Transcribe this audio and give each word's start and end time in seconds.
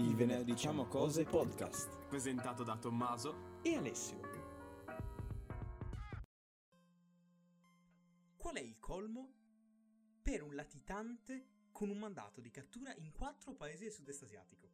Il 0.00 0.14
venerdì 0.14 0.52
diciamo 0.52 0.86
cose 0.86 1.24
podcast. 1.24 2.06
presentato 2.06 2.62
da 2.62 2.76
Tommaso. 2.76 3.60
E 3.62 3.74
Alessio. 3.74 4.20
Qual 8.36 8.54
è 8.54 8.60
il 8.60 8.78
colmo 8.78 9.32
per 10.22 10.42
un 10.42 10.54
latitante 10.54 11.46
con 11.72 11.90
un 11.90 11.98
mandato 11.98 12.40
di 12.40 12.50
cattura 12.50 12.94
in 12.96 13.10
quattro 13.12 13.54
paesi 13.54 13.84
del 13.84 13.92
sud-est 13.92 14.22
asiatico? 14.22 14.70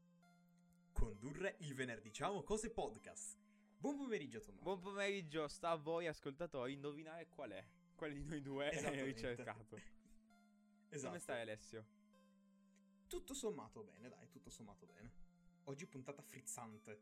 Condurre 0.92 1.56
il 1.60 1.74
venerdì 1.74 2.08
diciamo 2.08 2.42
cose 2.42 2.70
podcast. 2.70 3.38
Buon 3.78 3.96
pomeriggio 3.96 4.40
Tommaso. 4.40 4.62
Buon 4.62 4.80
pomeriggio, 4.80 5.48
sta 5.48 5.70
a 5.70 5.76
voi 5.76 6.06
ascoltatori 6.06 6.74
indovinare 6.74 7.28
qual 7.28 7.50
è. 7.50 7.66
Quale 7.94 8.12
di 8.12 8.24
noi 8.24 8.42
due 8.42 8.68
è 8.68 9.04
ricercato. 9.04 9.80
Esatto. 10.90 11.08
Come 11.08 11.18
stai 11.18 11.40
Alessio? 11.40 11.93
Tutto 13.14 13.32
sommato 13.32 13.84
bene, 13.84 14.08
dai, 14.08 14.28
tutto 14.28 14.50
sommato 14.50 14.86
bene. 14.86 15.12
Oggi 15.66 15.86
puntata 15.86 16.20
frizzante. 16.20 17.00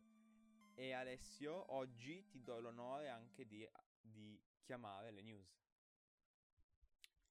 E 0.75 0.93
Alessio, 0.93 1.73
oggi 1.73 2.27
ti 2.29 2.43
do 2.43 2.61
l'onore 2.61 3.09
anche 3.09 3.47
di, 3.47 3.67
di 3.99 4.39
chiamare 4.61 5.11
le 5.11 5.23
news. 5.23 5.59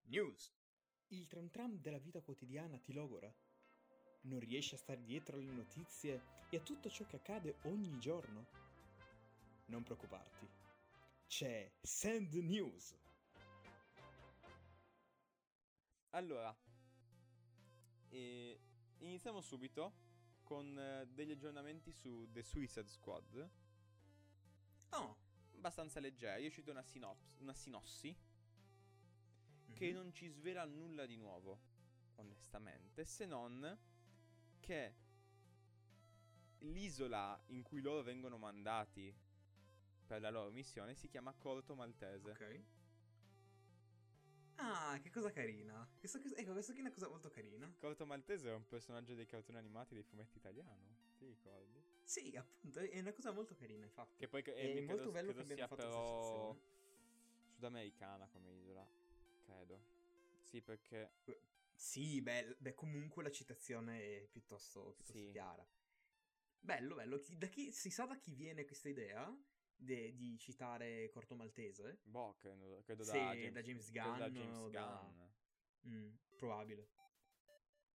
News. 0.06 0.52
Il 1.10 1.28
tram 1.28 1.52
tram 1.52 1.80
della 1.80 2.00
vita 2.00 2.22
quotidiana 2.22 2.80
ti 2.80 2.92
logora? 2.92 3.32
Non 4.22 4.40
riesci 4.40 4.74
a 4.74 4.80
stare 4.80 5.04
dietro 5.04 5.38
alle 5.38 5.52
notizie 5.52 6.48
e 6.50 6.58
a 6.58 6.62
tutto 6.62 6.90
ciò 6.90 7.06
che 7.06 7.18
accade 7.18 7.60
ogni 7.66 8.00
giorno? 8.00 8.48
Non 9.66 9.84
preoccuparti. 9.84 10.50
C'è 11.28 11.72
Sand 11.82 12.34
News. 12.34 12.98
Allora, 16.10 16.54
eh, 18.10 18.60
iniziamo 19.02 19.42
subito 19.42 20.10
con 20.44 20.78
eh, 20.78 21.08
degli 21.08 21.32
aggiornamenti 21.32 21.92
su 21.92 22.28
The 22.32 22.44
Suicide 22.44 22.88
Squad. 22.88 23.50
Oh. 24.90 25.16
Abbastanza 25.56 26.00
leggeri. 26.00 26.44
È 26.44 26.48
uscita 26.48 26.72
una, 26.72 26.82
sinops- 26.84 27.38
una 27.40 27.54
sinossi 27.54 28.16
che 29.74 29.88
Mhm. 29.90 29.94
non 29.96 30.12
ci 30.12 30.28
svela 30.28 30.66
nulla 30.66 31.06
di 31.06 31.16
nuovo, 31.16 31.60
onestamente, 32.16 33.06
se 33.06 33.26
non 33.26 33.78
che 34.60 34.96
l'isola 36.60 37.42
in 37.48 37.64
cui 37.64 37.82
loro 37.82 38.04
vengono 38.04 38.38
mandati 38.38 39.14
per 40.06 40.22
la 40.22 40.30
loro 40.30 40.52
missione 40.52 40.94
si 40.94 41.08
chiama 41.08 41.34
Corto 41.34 41.74
Maltese. 41.74 42.32
Ok. 42.32 42.64
Ah, 44.64 45.00
che 45.02 45.10
cosa 45.10 45.32
carina. 45.32 45.88
Questa, 45.98 46.20
cosa- 46.22 46.36
ecco, 46.36 46.52
questa 46.54 46.72
qui 46.74 46.82
è 46.82 46.86
una 46.86 46.94
cosa 46.94 47.08
molto 47.10 47.30
carina. 47.30 47.72
Corto 47.80 48.06
Maltese 48.06 48.50
è 48.50 48.54
un 48.54 48.68
personaggio 48.68 49.16
dei 49.16 49.26
cartoni 49.26 49.58
animati 49.58 49.96
dei 49.96 50.04
fumetti 50.04 50.38
italiano, 50.38 50.98
ti 51.18 51.26
ricordi? 51.26 51.82
Sì, 52.04 52.36
appunto, 52.36 52.80
è 52.80 53.00
una 53.00 53.12
cosa 53.14 53.32
molto 53.32 53.56
carina, 53.56 53.84
infatti. 53.86 54.20
Che 54.20 54.28
poi 54.28 54.44
che- 54.44 54.54
È 54.54 54.66
eh, 54.66 54.82
molto 54.82 54.96
credo, 54.96 55.12
bello 55.12 55.32
credo 55.32 55.48
che 55.50 55.56
sia 55.56 55.68
fatto 55.68 55.82
però 55.82 56.56
sudamericana 57.56 58.28
come 58.28 58.52
isola, 58.52 58.88
credo. 59.46 59.80
Sì, 60.44 60.62
perché 60.62 61.12
Sì, 61.74 62.22
beh, 62.22 62.58
beh, 62.60 62.76
comunque 62.76 63.24
la 63.24 63.32
citazione 63.32 64.22
è 64.22 64.28
piuttosto, 64.28 64.94
piuttosto 64.96 65.14
Sì. 65.14 65.30
chiara. 65.32 65.68
Bello, 66.60 66.94
bello. 66.94 67.18
Chi- 67.18 67.38
da 67.38 67.48
chi, 67.48 67.72
si 67.72 67.90
sa 67.90 68.06
da 68.06 68.18
chi 68.18 68.36
viene 68.36 68.66
questa 68.66 68.90
idea 68.90 69.36
de- 69.82 70.14
di 70.16 70.38
citare 70.38 71.10
Corto 71.10 71.36
Maltese? 71.36 72.00
boh, 72.04 72.36
credo, 72.38 72.82
credo 72.84 73.04
da 73.04 73.12
James, 73.14 73.52
da 73.52 73.62
James 73.62 73.90
credo 73.90 74.18
da 74.18 74.30
Gunn 74.30 74.36
James 74.42 74.70
da- 74.70 75.12
Gunn. 75.82 75.94
Mm, 75.94 76.16
probabile. 76.38 76.90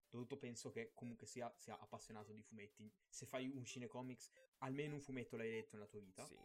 Dovuto 0.08 0.36
penso 0.38 0.70
che 0.70 0.92
comunque 0.94 1.26
sia, 1.26 1.52
sia 1.58 1.78
appassionato 1.78 2.32
di 2.32 2.42
fumetti. 2.42 2.90
Se 3.08 3.26
fai 3.26 3.48
un 3.48 3.64
cinecomics, 3.64 4.30
almeno 4.58 4.94
un 4.94 5.00
fumetto 5.00 5.36
l'hai 5.36 5.50
letto 5.50 5.74
nella 5.76 5.88
tua 5.88 6.00
vita. 6.00 6.24
Sì. 6.24 6.38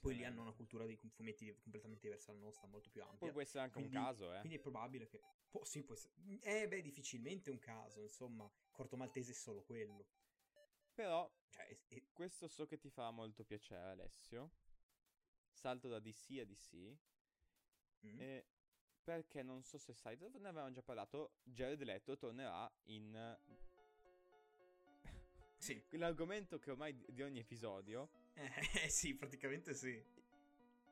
Poi 0.00 0.14
lì 0.14 0.24
hanno 0.24 0.42
una 0.42 0.52
cultura 0.52 0.86
di 0.86 0.96
fumetti 0.96 1.52
completamente 1.58 2.02
diversa 2.06 2.30
dalla 2.32 2.44
nostra, 2.44 2.68
molto 2.68 2.88
più 2.90 3.02
ampia. 3.02 3.18
Poi 3.18 3.32
può 3.32 3.40
essere 3.40 3.64
anche 3.64 3.80
Quindi- 3.80 3.96
un 3.96 4.02
caso, 4.04 4.32
eh. 4.32 4.38
Quindi 4.38 4.56
è 4.58 4.60
probabile 4.60 5.08
che. 5.08 5.20
può- 5.50 5.64
sì, 5.64 5.82
può 5.82 5.94
essere. 5.94 6.12
Eh, 6.42 6.68
beh, 6.68 6.80
difficilmente 6.82 7.50
un 7.50 7.58
caso. 7.58 8.00
Insomma, 8.02 8.48
Corto 8.70 8.96
Maltese 8.96 9.32
è 9.32 9.34
solo 9.34 9.62
quello. 9.64 10.06
Però 10.94 11.28
Cioè, 11.48 11.76
è- 11.88 12.02
questo 12.12 12.46
so 12.48 12.64
che 12.66 12.78
ti 12.78 12.90
fa 12.90 13.10
molto 13.10 13.44
piacere, 13.44 13.90
Alessio. 13.90 14.52
Salto 15.62 15.86
da 15.88 16.00
DC 16.00 16.40
a 16.40 16.44
DC. 16.44 16.96
mm. 18.04 18.20
E 18.20 18.46
perché 19.04 19.42
non 19.44 19.62
so 19.62 19.78
se 19.78 19.94
sai, 19.94 20.16
ne 20.16 20.48
avevamo 20.48 20.72
già 20.72 20.82
parlato. 20.82 21.34
Jared 21.44 21.80
Leto 21.84 22.16
tornerà 22.16 22.68
in. 22.86 23.38
Sì. 25.58 25.80
L'argomento 25.90 26.58
che 26.58 26.72
ormai 26.72 26.92
di- 27.12 27.22
ogni 27.22 27.38
episodio. 27.38 28.10
Eh, 28.34 28.88
sì, 28.88 29.14
praticamente 29.14 29.72
sì. 29.74 29.94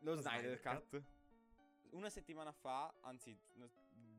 Lo 0.03 0.15
Lo 0.15 0.21
Snyder 0.21 0.57
Snyder 0.61 0.89
Cut. 0.89 1.03
Una 1.91 2.09
settimana 2.11 2.53
fa, 2.53 2.95
anzi, 3.01 3.37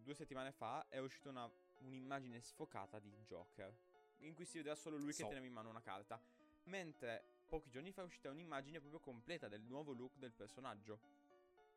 due 0.04 0.14
settimane 0.14 0.52
fa, 0.52 0.86
è 0.90 0.98
uscita 0.98 1.30
una- 1.30 1.50
un'immagine 1.80 2.42
sfocata 2.42 3.00
di 3.00 3.10
Joker. 3.26 3.74
In 4.20 4.34
cui 4.34 4.44
si 4.44 4.58
vedeva 4.58 4.76
solo 4.76 4.98
lui 4.98 5.14
So. 5.14 5.24
che 5.24 5.30
teneva 5.30 5.46
in 5.46 5.54
mano 5.54 5.70
una 5.70 5.82
carta. 5.82 6.22
Mentre 6.66 7.40
pochi 7.52 7.70
giorni 7.70 7.92
fa 7.92 8.02
è 8.02 8.06
uscita 8.06 8.30
un'immagine 8.30 8.80
proprio 8.80 9.02
completa 9.02 9.50
del 9.50 9.62
nuovo 9.64 9.92
look 9.92 10.16
del 10.18 10.32
personaggio. 10.32 11.02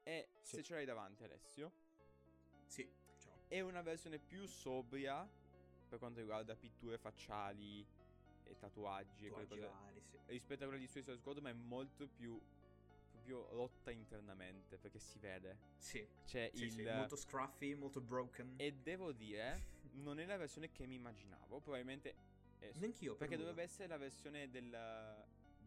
E 0.05 0.29
Sì. 0.41 0.55
se 0.57 0.63
ce 0.63 0.75
l'hai 0.75 0.85
davanti, 0.85 1.25
Alessio, 1.25 1.73
Sì. 2.69 2.89
Ciao. 3.19 3.45
è 3.49 3.59
una 3.61 3.83
versione 3.83 4.21
più 4.21 4.47
sobria 4.47 5.29
per 5.89 5.99
quanto 5.99 6.21
riguarda 6.21 6.55
pitture 6.55 6.97
facciali 6.97 7.85
e 8.45 8.57
tatuaggi 8.57 9.27
e 9.27 9.31
Tatuaggi 9.31 9.49
cose 9.49 9.67
vari, 9.67 10.01
sì. 10.01 10.19
rispetto 10.27 10.63
a 10.63 10.67
quella 10.69 10.81
di 10.81 10.87
Suicide 10.87 11.17
Squad, 11.19 11.39
ma 11.39 11.51
è 11.51 11.55
molto 11.55 12.07
più 12.07 12.41
proprio 13.11 13.49
rotta 13.51 13.91
internamente 13.91 14.79
perché 14.79 15.01
si 15.01 15.19
vede. 15.19 15.59
Sì. 15.79 16.07
C'è 16.25 16.51
Sì, 16.55 16.65
il 16.67 16.71
sì, 16.73 16.85
molto 16.85 17.17
scruffy, 17.17 17.75
molto 17.75 18.01
broken. 18.01 18.55
e 18.59 18.73
devo 18.75 19.11
dire, 19.11 19.61
non 20.05 20.21
è 20.21 20.25
la 20.25 20.37
versione 20.37 20.71
che 20.71 20.87
mi 20.87 20.95
immaginavo, 20.95 21.61
probabilmente 21.61 22.15
Neanch'io, 22.77 23.11
per 23.11 23.19
perché 23.19 23.37
nulla. 23.37 23.49
dovrebbe 23.51 23.63
essere 23.71 23.89
la 23.89 23.99
versione 23.99 24.49
del- 24.51 25.24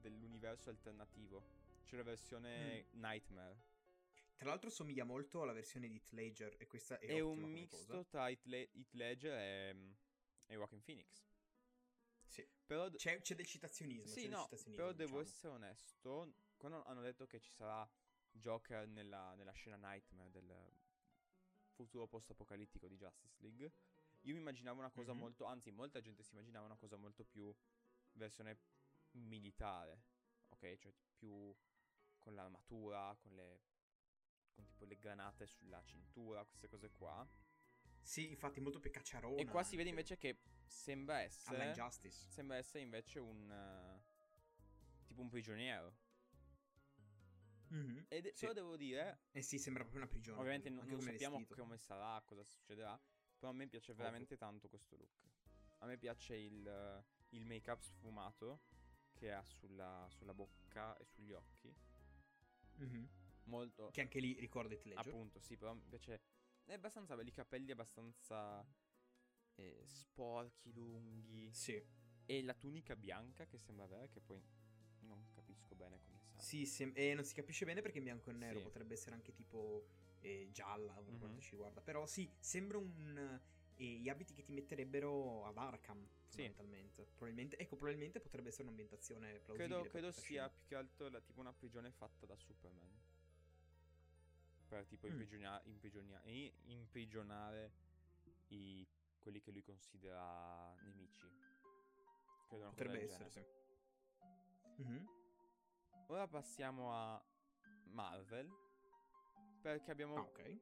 dell'universo 0.09 0.69
alternativo. 0.69 1.44
C'è 1.85 1.95
la 1.97 2.03
versione 2.03 2.85
Mm. 2.94 3.00
Nightmare. 3.01 3.66
Tra 4.35 4.50
l'altro 4.50 4.69
somiglia 4.69 5.03
molto 5.03 5.41
alla 5.41 5.53
versione 5.53 5.88
di 5.88 5.95
Heath 5.95 6.12
Ledger 6.12 6.56
e 6.59 6.68
questa 6.68 7.00
è, 7.00 7.07
È, 7.07 7.19
un 7.19 7.40
misto 7.40 7.78
cosa. 7.78 8.03
tra 8.06 8.29
Heath, 8.29 8.46
Le- 8.46 8.69
Heath 8.73 8.94
Ledger 8.94 9.34
e, 9.34 9.96
e 10.46 10.53
Joaquin 10.53 10.81
Phoenix. 10.84 11.25
Sì. 12.23 12.47
Però 12.66 12.88
d- 12.90 12.97
C'è, 12.97 13.19
c'è 13.22 13.35
del 13.35 13.46
citazionismo. 13.47 14.06
Sì, 14.13 14.28
no, 14.28 14.44
citazionismo, 14.44 14.75
però 14.75 14.91
devo 14.94 15.19
diciamo. 15.22 15.22
essere 15.22 15.53
onesto, 15.53 16.34
quando 16.57 16.84
hanno 16.85 17.01
detto 17.01 17.25
che 17.25 17.40
ci 17.40 17.51
sarà 17.51 17.90
Joker 18.29 18.88
nella, 18.88 19.34
nella 19.35 19.51
scena 19.53 19.75
Nightmare 19.78 20.29
del 20.29 20.72
futuro 21.72 22.06
post-apocalittico 22.07 22.88
di 22.88 22.96
Justice 22.97 23.38
League, 23.40 23.72
io 24.22 24.34
mi 24.34 24.40
immaginavo 24.40 24.79
una 24.79 24.91
cosa 24.91 25.13
Mhm. 25.13 25.19
molto, 25.19 25.46
anzi 25.46 25.72
molta 25.72 26.00
gente 26.01 26.22
si 26.23 26.34
immaginava 26.34 26.66
una 26.66 26.75
cosa 26.75 26.97
molto 26.97 27.23
più 27.23 27.51
versione 28.13 28.59
militare, 29.17 30.03
ok? 30.50 30.78
Cioè 30.78 30.94
più 31.16 31.53
con 32.19 32.33
l'armatura, 32.35 33.16
con 33.22 33.33
le 33.35 33.61
con 34.57 34.66
tipo 34.66 34.85
le 34.85 34.97
granate 34.97 35.45
sulla 35.45 35.83
cintura, 35.83 36.44
queste 36.44 36.67
cose 36.67 36.89
qua. 36.89 37.28
Sì, 38.01 38.29
infatti 38.29 38.59
molto 38.59 38.79
più 38.79 38.89
cacciarona. 38.89 39.39
e 39.39 39.45
qua 39.45 39.63
si 39.63 39.75
vede 39.75 39.89
invece 39.89 40.17
che 40.17 40.39
sembra 40.66 41.22
essere 41.22 41.55
Alla 41.55 41.66
Injustice. 41.66 42.28
Sembra 42.29 42.57
essere 42.57 42.81
invece 42.83 43.19
un. 43.19 43.51
eh, 43.51 44.03
tipo 45.05 45.22
un 45.22 45.29
prigioniero. 45.29 45.95
Mhm. 47.69 48.05
Ed 48.07 48.28
Sì. 48.34 48.39
però 48.41 48.53
devo 48.53 48.78
dire. 48.78 49.22
Eh 49.31 49.41
sì, 49.41 49.59
sembra 49.59 49.84
proprio 49.84 50.01
una 50.03 50.09
prigione. 50.11 50.39
Ovviamente 50.39 50.69
non, 50.69 50.88
non 50.88 51.01
sappiamo 51.01 51.37
vestito. 51.37 51.61
come 51.61 51.78
sarà, 51.78 52.22
cosa 52.25 52.43
succederà. 52.43 52.99
Però 53.37 53.52
a 53.52 53.53
me 53.53 53.67
piace 53.67 53.93
veramente 53.93 54.37
tanto 54.37 54.67
questo 54.69 54.96
look. 54.96 55.29
A 55.79 55.85
me 55.85 55.97
piace 55.97 56.35
il, 56.35 56.66
eh, 56.67 57.05
il 57.35 57.46
make-up 57.46 57.81
sfumato 57.81 58.61
che 59.17 59.31
ha 59.34 59.43
sulla, 59.43 60.05
sulla 60.09 60.34
bocca 60.34 60.96
e 60.97 61.05
sugli 61.05 61.31
occhi. 61.34 61.73
Mhm. 62.75 63.09
Molto. 63.46 63.90
Che 63.91 64.02
anche 64.02 64.19
lì 64.19 64.34
ricorda 64.40 64.73
Heath 64.73 64.85
Ledger. 64.85 65.08
Appunto, 65.08 65.40
sì, 65.40 65.58
però 65.58 65.73
mi 65.73 65.84
piace. 65.87 66.22
È 66.66 66.73
abbastanza 66.73 67.16
belli, 67.16 67.29
i 67.29 67.34
capelli 67.34 67.72
abbastanza. 67.72 68.66
eh, 69.59 69.81
sporchi, 69.85 70.72
lunghi. 70.72 71.52
Sì. 71.52 71.81
E 72.25 72.43
la 72.43 72.53
tunica 72.53 72.96
bianca 72.96 73.47
che 73.47 73.58
sembra 73.58 73.87
vera, 73.87 74.05
che 74.08 74.19
poi 74.22 74.40
non 74.99 75.29
capisco 75.31 75.73
bene 75.75 75.99
come 76.02 76.19
sarà. 76.19 76.40
Sì, 76.40 76.66
sem- 76.67 76.91
e 76.96 77.14
non 77.16 77.23
si 77.23 77.34
capisce 77.34 77.66
bene 77.66 77.81
perché 77.81 77.97
è 77.97 78.02
bianco 78.02 78.29
e 78.29 78.34
nero. 78.34 78.58
Sì. 78.59 78.64
Potrebbe 78.66 78.93
essere 78.93 79.16
anche 79.16 79.34
tipo 79.34 79.87
eh, 80.19 80.49
gialla 80.52 80.93
per 80.93 81.14
Mhm. 81.14 81.19
quanto 81.19 81.41
ci 81.41 81.52
riguarda. 81.52 81.81
Però 81.81 82.05
sì, 82.05 82.29
sembra 82.40 82.78
un. 82.78 83.41
Eh, 83.78 83.84
gli 83.85 84.09
abiti 84.09 84.34
che 84.34 84.44
ti 84.44 84.52
metterebbero 84.52 85.46
ad 85.46 85.58
Arkham, 85.58 86.08
fondamentalmente. 86.28 87.06
Probabilmente, 87.16 87.58
ecco, 87.58 87.76
probabilmente 87.76 88.20
potrebbe 88.20 88.50
essere 88.50 88.64
un'ambientazione 88.64 89.40
plausibile. 89.40 89.68
Credo, 89.76 89.90
credo 89.90 90.12
sia 90.12 90.50
più 90.50 90.66
che 90.68 90.76
altro 90.76 91.09
la- 91.09 91.22
tipo 91.22 91.40
una 91.40 91.53
prigione 91.53 91.91
fatta 91.91 92.26
da 92.26 92.35
Superman. 92.35 92.91
Per 94.68 94.85
tipo 94.85 95.08
Mm. 95.08 95.12
imprigionia- 95.12 95.62
imprigionia- 95.66 96.22
imprigionare 96.66 97.72
i- 98.50 98.85
quelli 99.20 99.40
che 99.41 99.52
lui 99.52 99.62
considera 99.64 100.74
nemici. 100.84 101.26
Credo 102.47 102.70
Potrebbe 102.70 103.02
essere, 103.03 103.29
genere. 103.29 103.56
sì. 104.76 104.82
Mhm. 104.84 105.08
Ora 106.08 106.28
passiamo 106.28 106.94
a 106.94 107.22
Marvel. 107.85 108.50
Perché 109.62 109.91
abbiamo 109.91 110.16
Ah, 110.16 110.22
ok. 110.22 110.59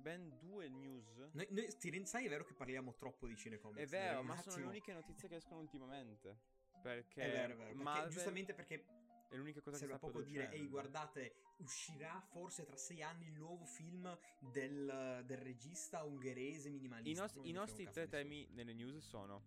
Ben 0.00 0.36
due 0.38 0.68
news. 0.68 1.16
Noi, 1.32 1.46
noi, 1.50 1.76
ti 1.76 2.04
sai, 2.06 2.26
è 2.26 2.28
vero 2.28 2.44
che 2.44 2.54
parliamo 2.54 2.94
troppo 2.94 3.26
di 3.26 3.36
cinecomics. 3.36 3.82
È 3.82 3.86
vero, 3.86 4.22
ma 4.22 4.36
sono 4.40 4.56
le 4.56 4.64
uniche 4.64 4.92
notizie 4.92 5.28
che 5.28 5.36
escono 5.36 5.60
ultimamente. 5.60 6.38
Perché 6.80 7.22
È 7.22 7.30
vero, 7.30 7.54
è 7.54 7.56
vero. 7.56 7.68
Perché, 7.68 7.82
Marvel 7.82 8.10
giustamente 8.10 8.54
perché 8.54 8.84
è 9.28 9.36
l'unica 9.36 9.60
cosa 9.60 9.76
serve 9.76 9.92
che 9.92 9.98
sta 9.98 10.06
poco 10.06 10.22
dire, 10.22 10.50
ehi 10.50 10.68
guardate, 10.68 11.34
uscirà 11.58 12.20
forse 12.30 12.64
tra 12.64 12.76
sei 12.76 13.02
anni 13.02 13.26
il 13.26 13.34
nuovo 13.34 13.64
film 13.64 14.16
del, 14.38 15.22
del 15.26 15.38
regista 15.38 16.02
ungherese 16.04 16.70
minimalista. 16.70 17.10
I, 17.10 17.14
nos- 17.14 17.36
Non 17.36 17.46
i 17.46 17.52
nostri 17.52 17.84
tre 17.90 18.02
a 18.02 18.04
nessuno. 18.04 18.22
temi 18.22 18.48
nelle 18.52 18.72
news 18.72 19.06
sono 19.06 19.42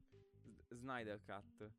Snyder 0.69 1.21
Cut, 1.23 1.71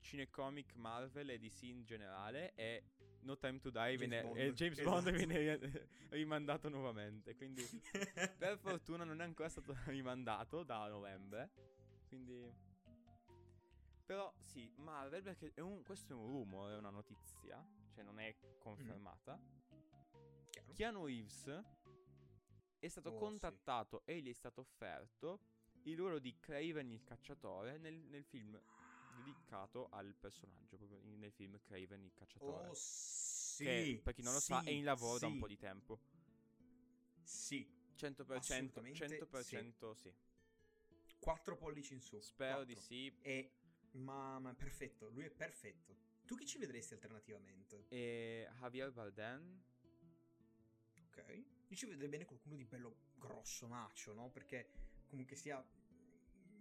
Cinecomic 0.00 0.74
Marvel 0.74 1.30
e 1.30 1.38
DC 1.38 1.62
in 1.62 1.84
generale 1.84 2.54
e 2.54 2.82
No 3.24 3.36
Time 3.38 3.58
to 3.60 3.70
Die 3.70 3.78
James 3.80 3.98
viene, 3.98 4.22
Bond, 4.22 4.36
e 4.38 4.52
James 4.52 4.82
Bond 4.82 5.06
esatto. 5.08 5.16
viene 5.26 5.56
ri- 5.56 5.88
rimandato 6.10 6.68
nuovamente. 6.68 7.34
Quindi 7.34 7.62
per 8.38 8.58
fortuna 8.58 9.04
non 9.04 9.20
è 9.20 9.24
ancora 9.24 9.48
stato 9.48 9.74
rimandato 9.86 10.62
da 10.62 10.86
novembre. 10.88 11.50
Quindi... 12.08 12.52
Però 14.06 14.32
sì, 14.38 14.70
Marvel 14.76 15.22
perché 15.22 15.52
è 15.54 15.60
un- 15.60 15.82
questo 15.82 16.12
è 16.12 16.16
un 16.16 16.26
rumore, 16.26 16.74
è 16.74 16.76
una 16.76 16.90
notizia, 16.90 17.64
cioè 17.94 18.04
non 18.04 18.18
è 18.20 18.34
confermata. 18.58 19.40
Chiaro. 20.50 20.72
Keanu 20.74 21.06
Reeves 21.06 21.62
è 22.78 22.88
stato 22.88 23.08
Oh, 23.08 23.12
sì. 23.12 23.18
contattato 23.18 24.02
e 24.04 24.20
gli 24.20 24.28
è 24.28 24.34
stato 24.34 24.60
offerto 24.60 25.40
il 25.84 25.96
ruolo 25.96 26.18
di 26.18 26.36
Craven 26.38 26.90
il 26.90 27.02
cacciatore 27.02 27.78
nel, 27.78 27.94
nel 27.94 28.24
film 28.24 28.60
dedicato 29.22 29.88
al 29.90 30.14
personaggio, 30.14 30.76
proprio 30.76 30.98
in- 31.00 31.18
nel 31.18 31.32
film 31.32 31.58
Craven 31.60 32.02
il 32.04 32.12
cacciatore. 32.14 32.68
Oh 32.68 32.74
sì. 32.74 33.64
che 33.64 34.00
per 34.02 34.14
chi 34.14 34.22
non 34.22 34.32
lo 34.32 34.40
sa 34.40 34.60
è 34.60 34.64
sì, 34.64 34.76
in 34.76 34.84
lavoro 34.84 35.18
da 35.18 35.26
un 35.26 35.34
sì, 35.34 35.38
po' 35.38 35.46
di 35.48 35.56
tempo. 35.56 36.00
Sì. 37.22 37.66
100%, 37.96 38.36
Assolutamente 38.36 39.06
100% 39.06 39.92
sì. 39.94 40.12
Quattro 41.18 41.56
pollici 41.56 41.94
in 41.94 42.00
su. 42.00 42.20
Spero 42.20 42.64
di 42.64 42.74
quattro. 42.74 42.92
sì. 42.94 43.16
E 43.22 43.52
ma, 43.92 44.38
ma 44.38 44.52
perfetto, 44.54 45.08
lui 45.10 45.24
è 45.24 45.30
perfetto. 45.30 45.96
Tu 46.26 46.36
chi 46.36 46.46
ci 46.46 46.58
vedresti 46.58 46.94
alternativamente? 46.94 47.86
E 47.88 48.48
Javier 48.58 48.90
Bardem 48.90 49.62
Ok. 51.16 51.44
Io 51.68 51.76
ci 51.76 51.86
vedrei 51.86 52.08
bene 52.08 52.24
qualcuno 52.24 52.56
di 52.56 52.64
bello 52.64 52.96
grosso, 53.14 53.66
macio, 53.66 54.12
no? 54.14 54.30
Perché 54.30 54.68
comunque 55.06 55.36
sia 55.36 55.64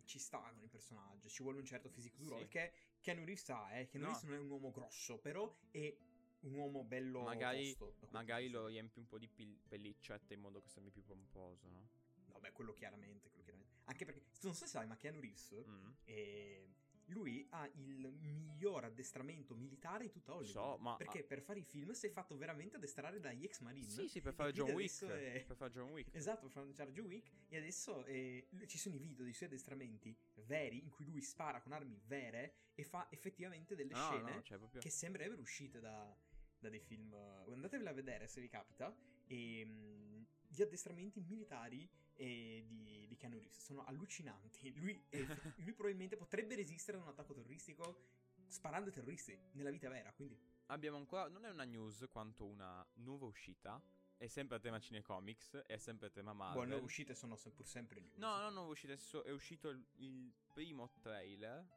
ci 0.06 0.20
sta 0.20 0.40
con 0.40 0.62
il 0.64 0.70
personaggio, 0.70 1.28
ci 1.30 1.44
vuole 1.44 1.60
un 1.60 1.66
certo 1.66 1.90
fisico 1.90 2.18
duro, 2.18 2.36
Sì. 2.38 2.42
perché 2.46 2.74
Keanu 3.02 3.24
Reeves 3.26 3.44
sa, 3.44 3.78
eh, 3.78 3.88
Keanu 3.88 4.06
No. 4.08 4.12
Reeves 4.12 4.30
non 4.30 4.38
è 4.38 4.42
un 4.42 4.50
uomo 4.50 4.72
grosso, 4.72 5.18
però 5.20 5.56
è 5.72 5.96
un 6.42 6.54
uomo 6.56 6.84
bello 6.84 7.22
magari, 7.22 7.74
quel 7.76 7.94
magari 8.10 8.50
lo 8.50 8.68
riempi 8.68 9.00
un 9.00 9.08
po' 9.08 9.18
di 9.18 9.28
pil- 9.30 9.60
pellicette 9.68 10.34
in 10.34 10.42
modo 10.42 10.62
che 10.62 10.68
sembri 10.70 10.92
più 10.92 11.04
pomposo, 11.04 11.70
no? 11.70 11.90
Vabbè, 12.34 12.52
quello 12.52 12.74
chiaramente, 12.74 13.30
quello 13.30 13.44
chiaramente. 13.44 13.74
Anche 13.86 14.06
perché, 14.06 14.22
non 14.42 14.54
so 14.54 14.66
se 14.66 14.68
sai, 14.68 14.88
ma 14.88 14.98
Keanu 14.98 15.20
Reeves, 15.20 15.64
Mm. 15.68 15.92
eh, 16.06 16.70
lui 17.08 17.46
ha 17.52 17.70
il 17.76 18.12
miglior 18.22 18.86
addestramento 18.86 19.56
militare 19.56 20.06
di 20.06 20.12
tutta 20.12 20.34
Hollywood. 20.34 20.52
So, 20.76 20.78
ma 20.78 20.96
Perché 20.96 21.24
per 21.24 21.42
fare 21.42 21.60
i 21.60 21.64
film 21.64 21.92
si 21.92 22.08
è 22.08 22.10
fatto 22.10 22.36
veramente 22.38 22.78
addestrare 22.78 23.20
dagli 23.20 23.44
ex 23.44 23.60
marine. 23.60 23.90
Sì, 23.90 24.08
sì, 24.08 24.22
per 24.22 24.34
fare 24.34 24.52
John 24.52 24.72
Wick. 24.72 25.04
è- 25.06 25.44
Per 25.46 25.56
fare 25.56 25.72
John 25.72 25.90
Wick. 25.92 26.16
Esatto, 26.16 26.42
per 26.50 26.52
fare 26.52 26.72
Jar 26.72 26.90
Wick 27.02 27.32
e 27.50 27.58
adesso 27.58 28.06
eh, 28.06 28.48
lui- 28.52 28.68
ci 28.68 28.78
sono 28.78 28.96
i 28.96 29.00
video 29.00 29.24
dei 29.24 29.34
suoi 29.34 29.50
addestramenti 29.50 30.16
veri 30.46 30.82
in 30.82 30.90
cui 30.90 31.06
lui 31.06 31.22
spara 31.22 31.62
con 31.62 31.72
armi 31.74 32.00
vere 32.06 32.56
e 32.76 32.84
fa 32.84 33.08
effettivamente 33.12 33.76
delle 33.76 33.92
No, 33.94 34.00
scene 34.00 34.36
no, 34.36 34.42
cioè 34.42 34.58
proprio... 34.58 34.82
che 34.82 34.90
sembrerebbero 34.90 35.42
uscite 35.42 35.80
da, 35.80 36.16
da 36.58 36.70
dei 36.70 36.80
film. 36.80 37.14
eh, 37.14 37.52
Andatevela 37.52 37.90
a 37.90 37.94
vedere 37.94 38.28
se 38.28 38.40
vi 38.42 38.48
capita. 38.48 38.96
E, 39.28 39.66
mh, 39.66 40.26
gli 40.48 40.62
addestramenti 40.62 41.20
militari 41.22 41.90
eh, 42.16 42.64
di, 42.68 43.06
di 43.08 43.16
Keanu 43.16 43.38
Reeves 43.38 43.60
sono 43.60 43.84
allucinanti. 43.86 44.74
Lui, 44.80 45.02
è- 45.10 45.18
lui 45.58 45.74
probabilmente 45.74 46.16
potrebbe 46.16 46.56
resistere 46.56 46.98
ad 46.98 47.04
un 47.04 47.10
attacco 47.10 47.34
terroristico 47.34 48.22
sparando 48.48 48.90
ai 48.90 48.94
terroristi 48.96 49.38
nella 49.54 49.72
vita 49.72 49.90
vera. 49.90 50.12
Quindi, 50.14 50.38
Abbiamo 50.68 50.98
ancora, 50.98 51.28
non 51.28 51.46
è 51.46 51.50
una 51.50 51.66
news 51.66 52.06
quanto 52.10 52.46
una 52.46 52.86
nuova 52.96 53.26
uscita. 53.26 53.82
È 54.16 54.28
sempre 54.28 54.56
a 54.56 54.60
tema 54.60 54.80
cinecomics, 54.80 55.64
è 55.66 55.78
sempre 55.78 56.08
a 56.08 56.10
tema 56.10 56.32
Marvel. 56.34 56.68
buone 56.68 56.82
uscite 56.82 57.14
sono 57.14 57.36
se- 57.36 57.52
pur 57.52 57.66
sempre 57.66 58.00
news. 58.00 58.18
No, 58.18 58.50
no, 58.50 58.68
nel 58.68 58.78
senso, 58.78 59.24
è 59.24 59.32
uscito 59.32 59.70
il, 59.70 59.86
il 59.98 60.32
primo 60.54 60.90
trailer 61.02 61.68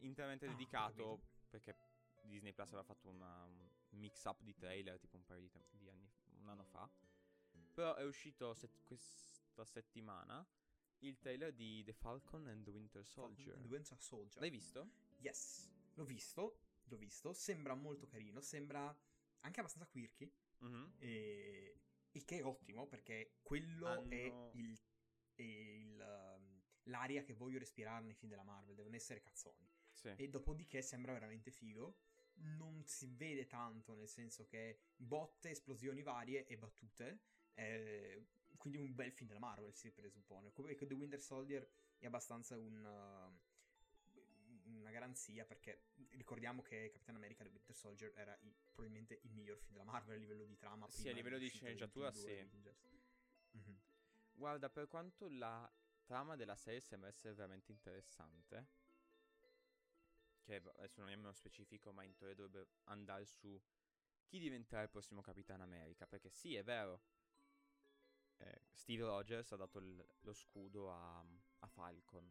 interamente 0.00 0.46
Ah, 0.46 0.50
dedicato 0.50 1.20
perché 1.48 1.76
Disney 2.24 2.52
Plus 2.52 2.68
aveva 2.68 2.82
fatto 2.82 3.08
una, 3.08 3.44
un 3.44 3.68
mix 3.90 4.24
up 4.24 4.42
di 4.42 4.54
trailer 4.54 4.98
tipo 4.98 5.16
un 5.16 5.24
paio 5.24 5.40
di, 5.40 5.50
di 5.70 5.88
anni, 5.88 6.10
un 6.40 6.48
anno 6.48 6.64
fa. 6.64 6.88
Però 7.72 7.94
è 7.94 8.04
uscito 8.04 8.52
set- 8.54 8.82
questa 8.84 9.64
settimana 9.64 10.46
il 10.98 11.18
trailer 11.18 11.52
di 11.52 11.82
The 11.84 11.92
Falcon 11.92 12.46
and 12.46 12.64
the 12.64 12.70
Winter 12.70 13.04
Soldier. 13.04 13.56
The 13.58 13.66
Winter 13.66 13.98
Soldier. 14.00 14.40
L'hai 14.40 14.50
visto? 14.50 14.90
Yes, 15.18 15.68
l'ho 15.94 16.04
visto, 16.04 16.58
l'ho 16.84 16.96
visto, 16.96 17.32
sembra 17.32 17.74
molto 17.74 18.06
carino, 18.06 18.40
sembra 18.40 18.94
anche 19.40 19.60
abbastanza 19.60 19.88
quirky, 19.90 20.32
Mhm. 20.58 20.92
e... 20.98 21.80
il 22.12 22.24
che 22.24 22.38
è 22.38 22.44
ottimo 22.44 22.86
perché 22.86 23.38
quello 23.42 23.86
è 24.08 24.26
Hanno- 24.28 24.50
il, 24.54 24.78
è 25.34 25.42
il, 25.42 25.98
um, 25.98 26.62
l'aria 26.84 27.22
che 27.24 27.32
voglio 27.32 27.58
respirare 27.58 28.04
nei 28.04 28.14
film 28.14 28.30
della 28.30 28.44
Marvel, 28.44 28.74
devono 28.76 28.94
essere 28.94 29.20
cazzoni. 29.20 29.66
Sì. 29.92 30.08
E 30.16 30.28
dopodiché 30.28 30.82
sembra 30.82 31.12
veramente 31.12 31.50
figo, 31.50 31.96
non 32.34 32.84
si 32.86 33.06
vede 33.08 33.46
tanto 33.46 33.94
nel 33.94 34.08
senso 34.08 34.46
che 34.46 34.82
botte, 34.94 35.50
esplosioni 35.50 36.02
varie 36.02 36.46
e 36.46 36.56
battute, 36.58 37.20
eh, 37.54 38.26
quindi 38.56 38.78
un 38.78 38.94
bel 38.94 39.12
film 39.12 39.28
della 39.28 39.40
Marvel 39.40 39.74
si 39.74 39.90
presuppone. 39.90 40.52
Come 40.52 40.74
che 40.74 40.86
The 40.86 40.94
Winter 40.94 41.20
Soldier 41.20 41.68
è 41.98 42.06
abbastanza 42.06 42.56
un... 42.56 42.84
uh, 42.84 43.50
una 44.64 44.90
garanzia 44.90 45.44
perché 45.44 45.82
ricordiamo 46.10 46.62
che 46.62 46.90
Capitan 46.92 47.16
America 47.16 47.44
The 47.44 47.50
Winter 47.50 47.74
Soldier 47.74 48.12
era 48.16 48.36
i- 48.40 48.54
probabilmente 48.72 49.20
il 49.22 49.32
miglior 49.32 49.58
film 49.58 49.72
della 49.72 49.84
Marvel 49.84 50.16
a 50.16 50.18
livello 50.18 50.44
di 50.44 50.56
trama 50.56 50.88
Sì, 50.88 51.08
a 51.08 51.12
livello 51.12 51.38
di 51.38 51.48
sceneggiatura, 51.48 52.12
sì. 52.12 52.48
Mhm. 53.52 53.80
Guarda, 54.32 54.68
per 54.68 54.88
quanto 54.88 55.28
la 55.28 55.70
trama 56.04 56.36
della 56.36 56.56
serie 56.56 56.80
sembra 56.80 57.08
essere 57.08 57.34
veramente 57.34 57.70
interessante, 57.70 58.66
che 60.42 60.56
adesso 60.56 61.00
non 61.00 61.10
è 61.10 61.16
nello 61.16 61.32
specifico, 61.32 61.92
ma 61.92 62.02
in 62.04 62.14
teoria 62.14 62.34
dovrebbe 62.36 62.68
andare 62.84 63.24
su 63.24 63.60
chi 64.26 64.38
diventerà 64.38 64.82
il 64.82 64.90
prossimo 64.90 65.20
Capitano 65.20 65.62
America, 65.62 66.06
perché 66.06 66.30
sì, 66.30 66.54
è 66.54 66.62
vero, 66.62 67.02
eh, 68.44 68.60
Steve 68.72 69.04
Rogers 69.04 69.52
ha 69.52 69.56
dato 69.56 69.78
il- 69.78 70.04
lo 70.20 70.32
scudo 70.32 70.90
a, 70.92 71.24
a 71.60 71.66
Falcon. 71.66 72.30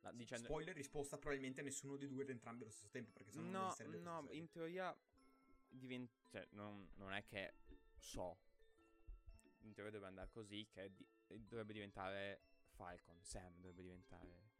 La- 0.00 0.12
dicendo- 0.12 0.44
Spoiler 0.46 0.74
risposta 0.74 1.16
probabilmente 1.18 1.62
nessuno 1.62 1.96
dei 1.96 2.08
due 2.08 2.22
ed 2.22 2.30
entrambi 2.30 2.62
allo 2.62 2.72
stesso 2.72 2.90
tempo 2.90 3.10
perché 3.12 3.30
sennò 3.30 3.42
non 3.44 3.52
No, 3.52 3.66
esisterebbe 3.68 3.98
no, 4.00 4.20
serie. 4.22 4.36
in 4.38 4.50
teoria 4.50 4.96
diven- 5.68 6.10
cioè, 6.28 6.46
non, 6.50 6.90
non 6.96 7.12
è 7.12 7.24
che 7.24 7.54
so. 7.96 8.38
In 9.60 9.72
teoria 9.72 9.90
dovrebbe 9.92 10.06
andare 10.06 10.30
così 10.30 10.66
che 10.68 10.92
di- 10.94 11.08
dovrebbe 11.48 11.72
diventare 11.72 12.42
Falcon, 12.74 13.22
Sam 13.22 13.54
dovrebbe 13.56 13.82
diventare 13.82 14.50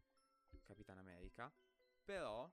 Capitan 0.63 0.97
America. 0.99 1.53
Però 2.05 2.51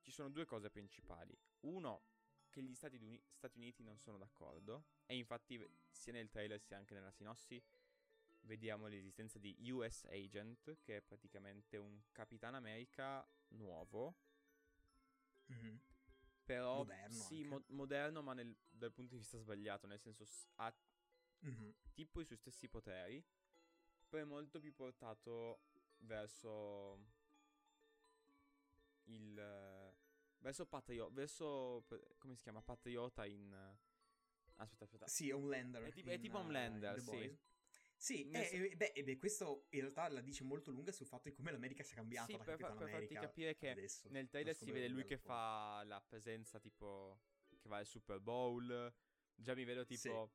ci 0.00 0.10
sono 0.10 0.28
due 0.28 0.44
cose 0.44 0.70
principali. 0.70 1.36
Uno, 1.60 2.02
che 2.50 2.62
gli 2.62 2.74
Stati, 2.74 2.96
Uni- 2.96 3.22
Stati 3.30 3.58
Uniti 3.58 3.82
non 3.82 3.98
sono 3.98 4.18
d'accordo. 4.18 4.84
E 5.06 5.16
infatti 5.16 5.62
sia 5.90 6.12
nel 6.12 6.28
trailer 6.30 6.60
sia 6.60 6.76
anche 6.76 6.94
nella 6.94 7.10
sinossi 7.10 7.62
vediamo 8.42 8.86
l'esistenza 8.86 9.38
di 9.38 9.56
US 9.70 10.04
Agent, 10.04 10.78
che 10.82 10.96
è 10.98 11.02
praticamente 11.02 11.76
un 11.76 12.00
Capitan 12.12 12.54
America 12.54 13.26
nuovo. 13.48 14.16
Mhm. 15.48 15.80
Però 16.44 16.84
Moderno 16.84 17.12
sì, 17.12 17.44
mo- 17.44 17.62
moderno, 17.68 18.22
ma 18.22 18.32
nel- 18.32 18.56
dal 18.70 18.92
punto 18.92 19.12
di 19.14 19.20
vista 19.20 19.38
sbagliato. 19.38 19.86
Nel 19.86 20.00
senso, 20.00 20.24
ha 20.56 20.72
Mhm. 21.42 21.74
tipo 21.94 22.20
i 22.20 22.24
suoi 22.24 22.38
stessi 22.38 22.68
poteri, 22.68 23.22
però 24.08 24.22
è 24.22 24.26
molto 24.26 24.60
più 24.60 24.74
portato 24.74 25.60
verso 25.98 26.98
il 29.06 29.38
verso 30.48 30.66
patriota, 30.66 31.12
verso 31.12 31.84
come 32.16 32.34
si 32.34 32.42
chiama? 32.42 32.62
Patriota 32.62 33.26
in 33.26 33.52
eh, 33.52 33.86
Aspetta, 34.60 34.84
aspetta. 34.84 35.06
Sì, 35.06 35.30
Homelander. 35.30 35.84
È 35.84 35.92
tipo- 35.92 36.10
è 36.10 36.14
in, 36.14 36.20
tipo 36.20 36.36
uh, 36.36 36.40
Homelander, 36.40 36.98
in 36.98 37.04
The 37.04 37.10
sì. 37.10 37.38
Sì, 38.00 38.30
eh, 38.30 38.48
eh, 38.52 38.76
beh, 38.76 38.92
eh, 38.94 39.02
beh, 39.02 39.16
questo 39.16 39.66
in 39.70 39.80
realtà 39.80 40.08
la 40.08 40.20
dice 40.20 40.44
molto 40.44 40.70
lunga 40.70 40.92
sul 40.92 41.06
fatto 41.06 41.28
di 41.28 41.34
come 41.34 41.50
l'America 41.50 41.82
sia 41.82 41.96
cambiata 41.96 42.26
Sì, 42.26 42.32
da 42.36 42.44
per, 42.44 42.56
Capitan 42.56 42.78
per 42.78 42.90
farti 42.90 43.14
capire 43.14 43.56
che 43.56 43.70
adesso. 43.70 44.08
nel 44.10 44.28
trailer 44.28 44.54
si 44.54 44.70
vede 44.70 44.88
lui 44.88 45.04
che 45.04 45.18
fa 45.18 45.82
la 45.84 46.00
presenza 46.00 46.60
tipo 46.60 47.20
che 47.60 47.68
va 47.68 47.78
al 47.78 47.86
Super 47.86 48.20
Bowl. 48.20 48.92
Già 49.34 49.54
mi 49.54 49.64
vedo 49.64 49.84
tipo 49.84 50.32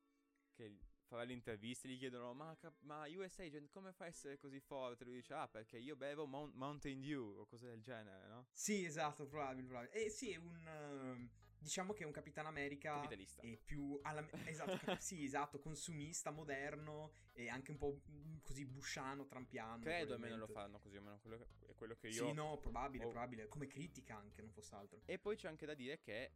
che 0.52 0.78
farà 1.04 1.22
le 1.24 1.32
interviste, 1.32 1.88
gli 1.88 1.98
chiedono 1.98 2.32
ma, 2.34 2.56
ma 2.80 3.06
US 3.08 3.38
Agent 3.38 3.70
come 3.70 3.92
fa 3.92 4.04
a 4.04 4.08
essere 4.08 4.38
così 4.38 4.60
forte? 4.60 5.04
Lui 5.04 5.14
dice 5.14 5.34
ah 5.34 5.48
perché 5.48 5.78
io 5.78 5.96
bevo 5.96 6.26
Mount- 6.26 6.54
Mountain 6.54 7.00
Dew 7.00 7.38
o 7.38 7.46
cose 7.46 7.66
del 7.66 7.82
genere, 7.82 8.26
no? 8.28 8.46
Sì, 8.52 8.84
esatto, 8.84 9.26
probabile, 9.26 9.66
probabile. 9.66 9.92
E 9.92 10.08
sì, 10.10 10.32
è 10.32 10.36
un... 10.36 10.66
eh, 10.66 11.42
diciamo 11.58 11.92
che 11.92 12.02
è 12.02 12.06
un 12.06 12.12
Capitano 12.12 12.48
America... 12.48 12.94
Capitalista. 12.94 13.42
E 13.42 13.58
più 13.64 13.98
alla... 14.02 14.26
esatto, 14.44 14.76
cap- 14.76 14.98
sì, 14.98 15.24
esatto, 15.24 15.58
consumista, 15.60 16.30
moderno 16.30 17.12
e 17.32 17.48
anche 17.48 17.70
un 17.70 17.78
po' 17.78 18.00
mm, 18.10 18.38
così 18.42 18.64
busciano, 18.66 19.26
trampiano. 19.26 19.82
Credo 19.82 20.14
almeno 20.14 20.36
lo 20.36 20.46
faranno 20.46 20.78
così, 20.78 20.96
almeno 20.96 21.18
quello 21.20 21.38
che, 21.38 21.46
è 21.66 21.74
quello 21.74 21.96
che 21.96 22.08
io... 22.08 22.26
Sì, 22.26 22.32
no, 22.32 22.58
probabile, 22.58 23.04
ho- 23.04 23.08
probabile. 23.08 23.48
Come 23.48 23.66
critica 23.66 24.16
anche, 24.16 24.40
non 24.42 24.50
fosse 24.50 24.74
altro. 24.74 25.00
E 25.04 25.18
poi 25.18 25.36
c'è 25.36 25.48
anche 25.48 25.66
da 25.66 25.74
dire 25.74 26.00
che, 26.00 26.32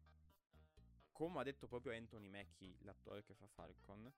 come 1.13 1.41
ha 1.41 1.43
detto 1.43 1.67
proprio 1.69 1.93
Anthony 1.93 2.29
Mackie, 2.29 2.77
l'attore 2.81 3.23
che 3.23 3.35
fa 3.35 3.47
Falcon, 3.47 4.11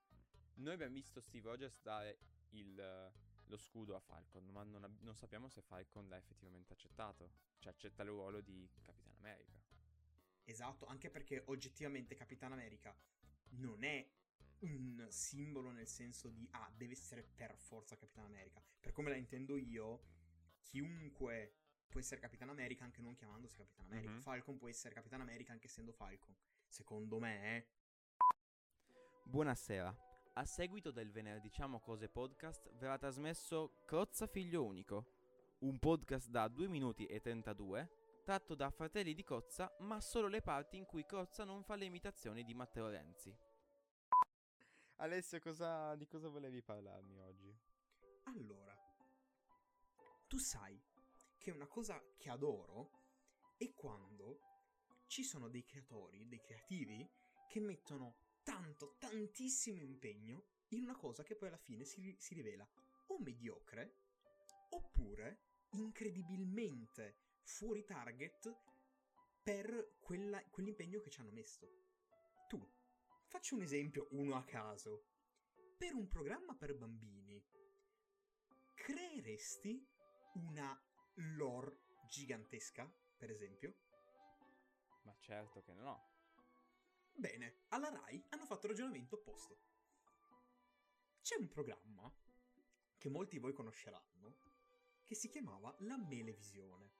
noi 0.61 0.75
abbiamo 0.75 0.95
visto 0.95 1.21
Steve 1.21 1.49
Rogers 1.49 1.81
dare 1.83 2.19
il, 2.51 3.13
lo 3.47 3.57
scudo 3.57 3.97
a 3.97 4.01
Falcon, 4.01 4.47
ma 4.47 4.63
non, 4.63 4.85
ab- 4.85 5.01
non 5.01 5.15
sappiamo 5.15 5.49
se 5.49 5.63
Falcon 5.63 6.09
l'ha 6.09 6.17
effettivamente 6.17 6.73
accettato. 6.73 7.33
Cioè 7.59 7.73
accetta 7.73 8.03
il 8.03 8.09
ruolo 8.09 8.41
di 8.41 8.69
Capitano 8.81 9.17
America. 9.19 9.59
Esatto, 10.45 10.87
anche 10.87 11.11
perché 11.11 11.43
oggettivamente 11.47 12.15
Capitan 12.15 12.53
America 12.53 12.97
non 13.51 13.85
è 13.85 14.09
un 14.61 15.07
simbolo 15.09 15.71
nel 15.71 15.87
senso 15.87 16.29
di 16.29 16.47
ah, 16.53 16.71
deve 16.75 16.93
essere 16.93 17.23
per 17.23 17.57
forza 17.57 17.97
Capitan 17.97 18.25
America. 18.25 18.63
Per 18.81 18.93
come 18.93 19.11
la 19.11 19.17
intendo 19.17 19.57
io, 19.57 20.03
chiunque 20.63 21.55
può 21.89 22.01
essere 22.01 22.21
Capitan 22.21 22.49
America 22.49 22.85
anche 22.85 23.03
non 23.03 23.15
chiamandosi 23.15 23.57
Capitan 23.57 23.87
America. 23.87 24.13
Mhm. 24.13 24.21
Falcon 24.21 24.57
può 24.57 24.69
essere 24.69 24.95
Capitan 24.95 25.21
America 25.21 25.53
anche 25.53 25.67
essendo 25.67 25.93
Falcon. 25.93 26.35
Secondo 26.67 27.19
me, 27.19 27.57
eh. 27.57 27.69
Buonasera. 29.25 30.10
A 30.35 30.47
seguito 30.47 30.93
del 30.93 31.11
Venerdì 31.11 31.49
Diciamo 31.49 31.81
Cose 31.81 32.09
podcast 32.09 32.73
verrà 32.75 32.97
trasmesso 32.97 33.83
Crozza 33.85 34.29
Figlio 34.29 34.65
Unico, 34.65 35.07
un 35.59 35.79
podcast 35.81 36.29
da 36.29 36.47
2 36.47 36.69
minuti 36.69 37.05
e 37.07 37.21
32 37.21 38.23
tratto 38.23 38.55
da 38.55 38.71
Fratelli 38.71 39.13
di 39.13 39.25
Crozza, 39.25 39.75
ma 39.81 40.01
solo 40.01 40.29
le 40.29 40.41
parti 40.41 40.77
in 40.77 40.87
cui 40.87 41.05
Crozza 41.05 41.43
non 41.43 41.65
fa 41.65 41.75
le 41.75 41.85
imitazioni 41.87 42.45
di 42.45 42.55
Matteo 42.55 42.89
Renzi. 42.89 43.37
Alessio, 44.97 45.41
cosa, 45.41 45.97
di 45.97 46.07
cosa 46.07 46.29
volevi 46.29 46.63
parlarmi 46.63 47.19
oggi? 47.19 47.53
Allora, 48.25 48.75
tu 50.29 50.39
sai 50.39 50.81
che 51.39 51.51
una 51.51 51.67
cosa 51.67 52.01
che 52.17 52.31
adoro 52.31 52.91
è 53.57 53.73
quando 53.75 54.39
ci 55.07 55.25
sono 55.25 55.49
dei 55.49 55.65
creatori, 55.65 56.29
dei 56.29 56.41
creativi, 56.41 57.11
che 57.49 57.59
mettono 57.59 58.30
tanto, 58.43 58.97
tantissimo 58.99 59.83
impegno 59.83 60.45
in 60.69 60.83
una 60.83 60.97
cosa 60.97 61.23
che 61.23 61.37
poi 61.37 61.49
alla 61.49 61.57
fine 61.57 61.85
si, 61.85 62.15
si 62.19 62.35
rivela 62.35 62.69
o 63.09 63.19
mediocre 63.19 63.97
oppure 64.71 65.43
incredibilmente 65.71 67.17
fuori 67.43 67.85
target 67.85 68.55
per 69.43 69.97
quella- 70.01 70.43
quell'impegno 70.51 71.01
che 71.01 71.11
ci 71.11 71.21
hanno 71.21 71.33
messo. 71.33 71.69
Tu, 72.49 72.61
faccio 73.27 73.55
un 73.55 73.63
esempio, 73.63 74.09
uno 74.13 74.37
a 74.37 74.45
caso. 74.45 75.07
Per 75.77 75.95
un 75.95 76.09
programma 76.09 76.55
per 76.55 76.77
bambini, 76.77 77.43
creeresti 78.75 79.87
una 80.35 80.79
lore 81.37 81.79
gigantesca, 82.09 82.93
per 83.17 83.31
esempio? 83.31 83.75
Ma 85.05 85.15
certo 85.19 85.63
che 85.63 85.73
no. 85.75 86.20
Bene, 87.21 87.65
alla 87.69 87.91
RAI 87.91 88.25
hanno 88.31 88.47
fatto 88.47 88.65
il 88.65 88.73
ragionamento 88.73 89.17
opposto. 89.17 89.59
C'è 91.21 91.37
un 91.37 91.49
programma 91.49 92.11
che 92.97 93.11
molti 93.11 93.35
di 93.35 93.43
voi 93.43 93.53
conosceranno 93.53 94.39
che 95.05 95.15
si 95.15 95.29
chiamava 95.29 95.77
La 95.81 95.99
Melevisione. 95.99 96.93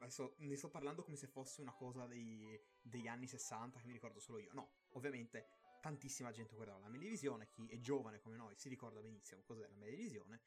Adesso 0.00 0.34
ne 0.40 0.54
sto 0.54 0.68
parlando 0.68 1.02
come 1.02 1.16
se 1.16 1.28
fosse 1.28 1.62
una 1.62 1.72
cosa 1.72 2.06
dei- 2.06 2.62
degli 2.82 3.06
anni 3.06 3.26
60 3.26 3.80
che 3.80 3.86
mi 3.86 3.94
ricordo 3.94 4.20
solo 4.20 4.38
io. 4.38 4.52
No, 4.52 4.82
ovviamente 4.90 5.48
tantissima 5.80 6.30
gente 6.30 6.54
guardava 6.54 6.80
la 6.80 6.88
Melevisione, 6.90 7.48
chi 7.48 7.66
è 7.68 7.80
giovane 7.80 8.20
come 8.20 8.36
noi 8.36 8.54
si 8.58 8.68
ricorda 8.68 9.00
benissimo 9.00 9.40
cos'è 9.44 9.66
la 9.66 9.76
Melevisione. 9.76 10.42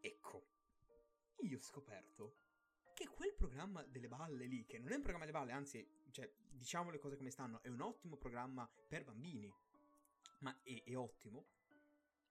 Ecco, 0.00 0.46
io 1.40 1.58
ho 1.58 1.62
scoperto 1.62 2.51
che 2.92 3.08
quel 3.08 3.34
programma 3.34 3.82
delle 3.84 4.08
balle 4.08 4.46
lì, 4.46 4.64
che 4.64 4.78
non 4.78 4.92
è 4.92 4.96
un 4.96 5.02
programma 5.02 5.24
delle 5.26 5.38
balle, 5.38 5.52
anzi, 5.52 5.86
cioè, 6.10 6.30
diciamo 6.50 6.90
le 6.90 6.98
cose 6.98 7.16
come 7.16 7.30
stanno, 7.30 7.62
è 7.62 7.68
un 7.68 7.80
ottimo 7.80 8.16
programma 8.16 8.68
per 8.88 9.04
bambini, 9.04 9.52
ma 10.40 10.56
è, 10.62 10.82
è 10.84 10.96
ottimo, 10.96 11.46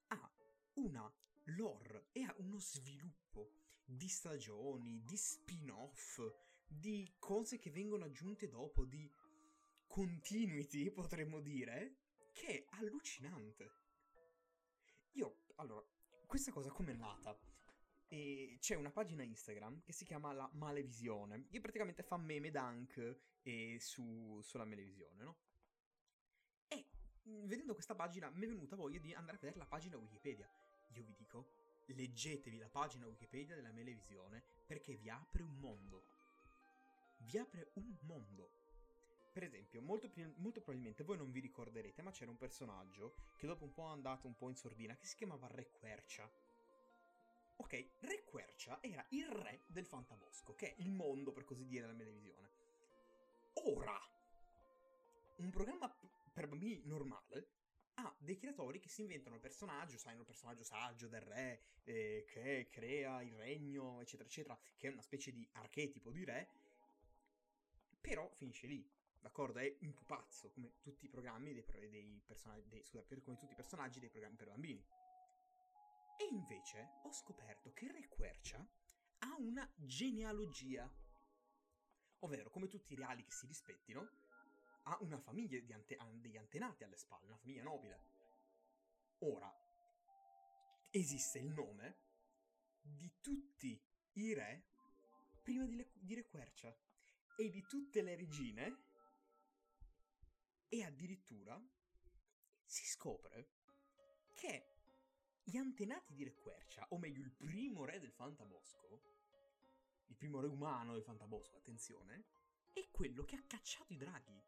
ha 0.07 0.31
una 0.73 1.11
lore 1.45 2.07
e 2.11 2.23
ha 2.23 2.33
uno 2.37 2.57
sviluppo 2.59 3.51
di 3.85 4.07
stagioni, 4.07 5.01
di 5.03 5.17
spin-off, 5.17 6.21
di 6.65 7.15
cose 7.19 7.57
che 7.57 7.71
vengono 7.71 8.05
aggiunte 8.05 8.47
dopo, 8.47 8.85
di 8.85 9.09
continuity, 9.87 10.89
potremmo 10.91 11.39
dire, 11.39 11.97
che 12.31 12.47
è 12.47 12.65
allucinante. 12.79 13.79
Io, 15.13 15.43
allora, 15.55 15.85
questa 16.25 16.51
cosa 16.51 16.69
com'è 16.69 16.93
nata? 16.93 17.37
E 18.13 18.57
c'è 18.59 18.75
una 18.75 18.91
pagina 18.91 19.23
Instagram 19.23 19.83
che 19.83 19.93
si 19.93 20.03
chiama 20.03 20.33
La 20.33 20.49
Malevisione, 20.55 21.47
che 21.47 21.61
praticamente 21.61 22.03
fa 22.03 22.17
meme 22.17 22.51
dunk 22.51 23.19
e 23.41 23.77
su, 23.79 24.41
sulla 24.43 24.65
Malevisione, 24.65 25.23
no? 25.23 25.37
E 26.67 26.87
mh, 27.23 27.45
vedendo 27.45 27.73
questa 27.73 27.95
pagina 27.95 28.29
mi 28.29 28.43
è 28.43 28.47
venuta 28.49 28.75
voglia 28.75 28.99
di 28.99 29.13
andare 29.13 29.37
a 29.37 29.39
vedere 29.39 29.57
la 29.57 29.65
pagina 29.65 29.95
Wikipedia. 29.95 30.45
Io 30.95 31.03
vi 31.05 31.13
dico, 31.13 31.53
leggetevi 31.85 32.57
la 32.57 32.67
pagina 32.67 33.07
Wikipedia 33.07 33.55
della 33.55 33.71
Melevisione 33.71 34.43
perché 34.67 34.93
vi 34.95 35.09
apre 35.09 35.43
un 35.43 35.57
mondo. 35.59 36.03
Vi 37.19 37.37
apre 37.37 37.71
un 37.75 37.95
mondo. 38.01 38.51
Per 39.31 39.43
esempio, 39.43 39.81
molto, 39.81 40.11
molto 40.35 40.59
probabilmente 40.59 41.05
voi 41.05 41.15
non 41.15 41.31
vi 41.31 41.39
ricorderete, 41.39 42.01
ma 42.01 42.11
c'era 42.11 42.29
un 42.29 42.37
personaggio 42.37 43.15
che 43.37 43.47
dopo 43.47 43.63
un 43.63 43.71
po' 43.71 43.87
è 43.87 43.93
andato 43.93 44.27
un 44.27 44.35
po' 44.35 44.49
in 44.49 44.55
sordina 44.57 44.97
che 44.97 45.05
si 45.05 45.15
chiamava 45.15 45.47
Re 45.47 45.71
Quercia. 45.71 46.29
Ok, 47.61 47.89
Re 47.99 48.23
Quercia 48.23 48.81
era 48.81 49.05
il 49.09 49.27
re 49.27 49.61
del 49.67 49.85
Fantabosco, 49.85 50.55
che 50.55 50.73
è 50.73 50.81
il 50.81 50.89
mondo, 50.89 51.31
per 51.31 51.43
così 51.43 51.67
dire, 51.67 51.81
della 51.81 51.93
Melevisione. 51.93 52.49
Ora, 53.65 53.95
un 55.35 55.49
programma 55.51 55.95
per 56.33 56.47
bambini 56.47 56.81
normale 56.85 57.49
ha 57.95 58.15
dei 58.17 58.35
creatori 58.35 58.79
che 58.79 58.89
si 58.89 59.01
inventano 59.01 59.35
il 59.35 59.41
personaggio, 59.41 59.99
sai, 59.99 60.17
un 60.17 60.25
personaggio 60.25 60.63
saggio 60.63 61.07
del 61.07 61.21
re, 61.21 61.61
eh, 61.83 62.25
che 62.27 62.67
crea 62.71 63.21
il 63.21 63.35
regno, 63.35 64.01
eccetera, 64.01 64.27
eccetera, 64.27 64.59
che 64.75 64.87
è 64.87 64.91
una 64.91 65.03
specie 65.03 65.31
di 65.31 65.47
archetipo 65.51 66.09
di 66.09 66.25
re, 66.25 66.49
però 68.01 68.27
finisce 68.33 68.65
lì. 68.65 68.89
D'accordo? 69.19 69.59
È 69.59 69.77
un 69.81 69.93
pupazzo, 69.93 70.49
come 70.49 70.73
tutti 70.81 71.05
i 71.05 71.09
programmi 71.09 71.53
dei, 71.53 71.63
dei 71.91 72.23
personaggi, 72.25 72.67
dei, 72.69 72.83
scusate, 72.83 73.21
come 73.21 73.37
tutti 73.37 73.53
i 73.53 73.55
personaggi 73.55 73.99
dei 73.99 74.09
programmi 74.09 74.35
per 74.35 74.47
bambini. 74.47 74.83
E 76.21 76.27
invece 76.35 76.99
ho 77.01 77.11
scoperto 77.11 77.73
che 77.73 77.91
Re 77.91 78.07
Quercia 78.07 78.63
ha 79.19 79.35
una 79.39 79.67
genealogia. 79.75 80.87
Ovvero, 82.19 82.51
come 82.51 82.67
tutti 82.67 82.93
i 82.93 82.95
reali 82.95 83.23
che 83.23 83.31
si 83.31 83.47
rispettino, 83.47 84.07
ha 84.83 84.99
una 85.01 85.17
famiglia 85.17 85.57
ante- 85.73 85.97
degli 86.19 86.37
antenati 86.37 86.83
alle 86.83 86.97
spalle, 86.97 87.25
una 87.25 87.37
famiglia 87.37 87.63
nobile. 87.63 88.05
Ora, 89.19 89.51
esiste 90.91 91.39
il 91.39 91.49
nome 91.49 91.97
di 92.79 93.11
tutti 93.19 93.83
i 94.13 94.33
re 94.35 94.67
prima 95.41 95.65
di, 95.65 95.75
le- 95.75 95.89
di 95.95 96.13
Re 96.13 96.27
Quercia 96.27 96.75
e 97.35 97.49
di 97.49 97.65
tutte 97.67 98.03
le 98.03 98.15
regine 98.15 98.83
e 100.67 100.83
addirittura 100.83 101.59
si 102.63 102.85
scopre 102.85 103.49
che 104.35 104.70
gli 105.51 105.57
antenati 105.57 106.13
di 106.13 106.23
Re 106.23 106.33
Quercia, 106.33 106.85
o 106.91 106.97
meglio 106.97 107.21
il 107.21 107.29
primo 107.29 107.83
re 107.83 107.99
del 107.99 108.13
Fantabosco, 108.13 109.01
il 110.05 110.15
primo 110.15 110.39
re 110.39 110.47
umano 110.47 110.93
del 110.93 111.03
Fantabosco, 111.03 111.57
attenzione, 111.57 112.23
è 112.71 112.87
quello 112.89 113.25
che 113.25 113.35
ha 113.35 113.43
cacciato 113.45 113.91
i 113.91 113.97
draghi. 113.97 114.41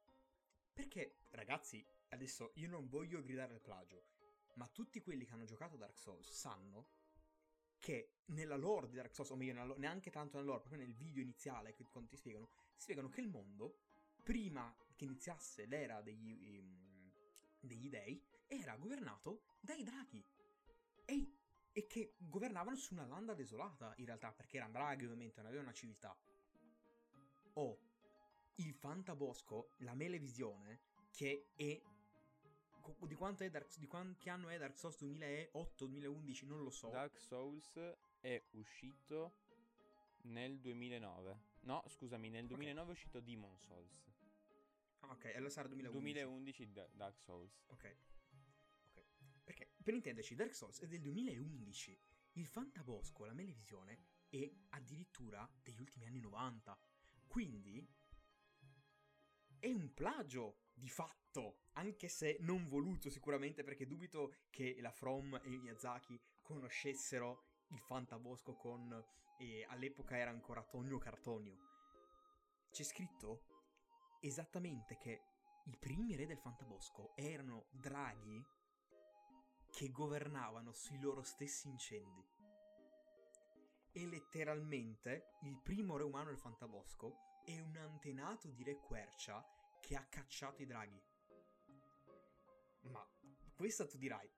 Perché, 0.72 1.26
ragazzi, 1.32 1.86
adesso 2.10 2.52
io 2.56 2.70
non 2.70 2.88
voglio 2.88 3.22
gridare 3.22 3.54
al 3.54 3.60
plagio, 3.60 4.06
ma 4.54 4.66
tutti 4.70 5.02
quelli 5.02 5.26
che 5.26 5.34
hanno 5.34 5.44
giocato 5.44 5.76
Dark 5.76 5.98
Souls 5.98 6.32
sanno 6.32 6.88
che 7.80 8.20
nella 8.28 8.56
lore 8.56 8.88
di 8.88 8.96
Dark 8.96 9.14
Souls, 9.14 9.32
o 9.32 9.36
meglio, 9.36 9.66
lore- 9.66 9.80
neanche 9.80 10.10
tanto 10.10 10.38
nella 10.38 10.52
lore, 10.52 10.62
proprio 10.62 10.86
nel 10.86 10.96
video 10.96 11.22
iniziale 11.22 11.74
che 11.74 11.86
ti 12.08 12.16
spiegano, 12.16 12.50
spiegano 12.78 13.10
che 13.10 13.20
il 13.20 13.28
mondo, 13.28 13.80
prima 14.24 14.74
che 14.96 15.04
iniziasse 15.04 15.66
l'era 15.66 16.02
degli, 16.02 16.56
ehm, 16.56 17.12
degli 17.60 17.90
dei, 17.90 18.26
era 18.48 18.78
governato 18.78 19.58
dai 19.60 19.84
draghi. 19.84 20.26
E, 21.06 21.32
e 21.72 21.88
che 21.88 22.14
governavano 22.18 22.76
su 22.76 22.94
una 22.94 23.06
landa 23.06 23.34
desolata, 23.34 23.94
in 23.98 24.06
realtà, 24.06 24.32
perché 24.32 24.58
erano 24.58 24.74
draghi 24.74 25.06
ovviamente, 25.06 25.38
non 25.38 25.48
avevano 25.48 25.70
una 25.70 25.78
civiltà. 25.78 26.16
Oh, 27.54 27.78
il 28.56 28.74
fantabosco, 28.74 29.70
la 29.78 29.94
melevisione, 29.94 30.80
che 31.12 31.48
è 31.56 31.82
di, 33.08 33.16
quanto 33.16 33.44
è 33.44 33.50
Dark, 33.50 33.78
di 33.78 33.88
quanti 33.88 34.30
anno 34.30 34.50
è 34.50 34.58
Dark 34.58 34.78
Souls 34.78 35.02
2008-2011? 35.02 36.46
Non 36.46 36.64
lo 36.64 36.70
so. 36.70 36.90
Dark 36.90 37.18
Souls 37.20 37.80
è 38.20 38.42
uscito 38.52 39.36
nel 40.24 40.60
2009. 40.60 41.52
No, 41.62 41.84
scusami, 41.88 42.30
nel 42.30 42.46
2009 42.46 42.90
è 42.90 42.92
uscito 42.92 43.20
Demon 43.20 43.58
Souls. 43.58 44.04
Ah, 45.00 45.12
ok, 45.12 45.26
allora 45.36 45.50
sarà 45.50 45.68
2011. 45.68 46.14
2011 46.14 46.72
Da- 46.72 46.88
Dark 46.92 47.20
Souls. 47.20 47.64
Ok. 47.68 47.96
Per 49.84 49.94
intenderci, 49.94 50.36
Dark 50.36 50.56
Souls 50.56 50.80
è 50.80 50.88
del 50.88 51.02
2011. 51.02 52.00
Il 52.34 52.46
Fantabosco, 52.46 53.26
la 53.26 53.34
Melevisione, 53.34 54.00
è 54.30 54.50
addirittura 54.70 55.48
degli 55.62 55.82
ultimi 55.82 56.06
anni 56.06 56.22
90. 56.22 56.80
Quindi 57.28 57.86
è 59.60 59.72
un 59.72 59.94
plagio 59.94 60.70
di 60.74 60.88
fatto, 60.88 61.66
anche 61.74 62.08
se 62.08 62.38
non 62.40 62.70
voluto 62.70 63.10
sicuramente 63.10 63.64
perché 63.64 63.86
dubito 63.86 64.36
che 64.50 64.78
la 64.80 64.92
From 64.92 65.38
e 65.44 65.50
Miyazaki 65.50 66.18
conoscessero 66.42 67.44
il 67.68 67.80
Fantabosco 67.80 68.56
con 68.56 69.04
eh, 69.40 69.66
all'epoca 69.68 70.18
era 70.18 70.32
ancora 70.32 70.64
Tonio 70.64 70.98
Cartonio. 70.98 71.58
C'è 72.72 72.84
scritto 72.84 73.48
esattamente 74.22 74.98
che 74.98 75.24
i 75.66 75.76
primi 75.78 76.16
re 76.16 76.26
del 76.26 76.40
Fantabosco 76.40 77.16
erano 77.16 77.66
draghi 77.72 78.42
che 79.74 79.90
governavano 79.90 80.72
sui 80.72 81.00
loro 81.00 81.24
stessi 81.24 81.68
incendi. 81.68 82.24
E 83.92 84.06
letteralmente 84.06 85.32
il 85.42 85.60
primo 85.62 85.98
re 85.98 86.04
umano 86.04 86.30
del 86.30 86.38
Fantabosco 86.38 87.42
è 87.44 87.60
un 87.60 87.76
antenato 87.78 88.50
di 88.50 88.64
Re 88.64 88.78
Quercia 88.78 89.44
che 89.82 89.96
ha 89.96 90.06
cacciato 90.06 90.62
i 90.62 90.68
draghi. 90.68 91.02
Ma 92.82 93.04
questa 93.56 93.88
tu 93.88 93.98
dirai, 93.98 94.30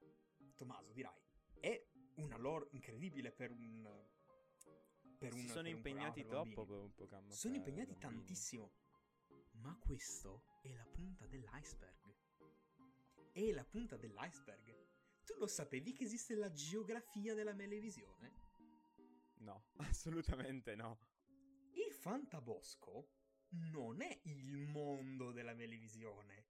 Tommaso, 0.56 0.94
dirai, 0.94 1.20
è 1.60 1.86
una 2.15 2.38
lore 2.38 2.68
incredibile 2.72 3.32
per 3.32 3.51
un... 3.51 3.84
Per 5.18 5.34
un 5.34 5.39
si 5.39 5.46
per 5.46 5.54
sono 5.54 5.68
un 5.68 5.75
impegnati 5.75 6.22
programma 6.22 6.44
per 6.44 6.54
troppo 6.56 6.65
per 6.65 6.82
un 6.84 6.94
programma. 6.94 7.34
Sono 7.34 7.54
per 7.54 7.68
impegnati 7.68 7.92
bambini. 7.92 8.15
tantissimo. 8.18 8.72
Ma 9.62 9.77
questo 9.80 10.44
è 10.62 10.74
la 10.74 10.86
punta 10.86 11.25
dell'iceberg. 11.27 12.15
È 13.32 13.51
la 13.51 13.65
punta 13.65 13.98
dell'iceberg. 13.98 14.85
Tu 15.25 15.34
lo 15.38 15.48
sapevi 15.48 15.91
che 15.91 16.03
esiste 16.03 16.36
la 16.36 16.51
geografia 16.51 17.34
della 17.34 17.53
melevisione? 17.53 18.44
No, 19.39 19.65
assolutamente 19.77 20.75
no. 20.75 21.00
Il 21.72 21.91
Fantabosco 21.91 23.10
non 23.50 24.01
è 24.01 24.20
il 24.24 24.55
mondo 24.55 25.32
della 25.32 25.53
melevisione. 25.53 26.46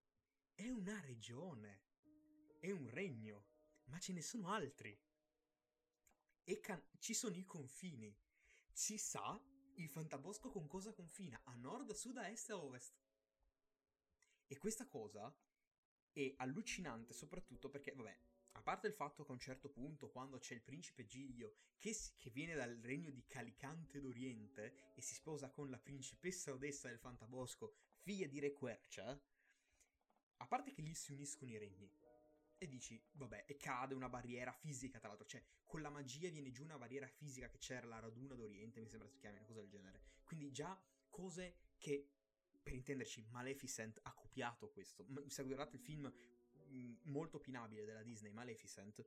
È 0.53 0.69
una 0.69 0.99
regione. 0.99 1.83
È 2.59 2.69
un 2.71 2.89
regno. 2.89 3.45
Ma 3.85 3.99
ce 3.99 4.11
ne 4.13 4.21
sono 4.21 4.51
altri. 4.51 4.97
E 6.43 6.59
can- 6.59 6.83
ci 6.99 7.13
sono 7.13 7.35
i 7.37 7.45
confini. 7.45 8.13
Si 8.71 8.97
sa 8.97 9.41
il 9.75 9.89
Fantabosco 9.89 10.51
con 10.51 10.67
cosa 10.67 10.93
confina? 10.93 11.39
A 11.45 11.53
nord, 11.55 11.91
sud, 11.93 12.17
a 12.17 12.29
est 12.29 12.49
e 12.49 12.53
a 12.53 12.57
ovest. 12.57 12.93
E 14.47 14.57
questa 14.57 14.85
cosa 14.85 15.33
è 16.11 16.33
allucinante 16.37 17.13
soprattutto 17.13 17.69
perché, 17.69 17.91
vabbè, 17.93 18.17
a 18.55 18.61
parte 18.61 18.87
il 18.87 18.93
fatto 18.93 19.23
che 19.23 19.31
a 19.31 19.33
un 19.33 19.39
certo 19.39 19.69
punto, 19.69 20.09
quando 20.09 20.39
c'è 20.39 20.53
il 20.53 20.61
principe 20.61 21.05
Giglio, 21.05 21.55
che, 21.77 21.93
si- 21.93 22.13
che 22.15 22.29
viene 22.29 22.55
dal 22.55 22.77
regno 22.81 23.11
di 23.11 23.25
Calicante 23.25 23.99
d'Oriente 23.99 24.93
e 24.95 25.01
si 25.01 25.13
sposa 25.13 25.49
con 25.49 25.69
la 25.69 25.77
principessa 25.77 26.53
Odessa 26.53 26.87
del 26.87 26.97
Fantabosco, 26.97 27.75
figlia 27.99 28.27
di 28.27 28.39
Re 28.39 28.53
Quercia, 28.53 29.21
a 30.37 30.47
parte 30.47 30.71
che 30.71 30.81
lì 30.81 30.93
si 30.93 31.11
uniscono 31.11 31.51
i 31.51 31.57
regni. 31.57 31.91
E 32.57 32.67
dici, 32.67 33.01
vabbè, 33.11 33.43
e 33.47 33.57
cade 33.57 33.93
una 33.93 34.07
barriera 34.07 34.53
fisica, 34.53 34.99
tra 34.99 35.09
l'altro, 35.09 35.27
cioè 35.27 35.43
con 35.65 35.81
la 35.81 35.89
magia 35.89 36.29
viene 36.29 36.51
giù 36.51 36.63
una 36.63 36.77
barriera 36.77 37.07
fisica 37.07 37.49
che 37.49 37.57
c'era 37.57 37.85
la 37.85 37.99
raduna 37.99 38.35
d'Oriente, 38.35 38.79
mi 38.79 38.87
sembra 38.87 39.09
si 39.09 39.19
chiami, 39.19 39.35
una 39.35 39.45
cosa 39.45 39.59
del 39.59 39.69
genere. 39.69 40.01
Quindi 40.23 40.49
già 40.51 40.81
cose 41.09 41.73
che, 41.77 42.09
per 42.63 42.73
intenderci, 42.73 43.25
Maleficent 43.31 43.99
ha 44.03 44.13
copiato 44.13 44.69
questo. 44.69 45.05
Se 45.27 45.43
guardate 45.43 45.75
il 45.75 45.81
film 45.81 46.11
molto 47.03 47.37
opinabile 47.37 47.85
della 47.85 48.03
Disney, 48.03 48.31
Maleficent, 48.31 49.05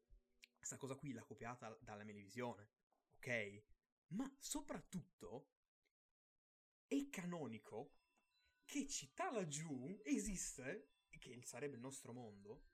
questa 0.57 0.77
cosa 0.77 0.97
qui 0.97 1.13
l'ha 1.13 1.25
copiata 1.25 1.77
dalla 1.81 2.05
Melevisione, 2.05 2.69
ok? 3.17 3.63
Ma 4.09 4.31
soprattutto 4.39 5.51
è 6.87 7.09
canonico 7.11 7.95
che 8.65 8.87
città 8.87 9.31
laggiù 9.31 10.01
esiste, 10.05 10.93
che 11.19 11.43
sarebbe 11.43 11.77
il 11.77 11.83
nostro 11.83 12.13
mondo, 12.13 12.67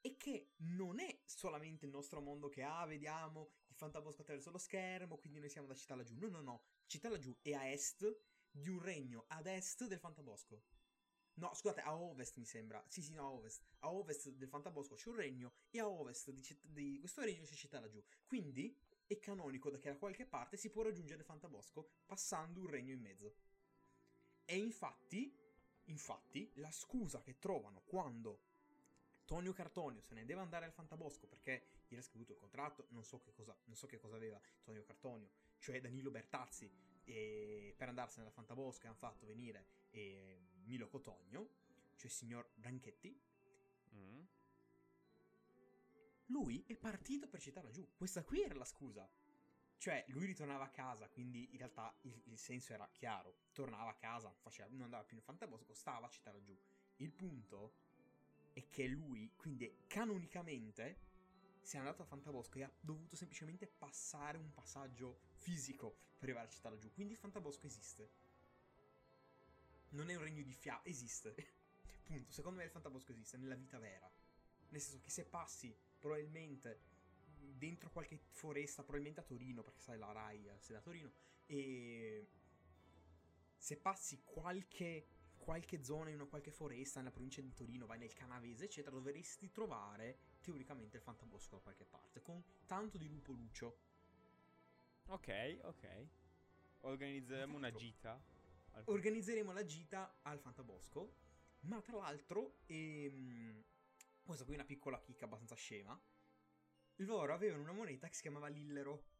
e 0.00 0.16
che 0.16 0.54
non 0.56 0.98
è 0.98 1.22
solamente 1.24 1.86
il 1.86 1.92
nostro 1.92 2.20
mondo 2.20 2.48
che, 2.48 2.62
ah, 2.62 2.84
vediamo 2.86 3.52
il 3.68 3.76
fantabosco 3.76 4.22
attraverso 4.22 4.50
lo 4.50 4.58
schermo, 4.58 5.16
quindi 5.16 5.38
noi 5.38 5.48
siamo 5.48 5.68
da 5.68 5.74
città 5.74 5.94
laggiù. 5.94 6.16
No, 6.18 6.28
no, 6.28 6.40
no. 6.40 6.64
Città 6.86 7.08
laggiù 7.08 7.36
è 7.40 7.52
a 7.52 7.68
est 7.70 8.20
di 8.50 8.68
un 8.68 8.80
regno 8.80 9.24
ad 9.28 9.46
est 9.46 9.86
del 9.86 10.00
fantabosco. 10.00 10.62
No, 11.34 11.52
scusate, 11.54 11.80
a 11.80 11.96
ovest 11.96 12.36
mi 12.36 12.44
sembra. 12.44 12.82
Sì, 12.86 13.02
sì, 13.02 13.14
no, 13.14 13.26
a 13.26 13.30
ovest. 13.30 13.64
A 13.80 13.92
ovest 13.92 14.30
del 14.30 14.48
fantabosco 14.48 14.94
c'è 14.94 15.08
un 15.08 15.16
regno 15.16 15.52
e 15.70 15.80
a 15.80 15.88
ovest 15.88 16.30
di, 16.30 16.42
citt- 16.42 16.66
di 16.66 16.98
questo 16.98 17.22
regno 17.22 17.44
c'è 17.44 17.54
città 17.54 17.80
laggiù. 17.80 18.02
Quindi 18.26 18.76
è 19.06 19.18
canonico 19.18 19.70
da 19.70 19.78
che 19.78 19.90
da 19.90 19.96
qualche 19.96 20.26
parte 20.26 20.56
si 20.56 20.70
può 20.70 20.82
raggiungere 20.82 21.20
il 21.20 21.26
fantabosco 21.26 21.88
passando 22.06 22.60
un 22.60 22.68
regno 22.68 22.92
in 22.92 23.00
mezzo. 23.00 23.34
E 24.44 24.56
infatti, 24.56 25.34
infatti, 25.84 26.50
la 26.56 26.70
scusa 26.70 27.22
che 27.22 27.38
trovano 27.38 27.82
quando 27.84 28.50
Tonio 29.24 29.52
Cartonio 29.52 30.02
se 30.02 30.14
ne 30.14 30.24
deve 30.24 30.40
andare 30.40 30.66
al 30.66 30.72
Fantabosco 30.72 31.26
perché 31.26 31.84
gli 31.88 31.94
era 31.94 32.02
scaduto 32.02 32.32
il 32.32 32.38
contratto, 32.38 32.86
non 32.90 33.04
so 33.04 33.18
che 33.18 33.32
cosa, 33.32 33.56
so 33.72 33.86
che 33.86 33.98
cosa 33.98 34.16
aveva 34.16 34.40
Tonio 34.62 34.82
Cartonio, 34.82 35.30
cioè 35.58 35.80
Danilo 35.80 36.10
Bertazzi, 36.10 36.70
e 37.04 37.74
per 37.76 37.88
andarsene 37.88 38.26
al 38.26 38.32
Fantabosco 38.32 38.86
hanno 38.86 38.96
fatto 38.96 39.26
venire 39.26 39.66
eh, 39.90 40.40
Milo 40.64 40.88
Cotogno, 40.88 41.48
cioè 41.96 42.06
il 42.06 42.12
signor 42.12 42.50
Branchetti, 42.54 43.20
Mm. 43.94 44.24
lui 46.26 46.64
è 46.66 46.74
partito 46.76 47.28
per 47.28 47.40
citarla 47.40 47.70
giù. 47.70 47.86
Questa 47.94 48.24
qui 48.24 48.42
era 48.42 48.54
la 48.54 48.64
scusa. 48.64 49.06
Cioè, 49.76 50.04
lui 50.08 50.24
ritornava 50.26 50.64
a 50.64 50.70
casa, 50.70 51.08
quindi 51.08 51.48
in 51.50 51.58
realtà 51.58 51.94
il, 52.02 52.22
il 52.26 52.38
senso 52.38 52.72
era 52.72 52.88
chiaro. 52.90 53.36
Tornava 53.52 53.90
a 53.90 53.94
casa, 53.96 54.32
faceva- 54.40 54.70
non 54.70 54.82
andava 54.82 55.04
più 55.04 55.16
nel 55.16 55.24
Fantabosco, 55.24 55.74
stava 55.74 56.06
a 56.06 56.10
citarla 56.10 56.40
giù. 56.40 56.56
Il 56.96 57.12
punto 57.12 57.74
è 58.52 58.66
che 58.70 58.86
lui, 58.86 59.32
quindi 59.36 59.70
canonicamente, 59.88 61.10
si 61.60 61.76
è 61.76 61.78
andato 61.80 62.02
a 62.02 62.06
Fantabosco 62.06 62.58
e 62.58 62.62
ha 62.62 62.72
dovuto 62.80 63.14
semplicemente 63.16 63.66
passare 63.66 64.38
un 64.38 64.52
passaggio 64.54 65.20
fisico 65.34 65.90
per 66.18 66.28
arrivare 66.28 66.46
a 66.46 66.50
citarla 66.50 66.78
giù. 66.78 66.92
Quindi 66.92 67.14
Fantabosco 67.16 67.66
esiste. 67.66 68.10
Non 69.92 70.10
è 70.10 70.14
un 70.14 70.22
regno 70.22 70.42
di 70.42 70.52
fiabe, 70.52 70.88
esiste. 70.88 71.34
Punto. 72.04 72.32
Secondo 72.32 72.58
me 72.58 72.64
il 72.64 72.70
Fantabosco 72.70 73.12
esiste 73.12 73.36
nella 73.36 73.54
vita 73.54 73.78
vera. 73.78 74.10
Nel 74.68 74.80
senso 74.80 75.00
che 75.00 75.10
se 75.10 75.24
passi 75.24 75.74
probabilmente 75.98 76.80
dentro 77.62 77.90
qualche 77.90 78.18
foresta, 78.30 78.82
probabilmente 78.82 79.20
a 79.20 79.24
Torino, 79.24 79.62
perché 79.62 79.80
sai 79.80 79.98
la 79.98 80.10
Rai 80.12 80.48
ha 80.48 80.58
sede 80.58 80.78
a 80.78 80.82
Torino, 80.82 81.12
e 81.46 82.26
se 83.56 83.76
passi 83.76 84.22
qualche, 84.24 85.06
qualche 85.36 85.84
zona 85.84 86.10
in 86.10 86.16
una 86.16 86.26
qualche 86.26 86.50
foresta 86.50 86.98
nella 86.98 87.12
provincia 87.12 87.40
di 87.40 87.54
Torino, 87.54 87.86
vai 87.86 87.98
nel 87.98 88.12
Canavese, 88.12 88.64
eccetera, 88.64 88.96
dovresti 88.96 89.50
trovare 89.50 90.18
teoricamente 90.40 90.96
il 90.96 91.02
Fantabosco 91.02 91.56
da 91.56 91.62
qualche 91.62 91.84
parte, 91.84 92.20
con 92.22 92.42
tanto 92.66 92.98
di 92.98 93.08
lupo 93.08 93.32
lucio. 93.32 93.78
Ok, 95.06 95.58
ok. 95.62 96.06
Organizzeremo 96.80 97.56
una 97.56 97.70
gita. 97.70 98.20
Al- 98.72 98.84
Organizzeremo 98.86 99.52
la 99.52 99.64
gita 99.64 100.18
al 100.22 100.38
Fantabosco, 100.38 101.14
ma 101.60 101.80
tra 101.80 101.96
l'altro, 101.96 102.58
ehm, 102.66 103.62
questa 104.22 104.44
qui 104.44 104.54
è 104.54 104.56
una 104.56 104.66
piccola 104.66 105.00
chicca 105.00 105.24
abbastanza 105.24 105.54
scema, 105.54 106.00
loro 106.96 107.32
avevano 107.32 107.62
una 107.62 107.72
moneta 107.72 108.08
che 108.08 108.14
si 108.14 108.22
chiamava 108.22 108.48
Lillero. 108.48 109.10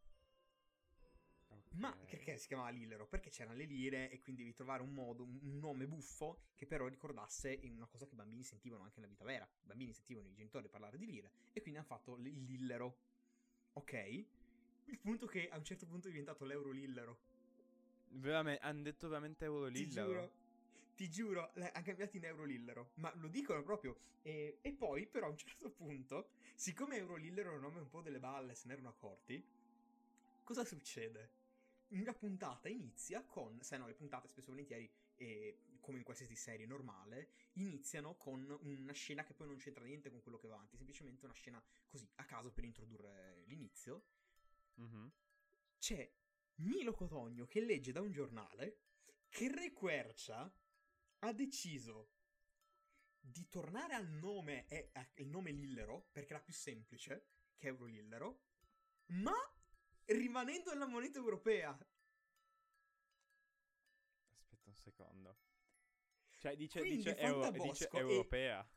Ma 1.74 1.88
Ok. 1.90 2.10
perché 2.10 2.36
si 2.36 2.48
chiamava 2.48 2.68
Lillero? 2.68 3.06
Perché 3.06 3.30
c'erano 3.30 3.56
le 3.56 3.64
lire 3.64 4.10
e 4.10 4.20
quindi 4.20 4.42
devi 4.42 4.54
trovare 4.54 4.82
un 4.82 4.92
modo, 4.92 5.22
un 5.24 5.58
nome 5.58 5.86
buffo 5.86 6.42
che 6.54 6.66
però 6.66 6.86
ricordasse 6.86 7.60
una 7.64 7.86
cosa 7.86 8.06
che 8.06 8.12
i 8.12 8.16
bambini 8.16 8.42
sentivano 8.42 8.82
anche 8.82 8.96
nella 9.00 9.10
vita 9.10 9.24
vera. 9.24 9.44
I 9.44 9.66
bambini 9.66 9.92
sentivano 9.94 10.28
i 10.28 10.32
genitori 10.32 10.68
parlare 10.68 10.98
di 10.98 11.06
lire 11.06 11.30
e 11.52 11.60
quindi 11.62 11.78
hanno 11.78 11.88
fatto 11.88 12.16
il 12.16 12.44
Lillero. 12.44 12.98
Ok? 13.74 13.92
Il 14.86 14.98
punto 14.98 15.26
che 15.26 15.48
a 15.48 15.56
un 15.56 15.64
certo 15.64 15.86
punto 15.86 16.08
è 16.08 16.10
diventato 16.10 16.44
l'euro 16.44 16.70
Lillero. 16.70 17.20
Veramente, 18.14 18.62
hanno 18.64 18.82
detto 18.82 19.08
veramente 19.08 19.44
Euro 19.44 19.68
Ti 19.68 19.88
giuro, 19.88 20.32
ti 20.94 21.10
giuro, 21.10 21.52
hanno 21.54 21.84
cambiato 21.84 22.16
in 22.16 22.24
euro 22.24 22.44
lillero. 22.44 22.90
Ma 22.94 23.12
lo 23.16 23.28
dicono 23.28 23.62
proprio. 23.62 23.98
E, 24.22 24.58
e 24.60 24.72
poi, 24.72 25.06
però, 25.06 25.26
a 25.26 25.30
un 25.30 25.36
certo 25.36 25.70
punto, 25.70 26.30
siccome 26.54 26.96
euro 26.96 27.16
lillero 27.16 27.52
è 27.52 27.54
un 27.54 27.62
nome 27.62 27.80
un 27.80 27.88
po' 27.88 28.02
delle 28.02 28.20
balle, 28.20 28.54
se 28.54 28.68
ne 28.68 28.74
erano 28.74 28.90
accorti, 28.90 29.44
cosa 30.44 30.64
succede? 30.64 31.40
Una 31.88 32.14
puntata 32.14 32.68
inizia 32.68 33.22
con, 33.24 33.60
sai 33.62 33.78
no, 33.78 33.86
le 33.86 33.94
puntate 33.94 34.28
spesso 34.28 34.48
e 34.48 34.52
volentieri 34.52 34.90
e 35.16 35.58
come 35.80 35.98
in 35.98 36.04
qualsiasi 36.04 36.36
serie 36.36 36.64
normale, 36.66 37.32
iniziano 37.54 38.14
con 38.14 38.58
una 38.62 38.92
scena 38.92 39.24
che 39.24 39.34
poi 39.34 39.48
non 39.48 39.56
c'entra 39.56 39.84
niente 39.84 40.10
con 40.10 40.22
quello 40.22 40.38
che 40.38 40.46
va 40.46 40.54
avanti, 40.54 40.76
semplicemente 40.76 41.24
una 41.24 41.34
scena 41.34 41.62
così 41.88 42.08
a 42.16 42.24
caso 42.24 42.50
per 42.52 42.64
introdurre 42.64 43.42
l'inizio. 43.46 44.04
Mhm. 44.74 45.12
C'è 45.78 46.10
Milo 46.56 46.92
Cotogno 46.92 47.46
che 47.46 47.60
legge 47.60 47.92
da 47.92 48.00
un 48.00 48.12
giornale 48.12 48.80
che 49.28 49.50
Re 49.50 49.72
Quercia 49.72 50.52
ha 51.20 51.32
deciso 51.32 52.10
di 53.18 53.48
tornare 53.48 53.94
al 53.94 54.08
nome, 54.08 54.66
e 54.66 54.90
al 54.92 55.26
nome 55.26 55.52
Lillero, 55.52 56.08
perché 56.10 56.34
era 56.34 56.42
più 56.42 56.52
semplice 56.52 57.28
che 57.56 57.68
Euro 57.68 57.86
Lillero, 57.86 58.42
ma 59.06 59.32
rimanendo 60.06 60.72
nella 60.72 60.86
moneta 60.86 61.18
europea. 61.18 61.70
Aspetta 64.30 64.68
un 64.68 64.76
secondo. 64.76 65.38
Cioè, 66.38 66.56
dice, 66.56 66.80
Quindi 66.80 66.96
dice, 66.96 67.16
euro- 67.18 67.50
dice 67.52 67.88
europea. 67.92 68.68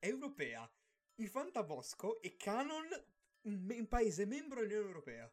Europea. 0.00 0.70
Il 1.14 1.28
Fantabosco 1.28 2.20
è 2.20 2.34
canon 2.36 2.88
un, 3.42 3.70
un 3.70 3.88
paese 3.88 4.26
membro 4.26 4.60
dell'Unione 4.60 4.86
Europea. 4.88 5.32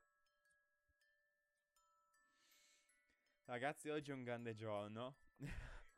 Ragazzi, 3.47 3.87
oggi 3.89 4.11
è 4.11 4.13
un 4.13 4.23
grande 4.23 4.55
giorno. 4.55 5.19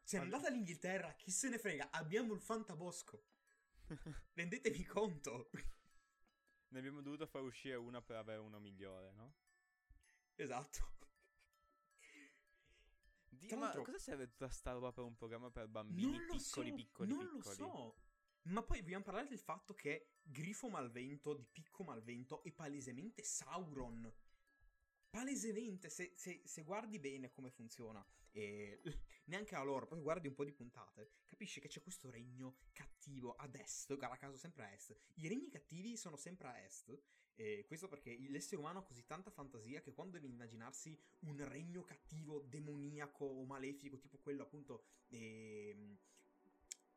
Se 0.03 0.17
Allora- 0.17 0.35
andate 0.35 0.47
all'Inghilterra, 0.53 1.13
chi 1.15 1.31
se 1.31 1.49
ne 1.49 1.57
frega, 1.57 1.89
abbiamo 1.89 2.33
il 2.33 2.39
Fantabosco. 2.41 3.23
Rendetevi 4.33 4.83
conto. 4.85 5.49
ne 6.69 6.77
abbiamo 6.77 7.01
dovuto 7.01 7.25
far 7.25 7.41
uscire 7.41 7.73
una 7.75 8.03
per 8.03 8.17
avere 8.17 8.39
uno 8.39 8.59
migliore, 8.59 9.12
no? 9.13 9.33
esatto. 10.35 10.97
Tra 13.47 13.57
ma 13.57 13.71
cosa 13.71 13.97
serve 13.97 14.27
tutta 14.27 14.49
sta 14.49 14.71
roba 14.73 14.91
per 14.91 15.03
un 15.03 15.15
programma 15.15 15.49
per 15.49 15.67
bambini 15.67 16.12
Non 16.12 16.19
piccoli, 16.38 16.69
so, 16.69 16.75
piccoli, 16.75 17.09
non 17.09 17.17
piccoli? 17.19 17.41
lo 17.41 17.41
so. 17.41 17.95
Ma 18.43 18.62
poi 18.62 18.81
vogliamo 18.81 19.03
parlare 19.03 19.27
del 19.27 19.39
fatto 19.39 19.73
che 19.73 20.17
Grifo 20.21 20.69
Malvento 20.69 21.33
di 21.33 21.45
Picco 21.51 21.83
Malvento 21.83 22.43
è 22.43 22.51
palesemente 22.51 23.23
Sauron. 23.23 24.12
Palesemente, 25.09 25.89
se, 25.89 26.11
se- 26.15 26.41
se 26.45 26.63
guardi 26.63 26.99
bene 26.99 27.31
come 27.31 27.49
funziona, 27.49 28.05
e 28.31 28.79
neanche 29.25 29.55
a 29.55 29.63
loro, 29.63 29.87
poi 29.87 30.01
guardi 30.01 30.27
un 30.27 30.35
po' 30.35 30.43
di 30.43 30.51
puntate, 30.51 31.09
capisci 31.25 31.59
che 31.59 31.67
c'è 31.67 31.81
questo 31.81 32.11
regno 32.11 32.57
cattivo 32.73 33.35
ad 33.35 33.55
est, 33.55 33.95
guarda 33.95 34.17
caso 34.17 34.37
sempre 34.37 34.63
a 34.65 34.71
est. 34.71 34.95
I 35.15 35.27
regni 35.27 35.49
cattivi 35.49 35.97
sono 35.97 36.15
sempre 36.15 36.47
a 36.47 36.59
est, 36.63 36.95
e 37.33 37.63
questo 37.65 37.87
perché 37.87 38.15
l'essere 38.29 38.57
umano 38.57 38.79
ha 38.79 38.83
così 38.83 39.05
tanta 39.05 39.31
fantasia 39.31 39.81
che 39.81 39.93
quando 39.93 40.17
deve 40.17 40.27
immaginarsi 40.27 40.99
un 41.21 41.43
regno 41.47 41.83
cattivo, 41.83 42.41
demoniaco 42.41 43.25
o 43.25 43.45
malefico, 43.45 43.97
tipo 43.97 44.17
quello 44.17 44.43
appunto 44.43 44.83
ehm, 45.07 45.97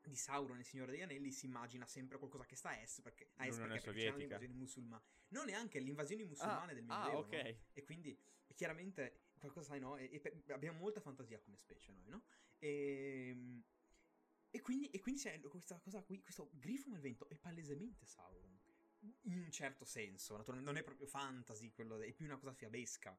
di 0.09 0.17
Sauron, 0.17 0.59
il 0.59 0.65
Signore 0.65 0.93
degli 0.93 1.03
Anelli, 1.03 1.31
si 1.31 1.47
immagina 1.47 1.87
sempre 1.87 2.19
qualcosa 2.19 2.45
che 2.45 2.57
sta 2.57 2.71
a 2.71 2.81
est, 2.81 3.03
perché 3.03 3.31
a 3.37 3.47
est 3.47 3.59
L'Unione 3.59 3.81
perché, 3.81 3.87
perché 3.87 4.01
c'erano 4.01 4.17
le 4.19 4.25
invasioni 4.25 4.55
musulmane. 4.55 5.03
Non 5.29 5.45
neanche 5.47 5.81
le 5.81 5.89
invasioni 5.89 6.25
musulmane 6.25 6.75
del 6.75 6.85
ah, 6.89 7.05
Medioevo. 7.05 7.27
ok. 7.27 7.33
no? 7.33 7.57
E 7.73 7.83
quindi 7.83 8.19
chiaramente 8.55 9.23
qualcosa, 9.39 9.69
sai, 9.69 9.81
no? 9.81 9.97
E, 9.97 10.09
e 10.13 10.21
per- 10.21 10.43
abbiamo 10.53 10.79
molta 10.79 11.01
fantasia 11.01 11.39
come 11.41 11.57
specie 11.57 11.93
noi, 11.93 12.09
no? 12.09 12.25
E, 12.59 13.63
e 14.51 14.61
quindi, 14.61 14.91
e 14.91 15.01
quindi 15.01 15.21
c'è 15.21 15.41
questa 15.41 15.79
cosa 15.79 16.03
qui, 16.03 16.21
questo 16.21 16.51
grifo 16.53 16.91
malvento 16.91 17.29
è 17.29 17.37
palesemente 17.37 18.07
Sauron. 18.07 18.61
In 19.23 19.39
un 19.39 19.51
certo 19.51 19.85
senso, 19.85 20.37
naturalmente 20.37 20.71
non 20.71 20.81
è 20.81 20.85
proprio 20.85 21.09
fantasy, 21.09 21.73
quello, 21.73 22.01
è 22.01 22.13
più 22.13 22.25
una 22.25 22.37
cosa 22.37 22.53
fiabesca. 22.53 23.19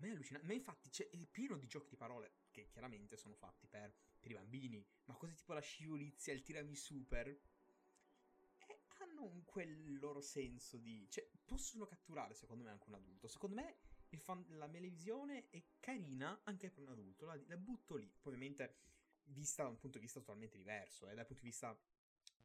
Ma 0.00 0.06
è 0.06 0.10
allucinante. 0.10 0.46
Ma 0.46 0.54
infatti 0.54 0.90
è 1.10 1.16
pieno 1.30 1.56
di 1.56 1.66
giochi 1.66 1.90
di 1.90 1.96
parole 1.96 2.32
che 2.50 2.68
chiaramente 2.68 3.16
sono 3.16 3.34
fatti 3.34 3.66
per, 3.66 3.94
per 4.18 4.30
i 4.30 4.34
bambini. 4.34 4.84
Ma 5.04 5.14
cose 5.14 5.34
tipo 5.34 5.52
la 5.52 5.60
scivolizia, 5.60 6.32
il 6.32 6.42
tirami 6.42 6.74
super. 6.74 7.28
eh, 7.28 8.80
hanno 8.98 9.24
un 9.24 9.44
quel 9.44 9.98
loro 9.98 10.20
senso 10.20 10.78
di. 10.78 11.06
Cioè, 11.10 11.28
possono 11.44 11.86
catturare, 11.86 12.34
secondo 12.34 12.64
me, 12.64 12.70
anche 12.70 12.88
un 12.88 12.94
adulto. 12.94 13.28
Secondo 13.28 13.56
me, 13.56 13.76
fan- 14.16 14.46
la 14.56 14.68
televisione 14.68 15.48
è 15.50 15.62
carina 15.78 16.40
anche 16.44 16.70
per 16.70 16.82
un 16.82 16.90
adulto. 16.90 17.26
La, 17.26 17.38
la 17.46 17.56
butto 17.56 17.96
lì. 17.96 18.10
Ovviamente, 18.22 18.76
vista 19.24 19.62
da 19.64 19.68
un 19.68 19.78
punto 19.78 19.98
di 19.98 20.04
vista 20.04 20.20
totalmente 20.20 20.56
diverso, 20.56 21.08
eh, 21.08 21.14
dal 21.14 21.26
punto 21.26 21.42
di 21.42 21.48
vista 21.48 21.78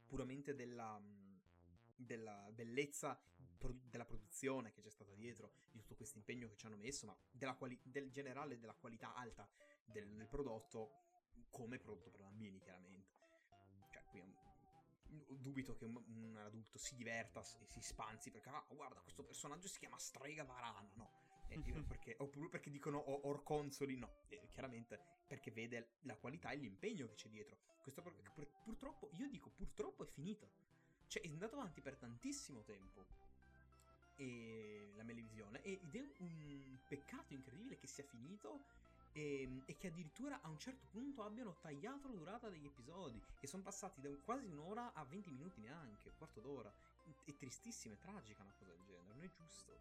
puramente 0.06 0.54
della. 0.56 1.02
della 1.98 2.50
bellezza 2.52 3.18
pro- 3.58 3.74
della 3.90 4.06
produzione 4.06 4.72
che 4.72 4.82
c'è 4.82 4.90
stata 4.90 5.14
dietro, 5.14 5.52
di 5.72 5.80
tutto 5.80 5.96
questo 5.96 6.18
impegno 6.18 6.48
che 6.48 6.56
ci 6.56 6.66
hanno 6.66 6.78
messo, 6.78 7.06
ma 7.06 7.18
della 7.32 7.56
quali- 7.56 7.80
del 7.84 8.12
generale 8.12 8.60
della 8.60 8.74
qualità 8.76 9.14
alta 9.14 9.48
del, 9.86 10.08
del 10.16 10.28
prodotto 10.28 11.04
come 11.50 11.80
prodotto 11.80 12.10
per 12.10 12.22
bambini, 12.22 12.60
chiaramente. 12.60 13.14
Cioè, 13.92 14.04
qui 14.06 14.20
è 14.20 14.22
un- 14.24 14.34
dubito 15.42 15.76
che 15.76 15.86
un, 15.86 15.96
un 16.08 16.38
adulto 16.38 16.78
si 16.78 16.96
diverta 16.96 17.40
e 17.42 17.66
si 17.68 17.82
spanzi 17.82 18.32
perché, 18.32 18.50
ah, 18.50 18.66
guarda, 18.70 19.00
questo 19.02 19.24
personaggio 19.24 19.68
si 19.68 19.80
chiama 19.80 19.98
Strega 19.98 20.44
Varana, 20.44 20.92
no? 20.96 21.24
E 21.48 21.60
io 21.60 21.84
perché, 21.86 22.16
oppure 22.20 22.50
perché 22.50 22.70
dicono 22.70 22.98
o- 22.98 23.28
Orconzoli, 23.28 23.98
no? 23.98 24.24
E 24.28 24.48
chiaramente 24.50 25.00
perché 25.28 25.52
vede 25.52 25.98
la 26.02 26.18
qualità 26.18 26.50
e 26.52 26.58
l'impegno 26.58 27.08
che 27.08 27.14
c'è 27.16 27.30
dietro. 27.30 27.58
Questo 27.82 28.02
pur- 28.02 28.54
purtroppo, 28.64 29.10
io 29.14 29.28
dico 29.30 29.50
purtroppo 29.52 30.04
è 30.04 30.08
finito. 30.08 30.50
Cioè, 31.08 31.22
è 31.22 31.30
andato 31.30 31.56
avanti 31.56 31.82
per 31.82 31.98
tantissimo 31.98 32.64
tempo. 32.64 33.06
E 34.18 34.92
la 34.96 35.04
televisione. 35.04 35.62
Ed 35.64 35.96
è 35.96 36.04
un 36.20 36.78
peccato 36.88 37.34
incredibile 37.34 37.78
che 37.78 37.88
sia 37.88 38.04
finito. 38.04 38.84
E, 39.14 39.62
e 39.66 39.78
che 39.78 39.88
addirittura 39.88 40.42
a 40.42 40.50
un 40.50 40.60
certo 40.60 40.88
punto 40.92 41.24
abbiano 41.24 41.56
tagliato 41.62 42.10
la 42.10 42.16
durata 42.16 42.50
degli 42.50 42.66
episodi. 42.66 43.22
Che 43.40 43.48
sono 43.48 43.64
passati 43.64 44.02
da 44.02 44.10
quasi 44.26 44.46
un'ora 44.46 44.94
a 44.94 45.04
20 45.06 45.30
minuti 45.32 45.62
neanche, 45.62 46.10
un 46.10 46.18
quarto 46.18 46.42
d'ora. 46.42 46.72
È 47.24 47.34
tristissima, 47.38 47.94
è 47.94 47.98
tragica 48.00 48.42
una 48.42 48.52
cosa 48.58 48.72
del 48.72 48.84
genere, 48.86 49.14
non 49.14 49.24
è 49.24 49.30
giusto. 49.30 49.72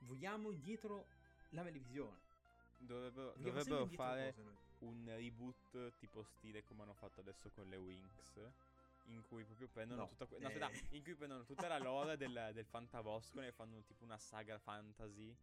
Vogliamo 0.00 0.50
indietro 0.50 1.04
la 1.50 1.62
televisione. 1.62 2.26
Dovrebbero, 2.78 3.34
dovrebbero 3.36 3.86
fare 3.86 4.34
cose 4.34 4.66
un 4.80 5.04
reboot 5.06 5.92
tipo 5.98 6.22
stile 6.22 6.62
come 6.64 6.82
hanno 6.82 6.94
fatto 6.94 7.20
adesso 7.20 7.50
con 7.54 7.68
le 7.68 7.76
Winx. 7.76 8.50
In 9.08 9.22
cui 9.22 9.44
proprio 9.44 9.68
prendono 9.68 10.02
No, 10.02 10.08
tutta 10.08 10.26
que- 10.26 10.38
no, 10.38 10.48
eh. 10.50 10.62
aspetta, 10.62 10.94
in 10.94 11.02
cui 11.02 11.14
prendono 11.14 11.44
tutta 11.44 11.66
la 11.66 11.78
lore 11.78 12.16
del, 12.16 12.50
del 12.52 12.66
Fantabosco 12.66 13.40
e 13.40 13.52
fanno 13.52 13.82
tipo 13.84 14.04
una 14.04 14.18
saga 14.18 14.58
fantasy. 14.58 15.34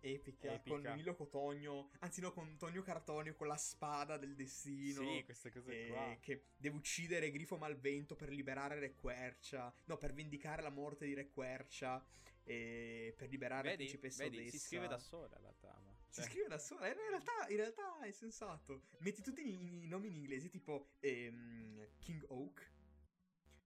Epica, 0.00 0.52
Epica. 0.52 0.80
con 0.90 0.94
Milo 0.96 1.14
Cotogno, 1.16 1.90
anzi 2.00 2.20
no, 2.20 2.30
con 2.30 2.56
Tonio 2.58 2.82
Cartonio 2.82 3.34
con 3.34 3.48
la 3.48 3.56
spada 3.56 4.16
del 4.18 4.36
destino. 4.36 5.00
Sì, 5.00 5.24
queste 5.24 5.50
cose 5.50 5.86
eh, 5.86 5.88
qua. 5.88 6.16
che 6.20 6.44
deve 6.56 6.76
uccidere 6.76 7.30
Grifo 7.32 7.56
Malvento 7.56 8.14
per 8.14 8.28
liberare 8.28 8.78
Re 8.78 8.94
Quercia. 8.94 9.72
No, 9.86 9.96
per 9.96 10.12
vendicare 10.12 10.62
la 10.62 10.70
morte 10.70 11.06
di 11.06 11.14
Re 11.14 11.28
Quercia. 11.30 12.04
E 12.44 13.14
per 13.16 13.28
liberare 13.30 13.64
la 13.64 13.70
Vedi, 13.70 13.86
principessa 13.86 14.22
vedi 14.22 14.36
Odessa. 14.36 14.50
si 14.56 14.58
scrive 14.64 14.86
da 14.86 14.98
sola 14.98 15.36
la 15.40 15.52
trama. 15.58 15.92
Si 16.08 16.20
Cioè, 16.20 16.30
scrive 16.30 16.46
da 16.48 16.58
sola. 16.58 16.86
eh, 16.86 16.90
In 16.92 17.08
realtà, 17.08 17.48
in 17.48 17.56
realtà 17.56 17.98
è 18.02 18.12
sensato. 18.12 18.82
Metti 18.98 19.22
tutti 19.22 19.40
i, 19.44 19.82
i 19.84 19.88
nomi 19.88 20.06
in 20.06 20.14
inglese, 20.14 20.48
tipo 20.48 20.90
ehm, 21.00 21.88
King 21.98 22.24
Oak, 22.28 22.70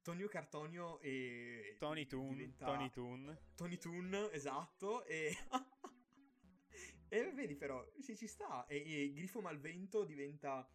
Tonio 0.03 0.29
Cartonio 0.29 0.99
e. 1.01 1.77
Tony 1.79 2.07
Toon, 2.07 2.29
diventa- 2.29 2.67
Tony 2.67 2.91
Toon. 2.91 3.39
Tony 3.55 3.79
Toon, 3.79 4.29
esatto. 4.33 5.05
E. 5.05 5.37
e 7.09 7.33
vedi, 7.33 7.55
però, 7.57 7.87
sì, 7.99 8.17
ci 8.17 8.27
sta. 8.27 8.67
E, 8.67 8.77
e 8.77 9.13
Grifo 9.13 9.41
Malvento 9.41 10.05
diventa. 10.05 10.69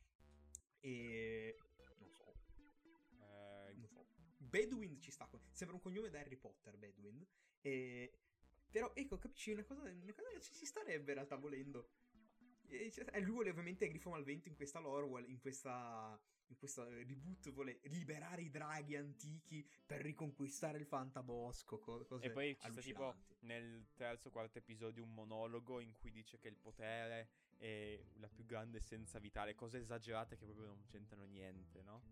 E. 0.80 1.58
Non 1.98 2.10
so, 2.12 2.34
Eh, 3.10 3.74
non 3.74 3.88
so. 3.88 4.06
Bedouin 4.38 5.00
ci 5.02 5.12
sta. 5.12 5.28
Sembra 5.52 5.76
un 5.76 5.82
cognome 5.82 6.10
da 6.10 6.20
Harry 6.20 6.36
Potter, 6.38 6.78
Bedouin. 6.78 7.26
E. 7.62 8.20
Però, 8.70 8.92
ecco, 8.94 9.18
capisci, 9.18 9.52
una 9.52 9.64
cosa, 9.64 9.82
una 9.84 10.14
cosa 10.14 10.30
che 10.30 10.42
ci, 10.42 10.54
ci 10.54 10.66
starebbe 10.66 11.12
in 11.12 11.16
realtà 11.18 11.36
volendo. 11.38 11.90
E, 12.67 12.91
cioè, 12.91 13.06
e 13.12 13.19
lui 13.21 13.32
vuole 13.34 13.49
ovviamente 13.49 13.88
Grifo 13.88 14.10
Malvento 14.10 14.47
in 14.47 14.56
questa 14.56 14.80
lore, 14.80 15.06
vuole- 15.06 15.28
in 15.28 15.39
questa. 15.39 16.19
In 16.49 16.58
questo 16.58 16.88
reboot 16.88 17.51
vuole 17.54 17.80
liberare 17.86 18.43
i 18.43 18.51
draghi 18.51 18.95
antichi 18.95 19.67
per 19.84 20.01
riconquistare 20.01 20.78
il 20.78 20.86
fantabosco. 20.86 21.80
co- 21.80 22.06
E 22.19 22.30
poi 22.30 22.56
ci 22.60 22.67
sta 22.69 22.82
tipo 22.82 23.15
nel 23.39 23.88
terzo 23.95 24.28
o 24.28 24.32
quarto 24.32 24.60
episodio 24.60 25.01
un 25.01 25.12
monologo 25.12 25.80
in 25.80 25.91
cui 25.93 26.12
dice 26.12 26.38
che 26.38 26.47
il 26.47 26.56
potere 26.56 27.30
è 27.58 27.99
la 28.17 28.28
più 28.30 28.45
grande 28.45 28.78
essenza 28.78 29.17
vitale, 29.17 29.56
cose 29.56 29.80
esagerate 29.80 30.38
che 30.38 30.45
proprio 30.45 30.67
non 30.67 30.84
c'entrano 30.86 31.25
niente, 31.25 31.82
no? 31.82 32.04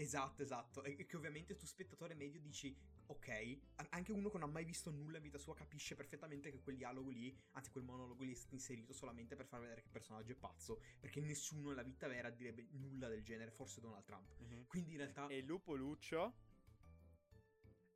Esatto, 0.00 0.42
esatto. 0.42 0.84
E 0.84 1.06
che 1.06 1.16
ovviamente 1.16 1.56
tu 1.56 1.66
spettatore 1.66 2.14
medio 2.14 2.40
dici, 2.40 2.72
ok, 3.06 3.58
anche 3.90 4.12
uno 4.12 4.30
che 4.30 4.38
non 4.38 4.48
ha 4.48 4.52
mai 4.52 4.64
visto 4.64 4.92
nulla 4.92 5.16
in 5.16 5.24
vita 5.24 5.38
sua 5.38 5.54
capisce 5.54 5.96
perfettamente 5.96 6.52
che 6.52 6.62
quel 6.62 6.76
dialogo 6.76 7.10
lì, 7.10 7.36
anzi 7.52 7.72
quel 7.72 7.82
monologo 7.82 8.22
lì 8.22 8.30
è 8.30 8.36
stato 8.36 8.54
inserito 8.54 8.92
solamente 8.92 9.34
per 9.34 9.46
far 9.46 9.58
vedere 9.58 9.80
che 9.80 9.88
il 9.88 9.92
personaggio 9.92 10.30
è 10.30 10.36
pazzo, 10.36 10.80
perché 11.00 11.20
nessuno 11.20 11.70
nella 11.70 11.82
vita 11.82 12.06
vera 12.06 12.30
direbbe 12.30 12.68
nulla 12.70 13.08
del 13.08 13.24
genere, 13.24 13.50
forse 13.50 13.80
Donald 13.80 14.04
Trump. 14.04 14.36
Quindi 14.68 14.92
in 14.92 14.98
realtà... 14.98 15.26
E 15.26 15.40
Lupo 15.40 15.74
Lucio 15.74 16.32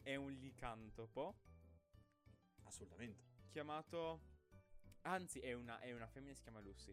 è 0.02 0.16
un 0.16 0.32
licantropo 0.32 1.38
Assolutamente. 2.64 3.22
chiamato... 3.48 4.30
Anzi, 5.02 5.38
è 5.38 5.52
una, 5.52 5.78
è 5.78 5.92
una 5.92 6.08
femmina 6.08 6.34
si 6.34 6.42
chiama 6.42 6.60
Lucy. 6.60 6.92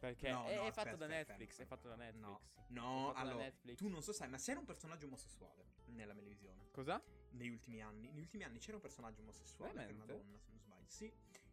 Perché 0.00 0.30
No, 0.30 0.46
è, 0.46 0.56
no, 0.56 0.62
è 0.62 0.66
aspetta, 0.68 0.90
fatto 0.90 0.96
da 0.96 1.04
aspetta, 1.04 1.32
Netflix, 1.32 1.56
fermo, 1.56 1.62
è 1.62 1.66
fatto 1.76 1.88
da. 1.88 1.94
Netflix. 1.96 2.22
No, 2.22 2.40
no, 2.68 3.04
fatto 3.06 3.12
da 3.12 3.20
allora, 3.20 3.44
Netflix. 3.44 3.76
tu 3.76 3.88
non 3.88 4.02
so 4.02 4.12
sai, 4.12 4.28
ma 4.30 4.38
sei 4.38 4.56
un 4.56 4.64
personaggio 4.64 5.06
omosessuale 5.06 5.64
nella 5.86 6.14
televisione. 6.14 6.68
Cosa? 6.72 7.02
Negli 7.32 7.50
ultimi 7.50 7.82
anni. 7.82 8.08
Negli 8.08 8.22
ultimi 8.22 8.44
anni 8.44 8.58
c'era 8.58 8.76
un 8.76 8.82
personaggio 8.82 9.20
omosessuale, 9.20 9.72
che 9.74 9.80
era 9.80 9.92
una 9.92 10.04
Veramente? 10.06 10.26
donna, 10.26 10.38
se 10.38 10.50
non 10.50 10.60
sbaglio. 10.60 10.88
Sì. 10.88 11.12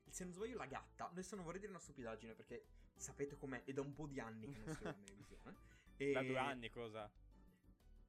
Se 0.10 0.24
non 0.24 0.34
sbaglio 0.34 0.56
la 0.56 0.66
gatta. 0.66 1.10
Adesso 1.10 1.36
non 1.36 1.44
vorrei 1.44 1.60
dire 1.60 1.72
una 1.72 1.82
stupidaggine 1.82 2.34
perché 2.34 2.66
sapete 2.96 3.36
com'è, 3.36 3.64
è 3.66 3.74
da 3.74 3.82
un 3.82 3.94
po' 3.94 4.08
di 4.08 4.20
anni 4.22 4.50
che 4.50 4.58
non 4.58 4.74
vede 4.74 4.90
in 4.90 5.04
televisione. 5.04 5.58
E... 5.98 6.12
Da 6.14 6.24
due 6.24 6.38
anni, 6.38 6.70
cosa? 6.70 7.12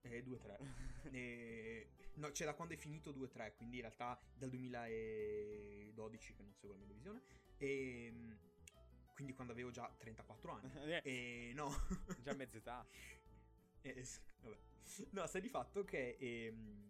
Eh, 0.03 0.23
2-3. 0.25 1.11
E... 1.11 1.91
No, 2.15 2.31
cioè 2.33 2.47
da 2.47 2.55
quando 2.55 2.75
è 2.75 2.77
finito 2.77 3.13
2-3, 3.13 3.57
quindi 3.57 3.77
in 3.77 3.83
realtà 3.83 4.21
dal 4.35 4.49
2012 4.51 6.35
che 6.35 6.43
non 6.43 6.53
seguo 6.55 6.77
la 6.77 6.85
mia 6.85 6.87
televisione. 6.87 7.23
E... 7.59 8.13
Quindi 9.19 9.35
quando 9.35 9.53
avevo 9.53 9.73
già 9.73 9.93
34 9.99 10.53
anni. 10.53 10.71
Eh, 11.03 11.03
E 11.49 11.53
no. 11.53 11.69
Già 12.23 12.35
mezz'età. 12.35 12.87
Eh, 13.83 14.05
s- 14.05 14.21
vabbè. 14.43 14.57
No, 15.11 15.27
sta 15.27 15.41
di 15.41 15.49
fatto 15.49 15.83
che. 15.85 16.17
ehm, 16.21 16.87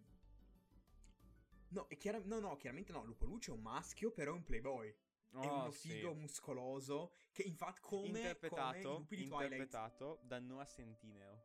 No, 1.71 1.87
è 1.89 1.97
chiara- 1.97 2.21
no, 2.25 2.39
no, 2.39 2.57
chiaramente 2.57 2.93
no. 2.93 3.03
Lupo 3.05 3.25
Luce 3.25 3.51
è 3.51 3.55
un 3.55 3.63
maschio, 3.63 4.11
però 4.11 4.33
è 4.33 4.35
un 4.35 4.45
playboy. 4.45 4.89
è 4.91 5.37
Oh, 5.37 5.61
uno 5.61 5.71
sì. 5.71 5.89
figo 5.89 6.13
muscoloso. 6.15 7.13
Che 7.33 7.43
infatti, 7.43 7.81
come. 7.81 8.07
come 8.09 8.19
interpretato, 8.19 8.99
di 9.09 9.17
Twilight. 9.27 9.31
interpretato 9.53 10.21
da 10.25 10.39
Noah 10.39 10.67
Centineo. 10.67 11.43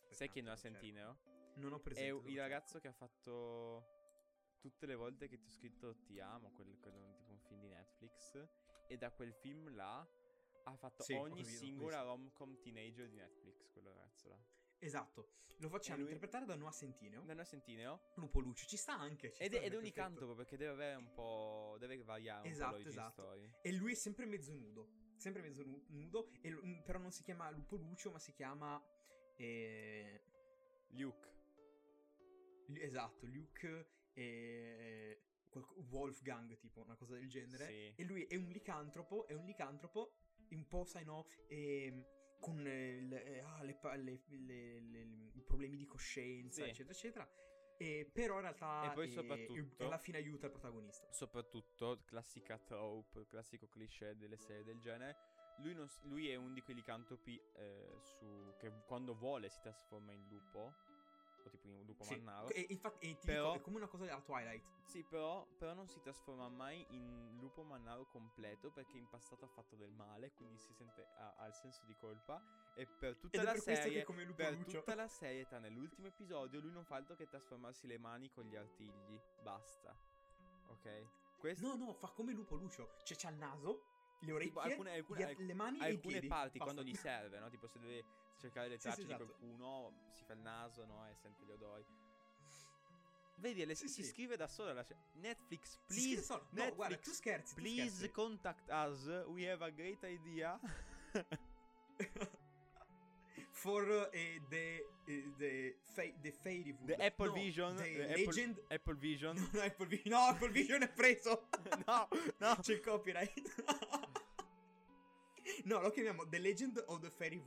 Aspetta 0.00 0.14
Sai 0.14 0.28
chi 0.28 0.38
è 0.38 0.42
Noah 0.42 0.56
cerco. 0.56 0.78
Centineo? 0.78 1.18
Non 1.56 1.72
ho 1.72 1.80
presente. 1.80 2.08
È 2.08 2.12
il 2.14 2.20
cercare. 2.22 2.38
ragazzo 2.38 2.78
che 2.78 2.86
ha 2.88 2.92
fatto 2.92 3.86
tutte 4.60 4.86
le 4.86 4.94
volte 4.94 5.26
che 5.28 5.38
ti 5.40 5.48
ho 5.48 5.50
scritto 5.52 5.96
ti 6.02 6.20
amo, 6.20 6.50
quel, 6.52 6.78
quello 6.78 7.10
è 7.10 7.14
tipo 7.16 7.32
un 7.32 7.40
film 7.40 7.60
di 7.60 7.68
Netflix. 7.68 8.48
E 8.86 8.96
da 8.96 9.10
quel 9.10 9.32
film 9.34 9.74
là 9.74 10.06
ha 10.66 10.76
fatto 10.76 11.02
Sì, 11.02 11.12
ogni 11.14 11.42
capito, 11.42 11.58
singola 11.58 12.02
rom-com 12.02 12.58
teenager 12.60 13.08
di 13.08 13.16
Netflix, 13.16 13.70
quel 13.72 13.84
ragazzo 13.84 14.28
là. 14.28 14.38
Esatto. 14.78 15.28
Lo 15.58 15.68
facciamo 15.68 15.98
lui- 16.02 16.06
interpretare 16.12 16.44
da 16.46 16.54
Noah 16.56 16.72
Centineo. 16.72 17.22
Da 17.22 17.32
Noah 17.34 17.44
Centineo? 17.44 18.00
Lupo 18.16 18.40
Luce. 18.40 18.66
Ci 18.66 18.76
sta 18.76 18.94
anche. 18.98 19.32
ci 19.32 19.42
Ed 19.42 19.52
sta, 19.52 19.56
è, 19.56 19.64
ed 19.64 19.72
è 19.72 19.76
perfetto. 19.76 19.78
unicantopo 19.78 20.34
perché 20.34 20.56
deve 20.56 20.72
avere 20.72 20.94
un 20.96 21.12
po'. 21.12 21.76
deve 21.78 22.02
variare 22.02 22.46
un 22.46 22.52
Esatto, 22.52 22.70
po' 22.70 22.76
l'origin 22.78 22.90
esatto. 22.98 23.22
story. 23.22 23.52
E 23.62 23.72
lui 23.72 23.92
è 23.92 23.94
sempre 23.94 24.26
mezzo 24.26 24.52
nudo. 24.52 24.88
Sempre 25.16 25.42
mezzo 25.42 25.62
nu- 25.64 25.84
nudo. 25.88 26.30
E 26.42 26.50
lo- 26.50 26.60
mm, 26.64 26.80
però 26.80 26.98
non 26.98 27.12
si 27.12 27.22
chiama 27.22 27.48
Lupo 27.50 27.76
Lucio, 27.76 28.10
ma 28.10 28.18
si 28.18 28.32
chiama. 28.32 28.82
eh, 29.36 30.22
Luke. 30.90 31.28
Lu- 32.66 32.80
Esatto, 32.80 33.26
Luke 33.26 33.86
e 34.12 35.22
Wolfgang, 35.90 36.56
tipo 36.58 36.82
una 36.82 36.96
cosa 36.96 37.14
del 37.14 37.28
genere. 37.28 37.66
Sì. 37.66 37.92
E 37.96 38.04
lui 38.04 38.24
è 38.24 38.36
un 38.36 38.48
licantropo, 38.48 39.26
è 39.26 39.32
un 39.34 39.44
licantropo 39.44 40.12
un 40.50 40.66
po', 40.66 40.84
sai 40.84 41.04
no, 41.04 41.26
ehm, 41.48 42.04
con 42.40 42.66
eh, 42.66 43.08
eh, 43.10 43.40
ah, 43.40 43.62
le, 43.62 43.74
pa- 43.74 43.94
le- 43.94 44.20
le- 44.28 45.30
i 45.32 45.42
problemi 45.42 45.76
di 45.76 45.86
coscienza, 45.86 46.62
Sì. 46.62 46.68
eccetera, 46.70 46.92
eccetera. 46.92 47.28
E 47.76 48.08
però 48.12 48.36
in 48.36 48.42
realtà 48.42 48.90
E 48.90 48.94
poi 48.94 49.06
eh, 49.06 49.10
soprattutto- 49.10 49.84
alla 49.84 49.98
fine 49.98 50.18
aiuta 50.18 50.46
il 50.46 50.52
protagonista. 50.52 51.10
Soprattutto, 51.12 52.02
classica 52.04 52.56
trope, 52.58 53.26
classico 53.26 53.66
cliché 53.68 54.14
delle 54.16 54.36
serie 54.36 54.62
del 54.62 54.78
genere. 54.78 55.16
Lui, 55.58 55.74
non 55.74 55.88
lui 56.02 56.28
è 56.28 56.34
uno 56.36 56.52
di 56.52 56.60
quei 56.62 56.76
licantropi 56.76 57.40
eh, 57.56 57.96
su, 58.00 58.54
che 58.58 58.70
quando 58.86 59.14
vuole 59.14 59.48
si 59.48 59.60
trasforma 59.60 60.12
in 60.12 60.26
lupo. 60.28 60.72
O 61.46 61.50
tipo 61.50 61.68
un 61.68 61.84
lupo 61.84 62.04
Sì. 62.04 62.16
mannaro. 62.16 62.48
E 62.48 62.66
infatti 62.70 63.10
e 63.10 63.18
ti 63.18 63.26
Però- 63.26 63.52
dico, 63.52 63.60
è 63.60 63.64
come 63.64 63.76
una 63.76 63.86
cosa 63.86 64.04
della 64.04 64.20
Twilight. 64.20 64.64
Sì, 64.86 65.02
però, 65.02 65.46
però 65.58 65.74
non 65.74 65.88
si 65.88 66.00
trasforma 66.00 66.48
mai 66.48 66.86
in 66.90 67.36
lupo 67.38 67.62
mannaro 67.62 68.06
completo 68.06 68.70
perché 68.70 68.96
in 68.96 69.06
passato 69.08 69.44
ha 69.44 69.48
fatto 69.48 69.76
del 69.76 69.90
male, 69.92 70.32
quindi 70.32 70.56
si 70.58 70.72
sente, 70.72 71.06
ha, 71.18 71.34
ha 71.36 71.46
il 71.46 71.54
senso 71.54 71.82
di 71.84 71.94
colpa. 71.96 72.42
E 72.74 72.86
per 72.86 73.16
tutta 73.16 73.38
Ed 73.38 73.44
la 73.44 73.54
serie, 73.56 74.04
per 74.34 74.52
Lucio. 74.56 74.78
tutta 74.78 74.94
la 74.94 75.08
serie, 75.08 75.46
tranne 75.46 75.68
l'ultimo 75.68 76.06
episodio, 76.06 76.60
lui 76.60 76.72
non 76.72 76.84
fa 76.84 76.96
altro 76.96 77.14
che 77.14 77.28
trasformarsi 77.28 77.86
le 77.86 77.98
mani 77.98 78.30
con 78.30 78.44
gli 78.44 78.56
artigli. 78.56 79.20
Basta. 79.42 79.94
Ok? 80.68 81.06
Questo, 81.38 81.66
No, 81.66 81.76
no, 81.76 81.92
fa 81.92 82.08
come 82.08 82.32
Lupo 82.32 82.56
Lucio. 82.56 82.94
Cioè 83.04 83.16
c'ha 83.18 83.28
il 83.28 83.36
naso, 83.36 83.82
le 84.20 84.32
orecchie, 84.32 84.48
Tipo, 84.48 84.60
alcune- 84.60 84.92
alcune- 84.94 85.18
gli 85.18 85.22
ar- 85.22 85.28
alc- 85.28 85.40
le 85.40 85.54
mani 85.54 85.78
e 85.78 85.80
i 85.82 85.84
alcune 85.94 86.12
piedi. 86.12 86.26
parti 86.28 86.58
Basta. 86.58 86.72
quando 86.72 86.82
gli 86.90 86.94
serve, 86.94 87.38
no? 87.38 87.50
Tipo 87.50 87.66
se 87.66 87.78
deve 87.78 88.04
cercare 88.38 88.68
le 88.68 88.76
Sì, 88.76 88.82
tracce 88.82 89.00
sì, 89.00 89.06
di 89.06 89.12
esatto. 89.12 89.26
qualcuno, 89.28 89.92
si 90.12 90.24
fa 90.24 90.32
il 90.34 90.40
naso, 90.40 90.84
no? 90.86 91.06
E 91.08 91.14
sente 91.14 91.44
gli 91.44 91.50
odori. 91.50 91.84
Vedi, 93.36 93.64
le, 93.64 93.74
Sì, 93.74 93.88
si 93.88 94.02
sì. 94.04 94.10
scrive 94.10 94.36
da 94.36 94.46
sola 94.46 94.72
la 94.72 94.86
Netflix, 95.14 95.78
please. 95.86 96.22
solo- 96.22 96.42
No, 96.42 96.48
Netflix, 96.52 96.74
guarda, 96.76 96.96
tu 96.98 97.10
scherzi, 97.10 97.54
tu 97.54 97.60
Please 97.60 97.90
scherzi. 97.96 98.10
contact 98.12 98.70
us. 98.70 99.04
We 99.26 99.48
have 99.50 99.64
a 99.64 99.70
great 99.70 100.02
idea. 100.04 100.58
For 103.50 103.82
uh, 103.88 104.08
the, 104.50 104.84
uh, 105.08 105.12
the, 105.38 105.74
fa- 105.94 106.12
the 106.22 106.30
Fairy 106.32 106.72
Wood. 106.78 106.88
The 106.88 107.04
Apple 107.06 107.26
No, 107.28 107.32
Vision. 107.34 107.76
The 107.76 107.82
the 107.82 108.10
Apple- 108.10 108.24
Legend. 108.26 108.60
Apple 108.70 108.94
Vision. 108.94 109.36
No, 109.52 109.60
Apple 109.62 109.86
Vision. 109.86 110.10
No, 110.12 110.18
Apple 110.28 110.50
Vision 110.50 110.82
è 110.82 110.88
preso. 110.88 111.48
no, 111.86 112.08
no. 112.38 112.56
C'è 112.60 112.72
il 112.74 112.80
copyright. 112.80 113.32
no, 115.64 115.80
lo 115.80 115.90
chiamiamo 115.90 116.28
The 116.28 116.38
Legend 116.38 116.84
of 116.88 117.00
the 117.00 117.10
Fairy 117.10 117.38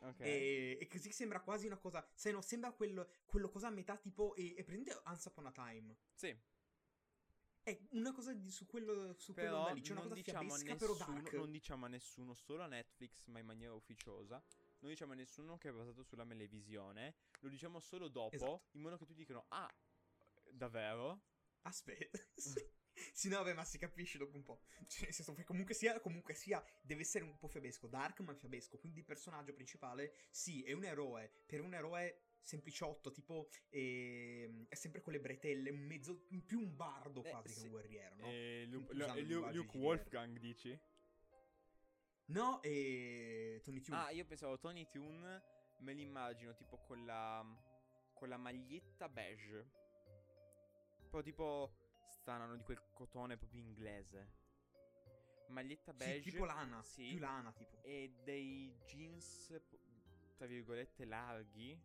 Wood. 0.00 0.14
Ok. 0.14 0.20
E, 0.20 0.78
e 0.80 0.86
così 0.88 1.12
sembra 1.12 1.40
quasi 1.40 1.66
una 1.66 1.76
cosa. 1.78 2.06
Se 2.14 2.30
no, 2.30 2.40
sembra 2.42 2.72
quello, 2.72 3.08
quello 3.26 3.48
cosa 3.48 3.68
a 3.68 3.70
metà 3.70 3.96
tipo. 3.96 4.34
È, 4.34 4.54
è 4.54 4.62
presente 4.64 5.00
Once 5.04 5.28
Upon 5.28 5.46
a 5.46 5.52
Time. 5.52 5.96
Sì, 6.14 6.36
È 7.62 7.78
una 7.90 8.12
cosa 8.12 8.32
di, 8.32 8.50
su 8.50 8.66
quello, 8.66 9.12
su 9.14 9.34
quello 9.34 9.48
però 9.50 9.64
là 9.66 9.72
lì. 9.72 9.80
C'è 9.82 9.92
una 9.92 10.00
non 10.00 10.08
cosa 10.08 10.20
diciamo, 10.22 10.38
a 10.38 10.56
fiabesca, 10.56 10.76
però 10.76 10.92
nessuno, 10.94 11.20
dark. 11.20 11.32
non 11.34 11.50
diciamo 11.50 11.84
a 11.84 11.88
nessuno, 11.88 12.34
solo 12.34 12.62
a 12.62 12.66
Netflix, 12.66 13.26
ma 13.26 13.38
in 13.40 13.46
maniera 13.46 13.74
ufficiosa. 13.74 14.42
Non 14.80 14.90
diciamo 14.90 15.12
a 15.12 15.16
nessuno 15.16 15.58
che 15.58 15.68
è 15.68 15.72
basato 15.72 16.02
sulla 16.02 16.24
melevisione. 16.24 17.16
Lo 17.40 17.48
diciamo 17.48 17.78
solo 17.80 18.08
dopo, 18.08 18.34
Esatto. 18.34 18.68
in 18.72 18.80
modo 18.80 18.96
che 18.96 19.04
tutti 19.04 19.18
dicono, 19.18 19.44
ah, 19.48 19.72
davvero? 20.50 21.20
Aspetta. 21.62 22.18
sì. 22.34 22.76
Sì, 23.12 23.28
no, 23.28 23.36
vabbè, 23.38 23.54
ma 23.54 23.64
si 23.64 23.78
capisce 23.78 24.18
dopo 24.18 24.36
un 24.36 24.42
po'. 24.42 24.60
Cioè, 24.86 25.04
nel 25.04 25.12
senso 25.14 25.34
che 25.34 25.44
comunque 25.44 25.74
sia, 25.74 25.98
comunque 26.00 26.34
sia, 26.34 26.62
deve 26.82 27.02
essere 27.02 27.24
un 27.24 27.36
po' 27.38 27.48
fiabesco. 27.48 27.86
Dark, 27.86 28.20
ma 28.20 28.34
fiabesco. 28.34 28.78
Quindi 28.78 29.00
il 29.00 29.04
personaggio 29.04 29.52
principale, 29.52 30.14
sì, 30.30 30.62
è 30.62 30.72
un 30.72 30.84
eroe. 30.84 31.30
Per 31.46 31.60
un 31.60 31.74
eroe 31.74 32.22
sempliciotto, 32.42 33.10
tipo, 33.10 33.50
ehm, 33.70 34.66
è 34.68 34.74
sempre 34.74 35.02
con 35.02 35.12
le 35.12 35.20
bretelle, 35.20 35.70
un 35.70 35.80
mezzo, 35.80 36.26
più 36.46 36.60
un 36.60 36.74
bardo 36.74 37.22
Eh, 37.22 37.30
quasi 37.30 37.48
che 37.48 37.54
sì. 37.54 37.64
un 37.64 37.70
guerriero, 37.70 38.14
no? 38.16 38.26
E 38.26 38.64
Lu- 38.68 38.86
Usando 38.88 39.12
Lu- 39.14 39.18
il 39.20 39.28
Lu- 39.28 39.50
Luke 39.52 39.76
di 39.76 39.84
Wolfgang, 39.84 40.38
dici? 40.38 40.80
No, 42.26 42.62
e 42.62 43.60
Tony 43.64 43.80
Tune. 43.80 43.98
Ah, 43.98 44.10
io 44.10 44.24
pensavo 44.24 44.58
Tony 44.58 44.86
Toon, 44.88 45.42
me 45.78 45.92
l'immagino 45.92 46.54
tipo 46.54 46.78
con 46.78 47.04
la, 47.04 47.44
con 48.14 48.28
la 48.28 48.36
maglietta 48.36 49.08
beige. 49.08 49.70
Però 51.10 51.22
tipo 51.22 51.77
stanano 52.20 52.56
di 52.56 52.62
quel 52.62 52.80
cotone 52.92 53.36
proprio 53.36 53.60
inglese. 53.60 54.36
Maglietta 55.48 55.92
Sì, 55.92 55.98
beige. 55.98 56.30
tipo 56.30 56.44
lana, 56.44 56.82
sì, 56.82 57.08
più 57.08 57.18
lana, 57.18 57.52
tipo. 57.52 57.78
E 57.82 58.12
dei 58.22 58.76
jeans, 58.84 59.58
tra 60.36 60.46
virgolette, 60.46 61.04
larghi. 61.06 61.80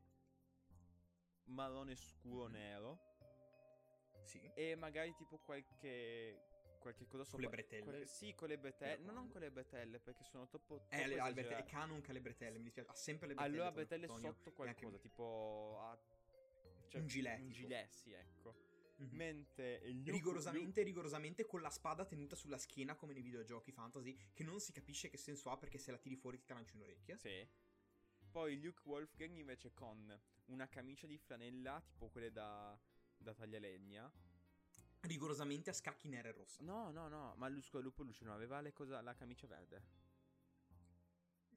Marrone 1.46 1.96
scuro 1.96 2.48
nero. 2.48 3.12
Sì. 4.24 4.40
E 4.54 4.76
magari 4.76 5.14
tipo 5.16 5.38
qualche... 5.38 6.52
Qualche 6.84 7.08
cosa 7.08 7.24
Con 7.30 7.40
le 7.40 7.46
sopra- 7.46 7.50
bretelle? 7.62 7.84
qualche- 7.84 8.06
sì, 8.08 8.34
con 8.36 8.48
le 8.50 8.58
bretelle. 8.58 9.06
No, 9.06 9.14
non 9.14 9.30
con 9.30 9.40
le 9.40 9.52
bretelle, 9.52 10.00
perché 10.02 10.26
sono 10.26 10.48
troppo... 10.50 10.84
Eh, 10.90 10.98
troppo 10.98 11.08
le, 11.08 11.20
ha 11.20 11.28
le 11.28 11.34
bretelle, 11.34 11.58
è 11.60 11.64
canon 11.64 12.02
che 12.02 12.10
ha 12.10 12.14
le 12.14 12.20
bretelle, 12.22 12.58
mi 12.58 12.64
dispiace. 12.66 12.90
Ha 12.90 12.96
sempre 12.96 13.28
le 13.28 13.34
bretelle. 13.36 13.56
Allora 13.56 13.72
bretelle 13.72 14.08
sotto 14.08 14.52
qualcosa, 14.52 14.98
tipo 14.98 15.78
a- 15.80 15.98
cioè, 16.90 17.00
Un 17.00 17.08
gilet, 17.08 17.40
Un 17.40 17.48
tipo. 17.48 17.58
gilet, 17.60 17.90
sì, 17.94 18.12
ecco. 18.12 18.54
Mhm. 19.04 19.16
Mentre 19.16 19.82
il 19.84 20.10
rigorosamente, 20.10 20.82
rigorosamente 20.82 21.46
con 21.46 21.62
la 21.62 21.70
spada 21.70 22.06
tenuta 22.06 22.36
sulla 22.36 22.58
schiena 22.58 22.96
come 22.96 23.14
nei 23.14 23.22
videogiochi 23.22 23.72
fantasy, 23.72 24.18
che 24.34 24.44
non 24.44 24.60
si 24.60 24.72
capisce 24.72 25.10
che 25.10 25.18
senso 25.18 25.50
ha 25.50 25.58
perché 25.58 25.78
se 25.78 25.92
la 25.92 25.98
tiri 25.98 26.16
fuori 26.16 26.38
ti 26.38 26.46
tranci 26.46 26.76
un'orecchia. 26.76 27.18
Sì. 27.18 27.48
Poi 28.32 28.60
Luke 28.62 28.82
Wolfgang 28.86 29.38
invece 29.38 29.74
con 29.74 30.20
una 30.46 30.68
camicia 30.68 31.06
di 31.06 31.18
flanella, 31.18 31.82
tipo 31.86 32.10
quelle 32.10 32.32
da, 32.32 32.78
da 33.18 33.34
taglialegna. 33.34 34.12
Rigorosamente 35.02 35.70
a 35.70 35.74
scacchi 35.74 36.08
nera 36.08 36.30
e 36.30 36.32
rossa. 36.32 36.64
No, 36.64 36.90
no, 36.92 37.10
no, 37.10 37.36
ma 37.36 37.50
Lusco 37.50 37.80
Lupo 37.80 38.04
Lucio 38.04 38.24
non 38.24 38.34
aveva 38.34 38.62
le 38.62 38.72
cosa, 38.72 39.02
la 39.02 39.14
camicia 39.14 39.48
verde. 39.48 40.03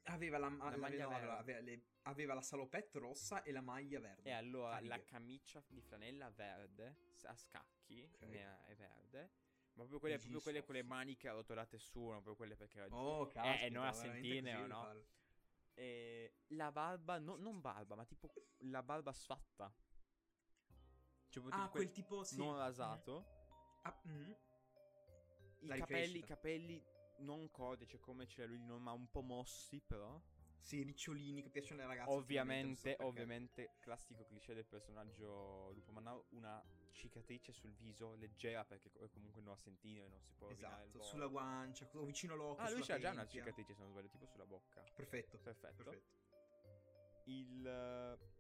Aveva 0.08 0.38
la, 0.38 0.48
La 0.48 0.64
aveva- 0.66 0.76
maglia 0.88 1.08
no, 1.08 1.14
aveva, 1.16 1.38
aveva 1.38 1.60
le- 1.60 1.82
aveva 2.02 2.34
la 2.34 2.42
salopette 2.42 2.98
rossa 2.98 3.42
e 3.42 3.50
la 3.52 3.60
maglia 3.60 3.98
verde. 3.98 4.28
E 4.28 4.32
allora 4.32 4.74
a 4.74 4.78
righe. 4.78 4.88
la 4.88 5.02
camicia 5.04 5.62
di 5.66 5.80
flanella 5.80 6.30
verde, 6.30 6.96
a 7.24 7.34
scacchi, 7.36 8.08
Ok. 8.14 8.22
nera 8.28 8.64
e 8.66 8.74
verde. 8.76 9.30
Ma 9.72 9.82
proprio 9.82 9.98
quelle, 9.98 10.18
proprio 10.18 10.40
quelle 10.40 10.62
con 10.64 10.74
le 10.76 10.82
maniche 10.84 11.28
arrotolate 11.28 11.78
su, 11.78 11.98
non 12.00 12.22
proprio 12.22 12.36
quelle 12.36 12.56
perché... 12.56 12.86
Oh, 12.90 13.26
caspita, 13.26 13.64
eh, 13.66 13.68
no, 13.68 13.82
a 13.82 13.90
veramente 13.90 14.20
sentine, 14.22 14.40
così 14.40 14.54
o 14.54 14.56
devi 14.58 14.68
no? 14.68 14.80
farlo. 14.82 15.06
E 15.74 16.34
la 16.48 16.72
barba, 16.72 17.18
no- 17.18 17.36
non 17.36 17.60
barba, 17.60 17.94
ma 17.96 18.04
tipo 18.06 18.30
la 18.58 18.82
barba 18.82 19.12
sfatta. 19.12 19.70
Cioè, 21.28 21.44
Ah, 21.48 21.56
tipo 21.56 21.68
quel 21.70 21.90
tipo, 21.90 22.24
sì. 22.24 22.36
non 22.38 22.56
rasato. 22.56 23.26
Ah, 23.82 24.00
mm. 24.08 24.32
I 25.60 25.68
capelli, 25.78 26.18
i 26.18 26.22
capelli 26.22 26.82
non 27.18 27.50
codice 27.50 27.98
come 28.00 28.26
ce 28.26 28.42
l'ha 28.42 28.46
lui, 28.48 28.58
non, 28.60 28.82
ma 28.82 28.92
un 28.92 29.08
po' 29.10 29.22
mossi 29.22 29.80
però. 29.80 30.20
Sì, 30.60 30.82
ricciolini 30.82 31.42
che 31.42 31.50
piacciono 31.50 31.80
alle 31.82 31.88
ragazze. 31.94 32.10
Ovviamente, 32.10 32.96
so 32.96 33.06
ovviamente, 33.06 33.76
classico 33.80 34.24
cliché 34.24 34.52
del 34.52 34.66
personaggio 34.66 35.70
Lupo 35.70 35.92
Mannau, 35.92 36.24
una 36.30 36.60
cicatrice 36.90 37.52
sul 37.52 37.72
viso 37.74 38.14
leggera 38.16 38.64
perché 38.64 38.90
co- 38.90 39.08
comunque 39.10 39.42
non 39.42 39.52
ha 39.52 39.56
sentino 39.56 40.04
e 40.06 40.08
non 40.08 40.20
si 40.20 40.32
può 40.36 40.48
Esatto, 40.50 41.02
sulla 41.02 41.26
guancia, 41.28 41.88
vicino 42.04 42.32
all'occhio. 42.34 42.64
Ah, 42.64 42.70
lui 42.70 42.82
c'ha 42.82 42.98
già 42.98 43.10
una 43.12 43.26
cicatrice, 43.26 43.74
se 43.74 43.80
non 43.82 43.90
sbaglio, 43.90 44.08
tipo 44.08 44.26
sulla 44.26 44.46
bocca. 44.46 44.82
Perfetto. 44.94 45.38
Perfetto. 45.38 45.84
Perfetto. 45.84 46.24
Il... 47.26 47.66
eh, 47.66 48.34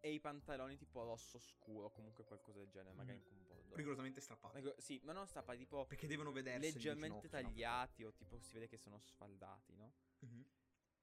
E 0.00 0.12
i 0.12 0.20
pantaloni 0.20 0.76
tipo 0.76 1.02
rosso 1.02 1.38
scuro, 1.38 1.90
comunque 1.90 2.24
qualcosa 2.24 2.58
del 2.60 2.70
genere, 2.70 2.94
magari 2.94 3.18
Mhm. 3.18 3.24
con 3.24 3.36
bordo. 3.68 3.76
Rigorosamente 3.76 4.20
strappato. 4.20 4.56
Ecco, 4.58 4.74
Sì, 4.78 5.00
ma 5.04 5.12
non 5.12 5.26
strappa, 5.26 5.54
tipo 5.54 5.86
Perché 5.86 6.06
devono 6.06 6.32
vedersi. 6.32 6.72
leggermente 6.72 7.28
tagliati 7.28 8.04
o 8.04 8.12
tipo 8.12 8.38
si 8.38 8.52
vede 8.52 8.66
che 8.68 8.76
sono 8.76 8.98
sfaldati, 8.98 9.74
no? 9.76 9.92
Mhm. 10.20 10.44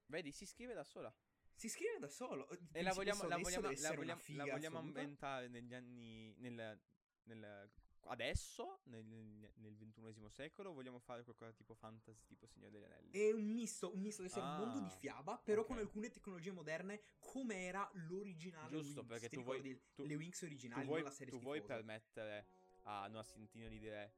Vedi, 0.08 0.32
si 0.32 0.45
scrive 0.45 0.73
da 0.73 0.84
sola. 0.84 1.13
Si 1.54 1.69
scrive 1.69 1.97
da 1.99 2.08
solo. 2.10 2.47
E 2.71 2.82
la 2.84 2.93
vogliamo, 2.93 3.23
la 3.28 3.38
vogliamo, 3.38 3.69
la 3.69 3.93
vogliamo, 3.93 4.21
la 4.36 4.45
vogliamo 4.51 4.78
ambientare 4.80 5.47
negli 5.47 5.73
anni. 5.73 6.34
Nel, 6.38 6.80
nel- 7.23 7.71
adesso, 8.07 8.79
nel, 8.85 9.03
nel 9.05 9.75
ventunesimo 9.75 10.29
secolo, 10.29 10.73
vogliamo 10.73 10.99
fare 10.99 11.23
qualcosa 11.23 11.51
tipo 11.53 11.73
fantasy, 11.73 12.25
tipo 12.25 12.45
Signore 12.47 12.71
degli 12.71 12.83
Anelli? 12.83 13.11
È 13.11 13.31
un 13.31 13.45
misto, 13.51 13.93
un 13.93 14.01
misto 14.01 14.21
di 14.21 14.27
essere 14.27 14.45
un 14.45 14.55
mondo 14.55 14.79
di 14.79 14.87
Ah, 14.87 14.97
fiaba, 14.97 15.37
però 15.37 15.61
ok. 15.61 15.67
con 15.67 15.77
alcune 15.77 16.09
tecnologie 16.09 16.51
moderne, 16.51 17.01
come 17.19 17.63
era 17.65 17.89
l'originale 18.07 18.69
Giusto, 18.69 19.01
Wings. 19.01 19.07
perché 19.07 19.29
tu 19.29 19.43
vuoi- 19.43 19.61
ricordi 19.61 19.89
tu- 19.93 20.05
le 20.05 20.15
Wings 20.15 20.39
Tu 20.39 20.45
originali, 20.45 20.85
vuoi, 20.85 21.01
non 21.01 21.09
la 21.09 21.15
serie 21.15 21.33
tu 21.33 21.39
vuoi 21.39 21.57
schifosa. 21.59 21.75
permettere 21.75 22.47
a 22.83 23.07
Noah 23.07 23.23
Centino 23.23 23.67
di 23.67 23.79
dire. 23.79 24.15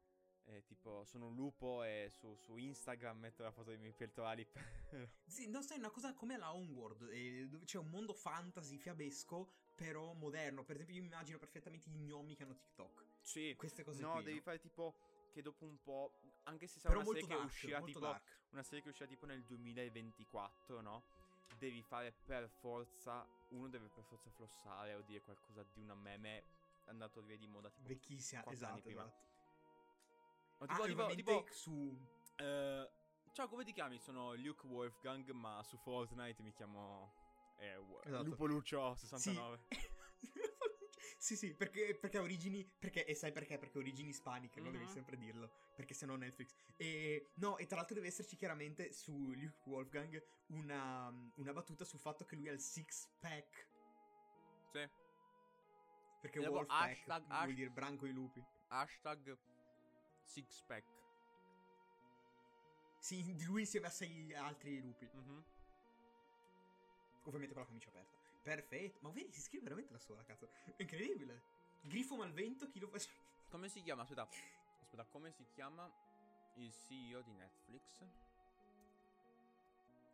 eh, 0.49 0.63
tipo, 0.63 1.03
sono 1.03 1.27
un 1.27 1.35
lupo 1.35 1.83
e 1.83 2.07
su, 2.09 2.33
su 2.37 2.55
Instagram 2.55 3.19
metto 3.19 3.43
la 3.43 3.51
foto 3.51 3.69
dei 3.71 3.77
miei 3.79 3.91
pettorali. 3.91 4.47
Sì, 5.25 5.49
non 5.49 5.61
sai, 5.61 5.77
una 5.77 5.89
cosa 5.89 6.13
come 6.13 6.37
la 6.37 6.53
Homeworld, 6.53 7.09
eh, 7.11 7.49
dove 7.49 7.65
c'è 7.65 7.77
un 7.77 7.89
mondo 7.89 8.13
fantasy 8.13 8.77
fiabesco, 8.77 9.51
però 9.75 10.13
moderno. 10.13 10.63
Per 10.63 10.75
esempio, 10.75 10.95
io 10.95 11.01
mi 11.01 11.07
immagino 11.07 11.37
perfettamente 11.37 11.89
gli 11.89 11.97
gnomi 11.99 12.33
che 12.33 12.43
hanno 12.43 12.55
TikTok. 12.55 13.05
Sì, 13.27 13.53
Queste 13.57 13.83
cose 13.83 14.01
no, 14.01 14.13
qui, 14.13 14.23
devi 14.23 14.37
no? 14.37 14.41
fare 14.43 14.59
tipo. 14.59 14.95
Che 15.33 15.41
dopo 15.41 15.65
un 15.65 15.77
po'. 15.83 16.11
Anche 16.43 16.65
se 16.67 16.79
sarà 16.79 16.93
Però 16.95 17.01
una 17.05 17.11
serie 17.19 17.27
che 17.27 17.35
dark, 17.35 17.45
uscirà 17.49 17.77
molto 17.79 17.93
tipo. 17.99 18.05
dark. 18.11 18.37
una 18.51 18.63
serie 18.63 18.81
che 18.81 18.89
uscirà 18.89 19.07
tipo 19.09 19.25
nel 19.25 19.43
2024, 19.43 20.81
no? 20.81 21.03
Devi 21.57 21.81
fare 21.83 22.11
per 22.25 22.49
forza. 22.49 23.27
Uno 23.49 23.67
deve 23.67 23.89
per 23.89 24.03
forza 24.05 24.29
flossare 24.29 24.93
o 24.95 25.01
dire 25.01 25.21
qualcosa 25.21 25.63
di 25.73 25.81
una 25.81 25.93
meme 25.95 26.43
andato 26.85 27.21
via 27.21 27.37
di 27.37 27.47
moda 27.47 27.69
tipo. 27.69 27.87
Vecchissima, 27.87 28.45
esatto, 28.47 28.81
prima. 28.81 29.03
esatto. 29.03 29.25
O 30.59 30.65
Ah, 30.65 30.85
tipo, 30.87 31.05
tipo, 31.07 31.15
tipo, 31.15 31.45
su... 31.51 31.95
eh, 32.37 32.89
ciao, 33.33 33.47
come 33.47 33.63
ti 33.63 33.73
chiami? 33.73 33.99
Sono 33.99 34.33
Luke 34.35 34.65
Wolfgang, 34.65 35.29
ma 35.31 35.61
su 35.63 35.77
Fortnite 35.77 36.41
mi 36.41 36.53
chiamo. 36.53 37.13
Eh, 37.59 37.77
Esatto. 38.03 38.23
Lupo 38.23 38.45
Lucio 38.45 38.95
69. 38.95 39.59
Sì. 39.69 39.77
sì, 41.17 41.35
sì, 41.35 41.53
perché, 41.53 41.95
perché 41.99 42.19
origini. 42.19 42.63
Perché, 42.65 43.05
e 43.05 43.13
sai 43.15 43.31
perché? 43.31 43.57
Perché 43.57 43.77
origini 43.77 44.09
ispaniche, 44.09 44.59
non 44.61 44.71
devi 44.71 44.85
Mhm. 44.85 44.91
sempre 44.91 45.17
dirlo. 45.17 45.51
Perché 45.75 45.93
sennò 45.93 46.15
Netflix. 46.15 46.53
E 46.77 47.31
no, 47.35 47.57
e 47.57 47.65
tra 47.65 47.75
l'altro 47.77 47.95
deve 47.95 48.07
esserci 48.07 48.35
chiaramente 48.35 48.91
su 48.93 49.33
Luke 49.33 49.61
Wolfgang 49.65 50.23
una, 50.47 51.07
una 51.35 51.53
battuta 51.53 51.83
sul 51.85 51.99
fatto 51.99 52.25
che 52.25 52.35
lui 52.35 52.47
ha 52.49 52.51
il 52.51 52.59
six 52.61 53.07
pack. 53.19 53.67
Sì. 54.71 54.89
Perché 56.21 56.39
E 56.39 56.47
Wolfpack 56.47 56.91
hashtag- 56.91 57.25
vuol 57.27 57.39
hash- 57.41 57.53
dire 57.53 57.69
branco 57.69 58.05
i 58.05 58.11
lupi. 58.11 58.43
Hashtag 58.69 59.37
Six 60.23 60.61
Pack. 60.63 60.85
Sì, 62.99 63.23
di 63.35 63.45
lui 63.45 63.61
insieme 63.61 63.87
a 63.87 63.89
sei 63.89 64.33
altri 64.33 64.81
lupi. 64.81 65.07
Mhm. 65.13 65.43
Ovviamente 67.23 67.53
con 67.53 67.61
la 67.63 67.67
camicia 67.67 67.89
aperta. 67.89 68.16
Perfetto. 68.47 68.99
Ma 69.01 69.09
vedi, 69.09 69.29
si 69.33 69.41
scrive 69.41 69.63
veramente 69.63 69.91
da 69.91 69.99
sola, 69.99 70.23
cazzo. 70.23 70.49
È 70.77 70.81
incredibile. 70.81 71.43
Grifo 71.81 72.15
Malvento, 72.15 72.69
chi 72.69 72.79
lo 72.79 72.87
fa? 72.87 72.97
Come 73.51 73.67
si 73.67 73.81
chiama? 73.81 74.03
Aspetta. 74.03 74.25
Aspetta, 74.79 75.03
come 75.05 75.31
si 75.31 75.45
chiama 75.53 75.91
il 76.55 76.71
CEO 76.71 77.21
di 77.23 77.33
Netflix? 77.33 78.05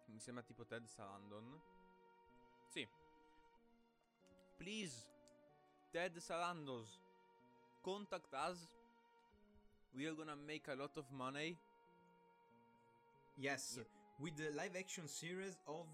Mi 0.06 0.20
sembra 0.20 0.44
tipo 0.44 0.66
Ted 0.66 0.86
Sarandon. 0.88 1.62
Sì. 2.70 2.88
Please, 4.58 5.06
Ted 5.92 6.18
Sarandos, 6.18 7.00
contact 7.82 8.34
us. 8.34 8.68
We 9.92 10.08
are 10.08 10.16
gonna 10.16 10.36
make 10.36 10.72
a 10.72 10.76
lot 10.76 10.98
of 10.98 11.08
money. 11.12 11.56
Yes, 13.36 13.76
Yeah. 13.76 13.88
with 14.18 14.36
the 14.38 14.50
live 14.52 14.76
action 14.76 15.08
series 15.08 15.60
of 15.66 15.88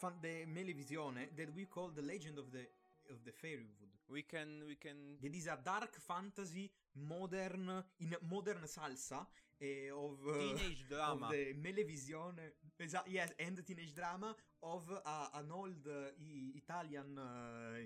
fan- 0.00 0.18
the 0.20 0.46
Melevisione 0.46 1.28
that 1.36 1.50
we 1.54 1.66
call 1.66 1.88
The 1.94 2.02
Legend 2.02 2.38
of 2.38 2.50
the 2.50 2.64
of 3.10 3.24
the 3.24 3.32
Fairywood. 3.32 3.90
We 4.08 4.22
can, 4.22 4.62
we 4.66 4.76
can. 4.76 5.16
That 5.20 5.34
is 5.34 5.46
a 5.46 5.58
dark 5.62 5.94
fantasy 6.00 6.70
modern 6.94 7.84
in 8.00 8.16
modern 8.28 8.62
salsa 8.66 9.26
eh, 9.60 9.90
of 9.92 10.18
uh, 10.28 10.32
Teenage 10.38 10.86
drama. 10.88 11.26
of 11.26 11.32
the 11.32 11.54
Melevisione. 11.54 12.52
Esa- 12.78 13.04
yes, 13.08 13.32
and 13.38 13.64
teenage 13.64 13.92
drama 13.94 14.34
of 14.62 14.82
uh, 15.04 15.28
an 15.34 15.50
old 15.50 15.86
uh, 15.86 16.10
Italian 16.54 17.18
uh, 17.18 17.78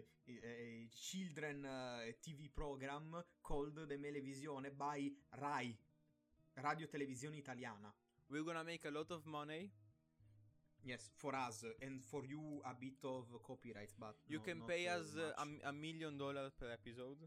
children 0.90 1.64
uh, 1.64 2.00
TV 2.20 2.48
program 2.54 3.22
called 3.42 3.74
The 3.88 3.96
Melevisione 3.96 4.70
by 4.76 5.10
Rai, 5.40 5.74
Radio 6.62 6.86
Televisione 6.86 7.38
Italiana. 7.38 7.92
We're 8.30 8.42
gonna 8.44 8.64
make 8.64 8.84
a 8.86 8.90
lot 8.90 9.10
of 9.10 9.24
money. 9.26 9.70
Yes, 10.84 11.10
for 11.16 11.34
us 11.34 11.64
and 11.80 12.04
for 12.04 12.24
you 12.26 12.60
a 12.64 12.74
bit 12.74 13.02
of 13.04 13.24
copyright, 13.42 13.92
but 13.98 14.16
You 14.28 14.38
no- 14.38 14.44
can 14.44 14.60
pay 14.62 14.86
us 14.88 15.16
uh, 15.16 15.32
a, 15.42 15.68
a 15.70 15.72
million 15.72 16.18
dollars 16.18 16.52
per 16.58 16.70
episode. 16.70 17.18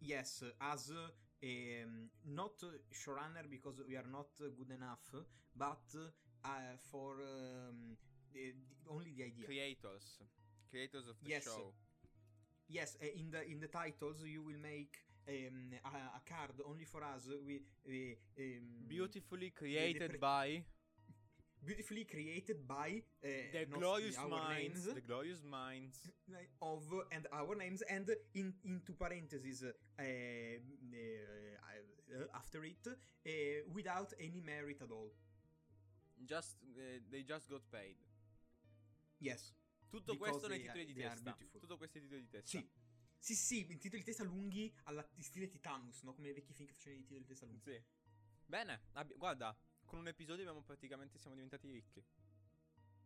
yes 0.00 0.42
as 0.60 0.90
um, 0.90 2.10
not 2.26 2.58
showrunner 2.92 3.48
because 3.48 3.80
we 3.88 3.96
are 3.96 4.06
not 4.10 4.28
good 4.38 4.70
enough, 4.70 5.14
but 5.56 5.86
uh, 6.44 6.48
for 6.90 7.14
um, 7.22 7.96
the, 8.32 8.52
the- 8.52 8.90
only 8.90 9.12
the 9.16 9.24
idea. 9.24 9.44
Creators. 9.46 10.18
Creators 10.70 11.08
of 11.08 11.16
the 11.22 11.30
Yes. 11.30 11.44
show. 11.44 11.72
yes, 12.68 12.96
uh, 13.02 13.06
in 13.20 13.30
the 13.30 13.42
in 13.50 13.60
the 13.60 13.68
titles 13.68 14.22
you 14.24 14.42
will 14.42 14.58
make 14.60 14.96
um, 15.28 15.72
a, 15.84 15.88
a 16.18 16.22
card 16.26 16.52
only 16.66 16.84
for 16.84 17.02
us. 17.04 17.28
We, 17.46 17.60
we 17.86 18.16
um, 18.38 18.86
Beautifully 18.88 19.50
created 19.50 20.10
pre- 20.10 20.18
by 20.18 20.64
beautifully 21.64 22.04
created 22.04 22.66
by 22.66 23.02
uh, 23.24 23.28
the 23.52 23.66
glorious 23.66 24.16
minds. 24.16 24.86
names. 24.86 24.94
The 24.94 25.00
glorious 25.00 25.42
minds. 25.44 25.98
of 26.62 26.82
and 27.12 27.26
our 27.32 27.54
names 27.54 27.82
and 27.82 28.10
in 28.34 28.54
into 28.64 28.92
parentheses 28.92 29.62
uh, 29.62 30.02
uh, 30.02 30.04
after 32.34 32.64
it 32.64 32.86
uh, 32.86 32.90
without 33.72 34.12
any 34.20 34.40
merit 34.40 34.82
at 34.82 34.90
all. 34.90 35.12
Just 36.24 36.56
eh, 36.76 37.00
they 37.10 37.22
just 37.22 37.48
got 37.48 37.62
paid. 37.70 37.96
Yes. 39.20 39.54
Tutto 39.90 40.12
Because 40.12 40.30
questo 40.30 40.48
nei 40.48 40.60
titoli 40.60 40.84
di 40.84 40.94
testa. 40.94 41.36
Tutto 41.58 41.76
questo 41.76 41.98
nei 41.98 42.06
titoli 42.06 42.22
di 42.22 42.28
testa. 42.28 42.58
Sì. 42.58 42.70
Sì, 43.20 43.34
sì, 43.34 43.72
i 43.72 43.78
titoli 43.78 44.02
di 44.02 44.04
testa 44.04 44.22
lunghi 44.22 44.72
alla 44.84 45.06
stile 45.18 45.48
Titanus, 45.48 46.02
no? 46.02 46.14
Come 46.14 46.28
i 46.28 46.32
vecchi 46.32 46.52
film 46.52 46.68
che 46.68 46.74
facevano 46.74 47.00
i 47.00 47.04
titoli 47.04 47.20
di 47.20 47.26
testa 47.26 47.46
lunghi. 47.46 47.62
Sì. 47.72 47.82
Bene, 48.46 48.80
abbi- 48.92 49.14
guarda, 49.14 49.56
con 49.88 49.98
un 49.98 50.06
episodio 50.06 50.42
abbiamo 50.42 50.62
praticamente 50.62 51.18
siamo 51.18 51.34
diventati 51.34 51.68
ricchi. 51.70 52.04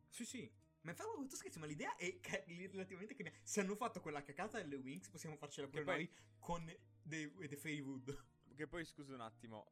Sì, 0.08 0.24
sì. 0.26 0.52
Ma 0.82 0.90
infatti, 0.90 1.28
tu 1.28 1.36
scherzi, 1.36 1.60
ma 1.60 1.66
l'idea 1.66 1.94
è 1.94 2.18
che 2.20 2.44
relativamente 2.46 3.14
che 3.14 3.32
se 3.44 3.60
hanno 3.60 3.76
fatto 3.76 4.00
quella 4.00 4.20
cacata 4.22 4.58
delle 4.58 4.74
Wings, 4.76 5.08
possiamo 5.08 5.36
farcela 5.36 5.68
Che 5.68 5.72
pure 5.72 5.84
poi- 5.84 5.94
noi 6.04 6.10
con 6.40 6.76
The, 7.04 7.32
The 7.48 7.56
Fairywood. 7.56 8.24
Che 8.56 8.66
poi 8.66 8.84
scusa 8.84 9.14
un 9.14 9.20
attimo, 9.20 9.70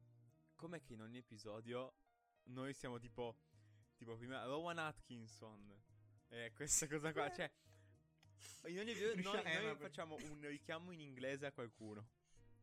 com'è 0.55 0.81
che 0.83 0.93
in 0.95 1.03
ogni 1.03 1.19
episodio 1.19 1.95
noi 2.45 2.73
siamo 2.73 2.99
tipo 2.99 3.37
tipo 3.97 4.17
prima 4.17 4.43
Rowan 4.45 4.79
Atkinson 4.79 5.79
e 6.29 6.53
questa 6.55 6.87
cosa 6.89 7.13
qua, 7.13 7.27
Eh. 7.27 7.35
cioè 7.35 7.51
in 8.71 8.79
ogni 8.79 8.91
episodio 8.93 9.23
noi, 9.33 9.43
eh, 9.45 9.61
noi 9.61 9.77
facciamo 9.77 10.15
un 10.15 10.41
richiamo 10.47 10.93
in 10.93 11.01
inglese 11.01 11.45
a 11.47 11.53
qualcuno. 11.53 12.09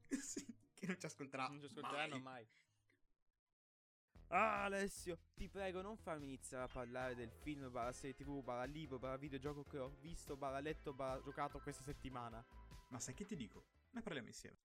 sì, 0.07 0.43
che 0.73 0.87
non 0.87 0.97
ci 0.99 1.05
ascolterà. 1.05 1.47
Non 1.47 1.59
ci 1.59 1.65
ascolteranno 1.65 2.17
mai. 2.19 2.21
mai. 2.21 2.47
Ah, 4.29 4.65
Alessio, 4.65 5.17
ti 5.35 5.47
prego, 5.47 5.81
non 5.81 5.95
farmi 5.95 6.25
iniziare 6.25 6.65
a 6.65 6.67
parlare 6.67 7.15
del 7.15 7.31
film, 7.31 7.71
barra 7.71 7.93
serie 7.93 8.13
tv, 8.13 8.43
barra 8.43 8.65
libro, 8.65 8.99
barra 8.99 9.15
videogioco 9.15 9.63
che 9.63 9.77
ho 9.77 9.89
visto, 10.01 10.35
barra 10.35 10.59
letto, 10.59 10.93
barra 10.93 11.21
giocato 11.21 11.59
questa 11.59 11.83
settimana. 11.83 12.45
Ma 12.89 12.99
sai 12.99 13.13
che 13.13 13.23
ti 13.25 13.37
dico? 13.37 13.63
Ne 13.91 14.01
parliamo 14.01 14.27
insieme. 14.27 14.57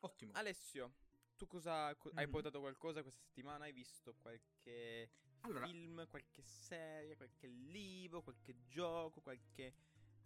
Ottimo. 0.00 0.32
Alessio, 0.34 0.94
tu 1.36 1.46
cosa 1.48 1.94
co- 1.96 2.12
hai 2.14 2.26
Mhm. 2.26 2.30
portato 2.30 2.60
qualcosa 2.60 3.02
questa 3.02 3.20
settimana? 3.24 3.64
Hai 3.64 3.72
visto 3.72 4.14
qualche 4.14 5.10
Allora- 5.40 5.66
film, 5.66 6.06
qualche 6.08 6.42
serie, 6.42 7.16
qualche 7.16 7.48
libro, 7.48 8.22
qualche 8.22 8.66
gioco, 8.68 9.20
qualche 9.20 9.74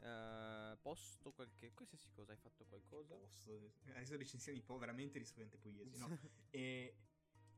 eh, 0.03 0.79
posto, 0.81 1.31
qualche 1.33 1.73
qualsiasi 1.75 2.11
cosa? 2.11 2.33
Hai 2.33 2.39
fatto 2.39 2.65
qualcosa? 2.65 3.17
Posto. 3.17 3.75
Adesso 3.85 4.17
recensioni 4.17 4.63
po' 4.63 4.79
veramente 4.79 5.19
risplendente 5.19 5.59
pugliesi, 5.59 5.99
no? 5.99 6.09
e 6.51 6.97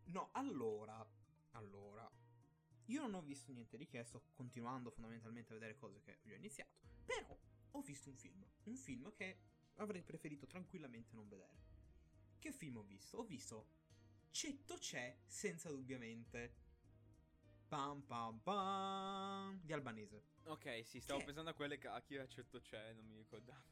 No, 0.05 0.31
allora, 0.33 1.07
allora, 1.53 2.11
io 2.87 3.01
non 3.01 3.15
ho 3.15 3.23
visto 3.23 3.53
niente 3.53 3.77
di 3.77 3.87
che, 3.87 4.05
sto 4.05 4.23
continuando 4.35 4.91
fondamentalmente 4.91 5.53
a 5.53 5.55
vedere 5.55 5.77
cose 5.77 6.01
che 6.03 6.19
ho 6.25 6.35
iniziato, 6.35 6.71
però 7.05 7.39
ho 7.71 7.81
visto 7.81 8.11
un 8.11 8.17
film, 8.17 8.45
un 8.65 8.77
film 8.77 9.13
che 9.15 9.39
avrei 9.77 10.03
preferito 10.03 10.47
tranquillamente 10.47 11.15
non 11.15 11.29
vedere. 11.29 11.71
Che 12.39 12.53
film 12.53 12.79
ho 12.79 12.83
visto? 12.83 13.19
Ho 13.19 13.25
visto 13.25 13.67
Cetto 14.31 14.77
c'è 14.79 15.17
senza 15.27 15.71
dubbiamente. 15.71 16.55
Pam 17.69 18.03
pam 18.03 18.41
pam 18.41 19.61
di 19.63 19.73
albanese. 19.73 20.25
Ok, 20.45 20.85
sì, 20.87 21.01
stavo 21.01 21.21
Che- 21.21 21.25
pensando 21.27 21.51
a 21.51 21.55
quelle 21.55 21.79
che 21.79 21.89
Akira 21.89 22.27
certo 22.27 22.61
c'è, 22.61 22.93
non 22.95 23.07
mi 23.07 23.17
ricordavo. 23.17 23.63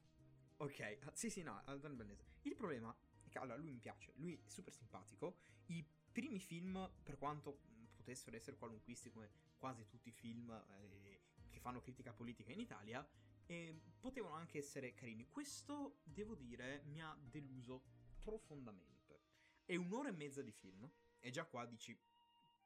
Ok, 0.58 0.98
ah, 1.04 1.12
sì, 1.14 1.30
sì, 1.30 1.42
no, 1.42 1.62
albanese. 1.64 2.24
Il 2.42 2.54
problema 2.54 2.94
è 3.22 3.28
che 3.28 3.38
allora 3.38 3.56
lui 3.56 3.70
mi 3.72 3.78
piace, 3.80 4.12
lui 4.16 4.34
è 4.34 4.48
super 4.48 4.72
simpatico. 4.72 5.38
I 5.66 5.84
primi 6.12 6.38
film, 6.38 6.90
per 7.02 7.16
quanto 7.16 7.60
mh, 7.62 7.84
potessero 7.96 8.36
essere 8.36 8.56
qualunquisti 8.56 9.10
come 9.10 9.30
quasi 9.58 9.86
tutti 9.86 10.08
i 10.08 10.12
film 10.12 10.50
eh, 10.50 11.20
che 11.50 11.60
fanno 11.60 11.80
critica 11.80 12.12
politica 12.12 12.52
in 12.52 12.60
Italia, 12.60 13.06
eh, 13.46 13.78
potevano 13.98 14.34
anche 14.34 14.58
essere 14.58 14.94
carini. 14.94 15.28
Questo, 15.28 15.98
devo 16.04 16.34
dire, 16.34 16.82
mi 16.86 17.02
ha 17.02 17.16
deluso 17.20 17.82
profondamente. 18.22 19.20
È 19.64 19.76
un'ora 19.76 20.08
e 20.08 20.12
mezza 20.12 20.42
di 20.42 20.52
film, 20.52 20.90
e 21.18 21.30
già 21.30 21.44
qua 21.44 21.66
dici, 21.66 21.98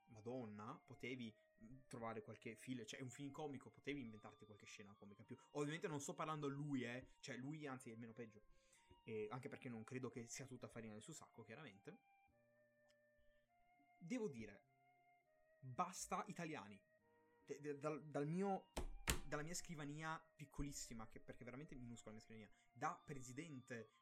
Madonna, 0.06 0.80
potevi 0.86 1.34
mh, 1.58 1.76
trovare 1.88 2.22
qualche 2.22 2.54
filo, 2.54 2.84
cioè 2.84 3.00
è 3.00 3.02
un 3.02 3.10
film 3.10 3.30
comico, 3.30 3.70
potevi 3.70 4.00
inventarti 4.00 4.44
qualche 4.44 4.66
scena 4.66 4.94
comica 4.94 5.24
più. 5.24 5.36
Ovviamente 5.52 5.88
non 5.88 6.00
sto 6.00 6.14
parlando 6.14 6.46
a 6.46 6.50
lui, 6.50 6.84
eh, 6.84 7.08
cioè 7.20 7.36
lui 7.36 7.66
anzi 7.66 7.90
è 7.90 7.92
il 7.92 7.98
meno 7.98 8.12
peggio. 8.12 8.42
Eh, 9.06 9.28
anche 9.30 9.48
perché 9.48 9.68
non 9.68 9.84
credo 9.84 10.08
che 10.08 10.26
sia 10.28 10.46
tutta 10.46 10.66
farina 10.66 10.92
del 10.92 11.02
suo 11.02 11.12
sacco, 11.12 11.42
chiaramente. 11.42 11.98
Devo 14.04 14.28
dire, 14.28 14.60
basta 15.58 16.22
italiani. 16.28 16.78
Dal, 17.78 18.04
dal 18.04 18.26
mio, 18.26 18.66
dalla 19.24 19.42
mia 19.42 19.54
scrivania 19.54 20.22
piccolissima, 20.36 21.08
che 21.08 21.20
perché 21.20 21.42
veramente 21.42 21.74
minuscola 21.74 22.10
la 22.10 22.16
mia 22.16 22.24
scrivania, 22.24 22.50
da 22.70 23.00
presidente 23.02 23.92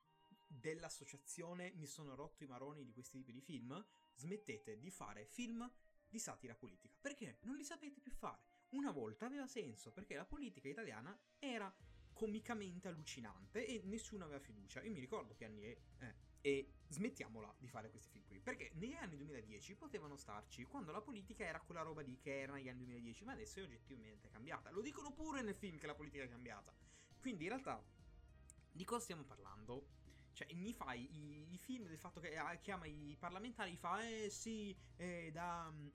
dell'associazione 0.48 1.72
mi 1.76 1.86
sono 1.86 2.16
rotto 2.16 2.42
i 2.42 2.48
maroni 2.48 2.84
di 2.84 2.92
questi 2.92 3.18
tipi 3.18 3.32
di 3.32 3.40
film, 3.40 3.84
smettete 4.14 4.78
di 4.78 4.90
fare 4.90 5.24
film 5.24 5.70
di 6.08 6.18
satira 6.18 6.56
politica. 6.56 6.96
Perché 7.00 7.38
non 7.42 7.56
li 7.56 7.64
sapete 7.64 8.00
più 8.00 8.12
fare. 8.12 8.42
Una 8.70 8.90
volta 8.90 9.26
aveva 9.26 9.46
senso, 9.46 9.92
perché 9.92 10.16
la 10.16 10.24
politica 10.24 10.68
italiana 10.68 11.16
era 11.38 11.72
comicamente 12.12 12.88
allucinante 12.88 13.64
e 13.64 13.82
nessuno 13.84 14.24
aveva 14.24 14.40
fiducia. 14.40 14.82
Io 14.82 14.90
mi 14.90 15.00
ricordo 15.00 15.34
che 15.34 15.44
anni 15.44 15.64
eh, 15.64 16.30
e 16.42 16.72
smettiamola 16.88 17.54
di 17.58 17.68
fare 17.68 17.88
questi 17.90 18.10
film 18.10 18.26
qui. 18.26 18.40
Perché 18.40 18.72
negli 18.74 18.92
anni 18.94 19.16
2010 19.16 19.74
potevano 19.76 20.16
starci 20.16 20.64
quando 20.64 20.92
la 20.92 21.00
politica 21.00 21.44
era 21.44 21.60
quella 21.60 21.82
roba 21.82 22.02
di 22.02 22.18
che 22.18 22.40
era 22.40 22.52
negli 22.52 22.68
anni 22.68 22.84
2010, 22.84 23.24
ma 23.24 23.32
adesso 23.32 23.60
è 23.60 23.62
oggettivamente 23.62 24.28
cambiata. 24.28 24.70
Lo 24.70 24.82
dicono 24.82 25.12
pure 25.12 25.42
nel 25.42 25.54
film 25.54 25.78
che 25.78 25.86
la 25.86 25.94
politica 25.94 26.24
è 26.24 26.28
cambiata. 26.28 26.74
Quindi 27.18 27.44
in 27.44 27.50
realtà 27.50 27.82
di 28.70 28.84
cosa 28.84 29.00
stiamo 29.02 29.24
parlando? 29.24 29.86
Cioè, 30.32 30.52
mi 30.54 30.72
fai 30.72 31.08
i, 31.14 31.52
i 31.52 31.58
film 31.58 31.86
del 31.86 31.98
fatto 31.98 32.20
che 32.20 32.36
ah, 32.36 32.54
chiama 32.56 32.86
i 32.86 33.16
parlamentari, 33.18 33.76
fa, 33.76 34.06
eh 34.06 34.28
sì, 34.30 34.76
eh, 34.96 35.30
da. 35.32 35.70
mm, 35.70 35.88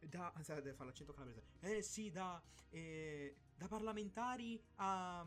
Da. 0.00 0.32
Deve 0.36 0.74
fare 0.74 0.86
l'accento 0.90 1.12
calabrese. 1.12 1.46
Eh 1.60 1.82
sì, 1.82 2.10
da. 2.10 2.40
eh, 2.70 3.36
da 3.56 3.66
parlamentari 3.66 4.62
a. 4.76 5.26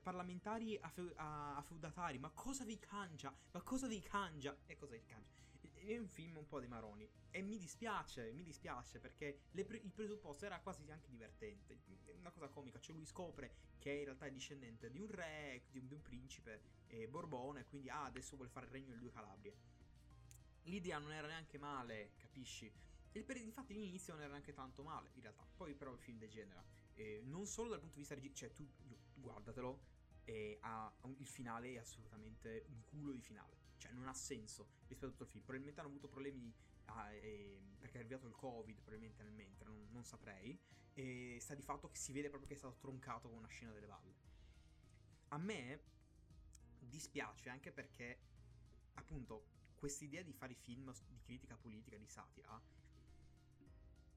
parlamentari 0.00 0.78
a, 0.78 0.88
feu- 0.88 1.12
a, 1.16 1.56
a 1.56 1.62
feudatari. 1.62 2.18
Ma 2.18 2.30
cosa 2.30 2.64
vi 2.64 2.78
cangia? 2.78 3.34
Ma 3.52 3.62
cosa 3.62 3.86
vi 3.86 4.00
cangia? 4.00 4.56
E 4.66 4.76
cosa 4.76 4.94
vi 4.94 5.04
cangia? 5.04 5.38
È 5.74 5.96
un 5.96 6.08
film 6.08 6.36
un 6.36 6.46
po' 6.46 6.58
dei 6.60 6.68
maroni. 6.68 7.08
E 7.30 7.42
mi 7.42 7.56
dispiace, 7.58 8.32
mi 8.32 8.42
dispiace 8.42 8.98
perché 8.98 9.40
pre- 9.50 9.78
il 9.78 9.92
presupposto 9.92 10.44
era 10.44 10.60
quasi 10.60 10.90
anche 10.90 11.10
divertente. 11.10 11.80
Una 12.18 12.30
cosa 12.30 12.48
comica. 12.48 12.78
Cioè, 12.78 12.94
lui 12.94 13.06
scopre 13.06 13.54
che 13.78 13.90
in 13.90 14.04
realtà 14.04 14.26
è 14.26 14.30
discendente 14.30 14.90
di 14.90 14.98
un 14.98 15.08
re, 15.08 15.64
di 15.70 15.78
un, 15.78 15.86
di 15.86 15.94
un 15.94 16.02
principe 16.02 16.62
eh, 16.88 17.08
Borbone. 17.08 17.64
Quindi, 17.66 17.88
ah, 17.88 18.04
adesso 18.04 18.36
vuole 18.36 18.50
fare 18.50 18.66
il 18.66 18.72
regno 18.72 18.88
delle 18.88 19.00
due 19.00 19.10
Calabrie. 19.10 19.56
L'idea 20.64 20.98
non 20.98 21.12
era 21.12 21.26
neanche 21.26 21.58
male, 21.58 22.12
capisci? 22.16 22.70
Per- 23.10 23.36
infatti 23.36 23.74
l'inizio 23.74 24.12
non 24.12 24.22
era 24.22 24.32
neanche 24.32 24.52
tanto 24.52 24.82
male, 24.82 25.10
in 25.14 25.22
realtà. 25.22 25.46
Poi 25.56 25.74
però 25.74 25.92
il 25.92 25.98
film 25.98 26.18
degenera. 26.18 26.62
Eh, 26.94 27.22
non 27.24 27.46
solo 27.46 27.70
dal 27.70 27.78
punto 27.78 27.94
di 27.94 28.00
vista 28.00 28.14
regi- 28.14 28.34
cioè 28.34 28.52
tu 28.52 28.68
guardatelo, 29.20 29.80
e 30.24 30.58
ha 30.62 30.92
il 31.18 31.26
finale 31.26 31.72
è 31.72 31.78
assolutamente 31.78 32.64
un 32.68 32.82
culo 32.84 33.12
di 33.12 33.20
finale. 33.20 33.58
Cioè 33.78 33.92
non 33.92 34.06
ha 34.08 34.14
senso 34.14 34.68
rispetto 34.86 35.06
a 35.06 35.08
tutto 35.10 35.24
il 35.24 35.28
film. 35.30 35.44
Probabilmente 35.44 35.80
hanno 35.80 35.90
avuto 35.90 36.08
problemi 36.08 36.52
ah, 36.86 37.12
ehm, 37.12 37.76
perché 37.78 37.96
è 37.96 38.00
arrivato 38.00 38.26
il 38.26 38.34
covid, 38.34 38.76
probabilmente 38.76 39.22
nel 39.22 39.32
mentre, 39.32 39.68
non, 39.68 39.88
non 39.90 40.04
saprei. 40.04 40.58
E 40.94 41.38
sta 41.40 41.54
di 41.54 41.62
fatto 41.62 41.88
che 41.88 41.96
si 41.96 42.12
vede 42.12 42.28
proprio 42.28 42.48
che 42.48 42.54
è 42.54 42.58
stato 42.58 42.76
troncato 42.76 43.28
con 43.28 43.38
una 43.38 43.48
scena 43.48 43.72
delle 43.72 43.86
valle. 43.86 44.14
A 45.28 45.38
me 45.38 45.80
dispiace 46.78 47.48
anche 47.48 47.72
perché 47.72 48.18
appunto 48.94 49.58
quest'idea 49.76 50.22
di 50.22 50.32
fare 50.32 50.52
i 50.52 50.56
film 50.56 50.92
di 51.08 51.20
critica 51.22 51.56
politica, 51.56 51.96
di 51.96 52.06
satira, 52.06 52.60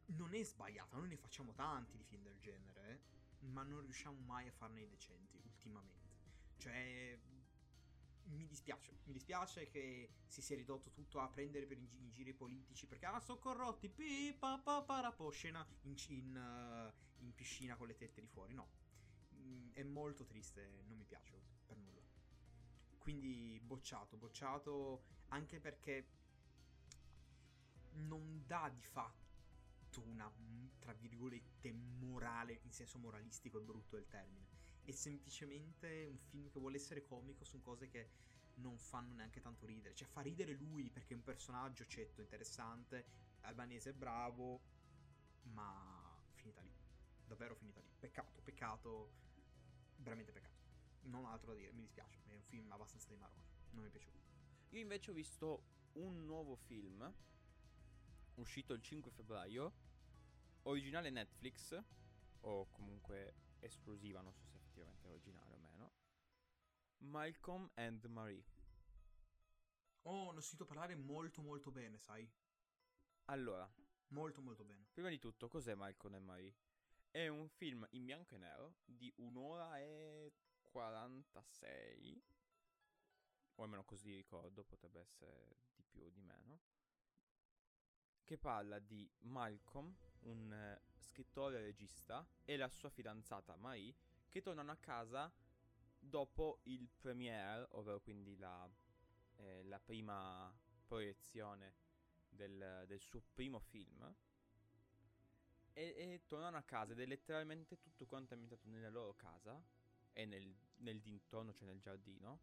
non 0.08 0.34
è 0.34 0.44
sbagliata, 0.44 0.98
noi 0.98 1.08
ne 1.08 1.18
facciamo 1.18 1.54
tanti 1.54 1.96
di 1.96 2.04
film 2.04 2.24
del 2.24 2.38
genere, 2.40 2.92
eh, 2.92 3.00
ma 3.52 3.64
non 3.64 3.82
riusciamo 3.82 4.18
mai 4.20 4.48
a 4.48 4.52
farne 4.52 4.82
i 4.82 4.88
decenti 4.88 5.40
ultimamente. 5.44 6.12
Cioè, 6.58 7.20
mi 8.26 8.48
dispiace, 8.48 9.00
mi 9.04 9.14
dispiace 9.14 9.68
che 9.68 10.10
si 10.26 10.42
sia 10.42 10.56
ridotto 10.56 10.92
tutto 10.92 11.20
a 11.20 11.28
prendere 11.30 11.66
per 11.66 11.78
in, 11.78 11.86
gi- 11.88 12.00
in 12.00 12.10
giro 12.10 12.30
i 12.30 12.34
politici 12.34 12.88
perché 12.88 13.06
ah 13.06 13.20
sono 13.20 13.40
corrotti, 13.40 13.90
pi 13.90 14.34
pa 14.38 14.60
pa 14.60 14.82
parapo, 14.82 15.30
scena 15.30 15.66
in, 15.82 15.96
in, 16.08 16.36
eh, 16.36 16.94
in 17.24 17.34
piscina 17.34 17.76
con 17.76 17.88
le 17.88 17.96
tette 17.96 18.22
di 18.22 18.28
fuori, 18.28 18.54
no. 18.54 18.70
Mm, 19.36 19.72
è 19.74 19.84
molto 19.84 20.26
triste, 20.26 20.84
non 20.88 20.98
mi 20.98 21.06
piace 21.06 21.42
per 21.66 21.78
nulla. 21.78 22.02
Quindi 22.98 23.60
bocciato, 23.62 24.16
bocciato 24.18 25.04
anche 25.28 25.60
perché 25.60 26.08
non 27.96 28.44
dà 28.46 28.70
di 28.74 28.82
fatto 28.82 29.23
una, 30.02 30.30
mm, 30.30 30.68
tra 30.80 30.94
virgolette, 30.94 31.72
morale, 31.72 32.60
in 32.64 32.72
senso 32.72 32.98
moralistico 32.98 33.60
e 33.60 33.62
brutto 33.62 33.96
del 33.96 34.08
termine. 34.08 34.48
È 34.84 34.92
semplicemente 34.92 36.06
un 36.10 36.18
film 36.18 36.50
che 36.50 36.60
vuole 36.60 36.78
essere 36.78 37.04
comico 37.04 37.44
su 37.44 37.62
cose 37.62 37.88
che 37.88 38.10
non 38.56 38.78
fanno 38.78 39.14
neanche 39.14 39.42
tanto 39.42 39.66
ridere. 39.66 39.96
Cioè, 39.96 40.08
fa 40.08 40.22
ridere 40.22 40.54
lui 40.54 40.90
perché 40.90 41.14
è 41.14 41.18
un 41.18 41.24
personaggio 41.24 41.86
cetto, 41.86 42.22
interessante, 42.22 43.06
albanese 43.42 43.94
bravo, 43.94 44.62
ma 45.44 46.22
finita 46.34 46.62
lì. 46.62 46.74
Davvero 47.26 47.56
finita 47.56 47.80
lì. 47.80 47.90
Peccato, 48.00 48.42
peccato, 48.42 49.12
veramente 49.98 50.32
peccato. 50.32 50.62
Non 51.04 51.26
ho 51.26 51.30
altro 51.30 51.52
da 51.52 51.58
dire, 51.58 51.72
mi 51.72 51.82
dispiace. 51.82 52.20
È 52.26 52.36
un 52.36 52.44
film 52.44 52.72
abbastanza 52.72 53.08
dei 53.08 53.18
maroni. 53.18 53.48
Non 53.72 53.84
mi 53.84 53.90
è 53.90 53.92
piaciuto. 53.92 54.20
Io 54.70 54.82
invece 54.82 55.12
ho 55.12 55.14
visto 55.14 55.64
un 55.94 56.26
nuovo 56.26 56.56
film, 56.56 57.12
uscito 58.36 58.74
il 58.74 58.82
5 58.82 59.12
febbraio, 59.12 59.74
originale 60.64 61.10
Netflix, 61.10 61.78
o 62.42 62.70
comunque 62.72 63.36
esclusiva, 63.60 64.22
non 64.22 64.34
so 64.34 64.44
se 64.46 64.58
effettivamente 64.58 65.08
è 65.08 65.10
originale 65.12 65.54
o 65.54 65.58
meno. 65.58 65.92
Malcolm 66.98 67.70
and 67.76 68.04
Marie. 68.06 68.44
Oh, 70.04 70.32
ne 70.32 70.38
ho 70.38 70.42
sentito 70.42 70.66
parlare 70.66 70.96
molto 70.96 71.42
molto 71.42 71.72
bene, 71.72 71.98
sai? 71.98 72.30
Allora, 73.26 73.70
Molto 74.08 74.42
molto 74.42 74.64
bene. 74.64 74.86
prima 74.92 75.10
di 75.10 75.18
tutto, 75.18 75.48
cos'è 75.48 75.74
Malcolm 75.74 76.14
and 76.16 76.26
Marie? 76.26 76.56
È 77.10 77.28
un 77.28 77.48
film 77.50 77.88
in 77.92 78.06
bianco 78.06 78.36
e 78.36 78.38
nero 78.38 78.76
di 78.86 79.12
un'ora 79.18 79.80
e 79.80 80.34
46. 80.62 82.24
O 83.56 83.64
almeno 83.64 83.84
così 83.84 84.14
ricordo, 84.14 84.64
potrebbe 84.64 85.00
essere 85.00 85.58
di 85.74 85.84
più 85.84 86.04
o 86.04 86.10
di 86.10 86.22
meno. 86.22 86.60
Che 88.26 88.38
parla 88.38 88.80
di 88.80 89.10
Malcolm, 89.24 89.94
un 90.22 90.54
eh, 90.54 90.82
scrittore 90.96 91.58
e 91.58 91.62
regista, 91.62 92.26
e 92.46 92.56
la 92.56 92.70
sua 92.70 92.90
fidanzata 92.90 93.58
Marie, 93.58 93.94
che 94.30 94.42
tornano 94.42 94.72
a 94.72 94.78
casa 94.78 95.30
dopo 96.00 96.60
il 96.64 96.90
premiere, 96.90 97.68
ovvero 97.72 98.00
quindi 98.00 98.38
la, 98.38 98.68
eh, 99.36 99.64
la 99.64 99.78
prima 99.80 100.58
proiezione 100.86 101.76
del, 102.30 102.86
del 102.88 103.00
suo 103.02 103.22
primo 103.34 103.60
film. 103.60 104.16
E, 105.74 105.82
e 105.82 106.22
tornano 106.26 106.56
a 106.56 106.64
casa 106.64 106.94
ed 106.94 107.02
è 107.02 107.06
letteralmente 107.06 107.78
tutto 107.78 108.06
quanto 108.06 108.34
ambientato 108.34 108.70
nella 108.70 108.90
loro 108.90 109.16
casa 109.16 109.62
e 110.14 110.26
nel, 110.26 110.56
nel 110.78 111.02
dintorno, 111.02 111.52
cioè 111.52 111.68
nel 111.68 111.82
giardino. 111.82 112.40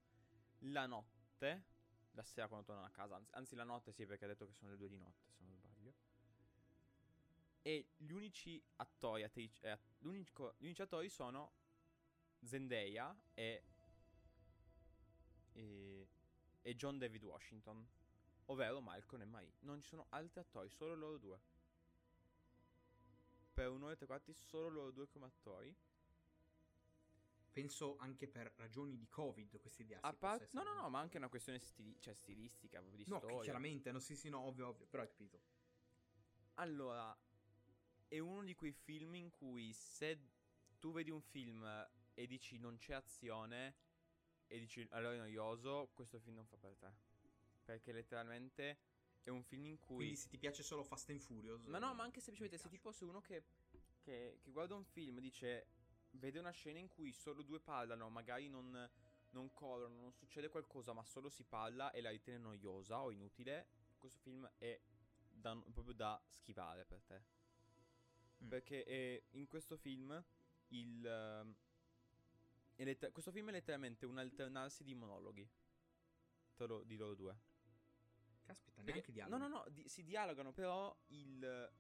La 0.65 0.85
notte, 0.85 1.65
la 2.11 2.23
sera 2.23 2.49
quando 2.49 2.67
tornano 2.67 2.87
a 2.87 2.91
casa, 2.91 3.17
anzi, 3.17 3.31
anzi 3.35 3.55
la 3.55 3.65
notte 3.65 3.93
sì 3.93 4.05
perché 4.05 4.27
ha 4.27 4.29
detto 4.29 4.45
che 4.45 4.53
sono 4.53 4.73
le 4.73 4.77
due 4.77 4.89
di 4.89 4.99
notte 4.99 5.31
sbaglio. 5.60 5.60
E 7.63 7.91
gli 7.97 8.11
unici 8.13 8.63
attori, 8.77 9.23
attrici, 9.23 9.61
eh, 9.63 9.79
l'unico- 9.99 10.55
gli 10.59 10.65
unici 10.65 10.83
attori 10.83 11.09
sono 11.11 11.53
Zendaya 12.43 13.15
e, 13.35 13.63
e, 15.53 16.09
e 16.63 16.75
John 16.77 16.99
David 16.99 17.23
Washington. 17.25 17.87
ovvero 18.47 18.81
Malcolm 18.81 19.23
e 19.23 19.27
Mai. 19.27 19.53
Non 19.61 19.81
ci 19.81 19.89
sono 19.91 20.07
altri 20.09 20.41
attori, 20.41 20.69
solo 20.71 20.95
loro 20.97 21.19
due. 21.19 21.41
Per 23.53 23.69
un'ora 23.69 23.93
e 23.93 23.97
tre 23.97 24.07
quarti, 24.07 24.33
solo 24.35 24.69
loro 24.69 24.91
due 24.91 25.07
come 25.09 25.27
attori. 25.27 25.73
Penso 27.53 27.97
anche 27.99 28.27
per 28.27 28.53
ragioni 28.57 28.97
di 28.97 29.07
Covid 29.09 29.61
questa 29.61 29.83
idea. 29.83 30.01
A 30.03 30.11
sì, 30.11 30.17
par- 30.19 30.39
possa 30.39 30.49
no, 30.53 30.63
no, 30.65 30.81
no, 30.81 30.89
ma 30.89 30.99
anche 30.99 31.17
una 31.19 31.29
questione 31.29 31.59
stili- 31.61 31.97
cioè, 32.01 32.15
stilistica, 32.15 32.81
proprio 32.81 33.05
di 33.05 33.09
No, 33.11 33.19
storia. 33.19 33.43
chiaramente, 33.43 33.93
no, 33.93 33.99
sì, 34.01 34.17
sì, 34.17 34.29
no, 34.31 34.41
ovvio, 34.41 34.69
ovvio, 34.69 34.87
però 34.87 35.03
hai 35.03 35.09
capito. 35.09 35.41
Allora, 36.55 37.17
è 38.11 38.19
uno 38.19 38.43
di 38.43 38.57
quei 38.57 38.73
film 38.73 39.15
in 39.15 39.31
cui 39.31 39.73
se 39.73 40.19
tu 40.81 40.91
vedi 40.91 41.11
un 41.11 41.23
film 41.23 41.65
e 42.13 42.27
dici 42.27 42.59
non 42.59 42.77
c'è 42.77 42.95
azione 42.95 43.77
e 44.49 44.59
dici 44.59 44.85
allora 44.91 45.15
è 45.15 45.19
noioso, 45.19 45.93
questo 45.95 46.19
film 46.19 46.35
non 46.35 46.47
fa 46.47 46.57
per 46.57 46.75
te. 46.75 46.93
Perché 47.63 47.93
letteralmente 47.93 48.79
è 49.23 49.29
un 49.31 49.45
film 49.45 49.67
in 49.67 49.79
cui... 49.79 49.95
Quindi 49.95 50.17
se 50.17 50.29
ti 50.29 50.39
piace 50.39 50.65
solo 50.65 50.83
Fast 50.83 51.09
and 51.11 51.21
Furious... 51.21 51.67
Ma 51.67 51.79
no, 51.79 51.93
eh, 51.93 51.95
ma 51.95 52.03
anche 52.03 52.21
semplicemente 52.21 52.59
se 52.59 52.69
tipo 52.69 52.91
sei 52.91 53.07
uno 53.07 53.21
che, 53.21 53.45
che, 54.01 54.39
che 54.41 54.51
guarda 54.51 54.75
un 54.75 54.85
film 54.85 55.19
e 55.19 55.21
dice 55.21 55.67
vede 56.15 56.41
una 56.41 56.51
scena 56.51 56.81
in 56.81 56.89
cui 56.89 57.13
solo 57.13 57.43
due 57.43 57.61
parlano, 57.61 58.09
magari 58.09 58.49
non, 58.49 58.91
non 59.31 59.53
corrono, 59.53 60.01
non 60.01 60.13
succede 60.13 60.49
qualcosa, 60.49 60.93
ma 60.93 61.05
solo 61.05 61.29
si 61.29 61.45
parla 61.45 61.93
e 61.93 62.01
la 62.01 62.11
ritiene 62.11 62.41
noiosa 62.41 63.01
o 63.01 63.13
inutile, 63.13 63.69
questo 63.97 64.19
film 64.19 64.51
è 64.59 64.81
da- 65.29 65.63
proprio 65.73 65.95
da 65.95 66.21
schivare 66.27 66.85
per 66.85 67.03
te. 67.05 67.39
Mm. 68.45 68.49
Perché 68.49 68.85
eh, 68.85 69.25
in 69.33 69.47
questo 69.47 69.77
film 69.77 70.23
il... 70.69 71.07
ehm, 71.07 71.55
è 72.77 72.85
letter- 72.85 73.13
questo 73.13 73.31
film 73.31 73.49
è 73.49 73.53
letteralmente 73.53 74.07
un 74.07 74.19
alternarsi 74.19 74.83
di 74.85 74.95
monologhi 74.95 75.47
tra 76.55 76.67
lo- 76.67 76.83
di 76.85 76.97
loro 76.97 77.15
due. 77.15 77.37
Caspita, 78.47 78.77
Perché- 78.77 78.93
neanche 78.93 79.13
dialogo. 79.13 79.37
No, 79.37 79.49
no, 79.49 79.57
no, 79.59 79.69
di- 79.71 79.89
si 79.89 80.03
dialogano, 80.05 80.53
però 80.53 80.95
il 81.09 81.71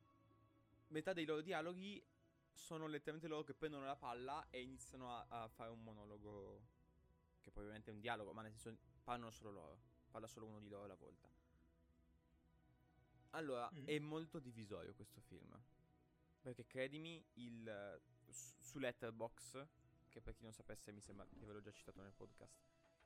metà 0.89 1.13
dei 1.13 1.25
loro 1.25 1.41
dialoghi 1.41 2.03
sono 2.53 2.87
letteralmente 2.87 3.29
loro 3.29 3.43
che 3.45 3.55
prendono 3.55 3.85
la 3.87 3.97
palla 3.97 4.47
e 4.51 4.61
iniziano 4.61 5.11
a, 5.17 5.25
a 5.29 5.49
fare 5.49 5.71
un 5.71 5.83
monologo 5.83 6.61
che 7.41 7.51
poi 7.51 7.63
ovviamente 7.63 7.91
è 7.91 7.95
un 7.95 8.01
dialogo, 8.01 8.33
ma 8.33 8.43
nel 8.43 8.53
senso 8.59 8.83
parlano 9.03 9.31
solo 9.31 9.51
loro, 9.51 9.81
parla 10.11 10.27
solo 10.27 10.47
uno 10.47 10.61
di 10.61 10.69
loro 10.69 10.85
alla 10.85 10.95
volta. 10.95 11.29
Allora, 13.31 13.71
Mm. 13.73 13.87
è 13.87 13.99
molto 14.01 14.39
divisorio 14.41 14.93
questo 14.95 15.21
film. 15.21 15.59
Perché 16.41 16.67
credimi, 16.67 17.23
il 17.35 18.01
su, 18.31 18.79
Letterbox, 18.79 19.67
che 20.09 20.21
per 20.21 20.35
chi 20.35 20.43
non 20.43 20.53
sapesse 20.53 20.93
mi 20.93 21.01
sembra 21.01 21.27
di 21.31 21.43
averlo 21.43 21.61
già 21.61 21.73
citato 21.73 22.01
nel 22.01 22.13
podcast, 22.13 22.59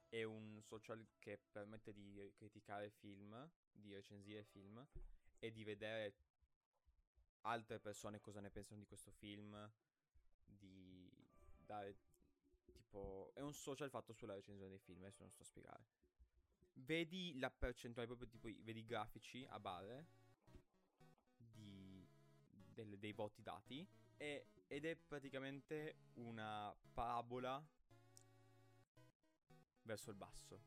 è 0.09 0.23
un 0.23 0.61
social 0.63 1.05
che 1.19 1.41
permette 1.51 1.93
di 1.93 2.33
criticare 2.37 2.91
film, 2.91 3.51
di 3.73 3.93
recensire 3.93 4.45
film 4.45 4.87
e 5.39 5.51
di 5.51 5.65
vedere 5.65 6.15
altre 7.43 7.81
persone 7.81 8.21
cosa 8.21 8.41
ne 8.41 8.51
pensano 8.51 8.79
di 8.79 8.87
questo 8.87 9.11
film, 9.11 9.71
di 10.45 11.11
dare 11.57 11.97
tipo 12.65 13.33
è 13.35 13.41
un 13.41 13.53
social 13.53 13.91
fatto 13.91 14.13
sulla 14.13 14.35
recensione 14.35 14.71
dei 14.71 14.79
film, 14.79 15.03
adesso 15.03 15.23
non 15.23 15.31
sto 15.31 15.43
a 15.43 15.47
spiegare. 15.47 15.85
Vedi 16.75 17.39
la 17.39 17.51
percentuale 17.51 18.07
proprio 18.07 18.29
tipo 18.29 18.49
vedi 18.63 18.81
i 18.81 18.85
grafici 18.85 19.45
a 19.49 19.59
barre 19.59 20.07
del- 22.75 22.99
dei 22.99 23.13
voti 23.13 23.43
dati 23.43 23.87
e- 24.17 24.47
ed 24.67 24.85
è 24.85 24.97
praticamente 24.97 25.97
una 26.15 26.75
parabola 26.93 27.65
verso 29.83 30.11
il 30.11 30.17
basso. 30.17 30.63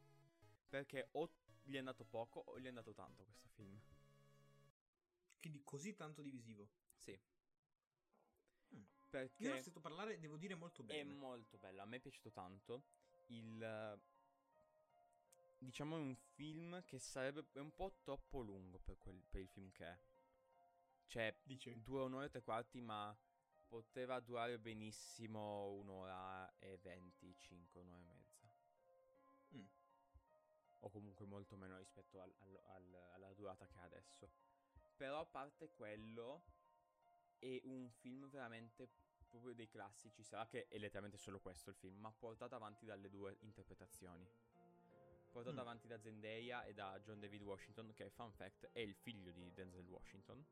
Perché 0.69 1.09
o 1.13 1.29
gli 1.63 1.75
è 1.75 1.79
andato 1.79 2.05
poco 2.05 2.39
o 2.39 2.59
gli 2.59 2.65
è 2.65 2.69
andato 2.69 2.93
tanto 2.93 3.23
questo 3.23 3.47
film. 3.49 3.79
Quindi 5.39 5.61
così 5.63 5.95
tanto 5.95 6.21
divisivo. 6.21 6.69
Sì. 6.95 7.17
Mm. 8.75 8.83
Perché 9.09 9.43
Io 9.43 9.51
ho 9.51 9.55
sentito 9.55 9.79
parlare, 9.79 10.19
devo 10.19 10.37
dire, 10.37 10.55
molto 10.55 10.81
è 10.81 10.85
bene. 10.85 11.13
molto 11.13 11.57
bello, 11.57 11.81
a 11.81 11.85
me 11.85 11.97
è 11.97 11.99
piaciuto 11.99 12.31
tanto. 12.31 12.83
Il 13.27 13.99
diciamo 15.59 15.95
è 15.95 15.99
un 15.99 16.15
film 16.15 16.83
che 16.85 16.99
sarebbe 16.99 17.45
è 17.53 17.59
un 17.59 17.73
po' 17.73 17.97
troppo 18.03 18.41
lungo 18.41 18.77
per, 18.79 18.97
quel- 18.97 19.23
per 19.29 19.41
il 19.41 19.47
film 19.49 19.71
che 19.71 19.85
è. 19.85 19.99
Cioè, 21.07 21.35
Dice. 21.43 21.81
dura 21.81 22.03
un'ora 22.03 22.25
e 22.25 22.29
tre 22.29 22.41
quarti, 22.41 22.81
ma 22.81 23.15
poteva 23.67 24.19
durare 24.19 24.59
benissimo 24.59 25.69
un'ora 25.71 26.53
e 26.59 26.77
venticinque, 26.77 27.81
un'ora 27.81 27.97
e 27.97 28.03
mezza. 28.03 28.49
Mm. 29.55 29.65
O 30.81 30.89
comunque 30.89 31.25
molto 31.25 31.55
meno 31.55 31.77
rispetto 31.77 32.19
al- 32.21 32.33
al- 32.39 32.59
al- 32.65 33.09
alla 33.13 33.33
durata 33.33 33.65
che 33.65 33.77
ha 33.77 33.83
adesso. 33.83 34.29
Però 34.95 35.19
a 35.19 35.25
parte 35.25 35.69
quello, 35.71 36.43
è 37.39 37.59
un 37.63 37.89
film 37.89 38.29
veramente 38.29 38.89
proprio 39.27 39.53
dei 39.53 39.67
classici. 39.67 40.23
Sarà 40.23 40.47
che 40.47 40.67
è 40.67 40.77
letteralmente 40.77 41.17
solo 41.17 41.39
questo 41.39 41.69
il 41.69 41.75
film, 41.75 41.97
ma 41.99 42.11
portato 42.11 42.55
avanti 42.55 42.85
dalle 42.85 43.09
due 43.09 43.37
interpretazioni. 43.41 44.27
Portato 45.31 45.55
Mm. 45.55 45.59
avanti 45.59 45.87
da 45.87 45.99
Zendaya 45.99 46.63
e 46.63 46.73
da 46.73 46.99
John 46.99 47.19
David 47.19 47.43
Washington, 47.43 47.93
che 47.93 48.09
fun 48.09 48.31
fact 48.31 48.69
è 48.71 48.79
il 48.79 48.95
figlio 48.95 49.31
di 49.31 49.53
Denzel 49.53 49.85
Washington. 49.85 50.43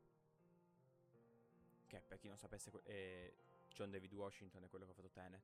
Che 1.87 2.01
per 2.01 2.19
chi 2.19 2.27
non 2.27 2.37
sapesse, 2.37 2.71
è 2.83 3.31
John 3.69 3.91
David 3.91 4.13
Washington 4.13 4.63
è 4.63 4.69
quello 4.69 4.85
che 4.85 4.91
ha 4.91 4.93
fatto 4.95 5.09
Tenet. 5.09 5.41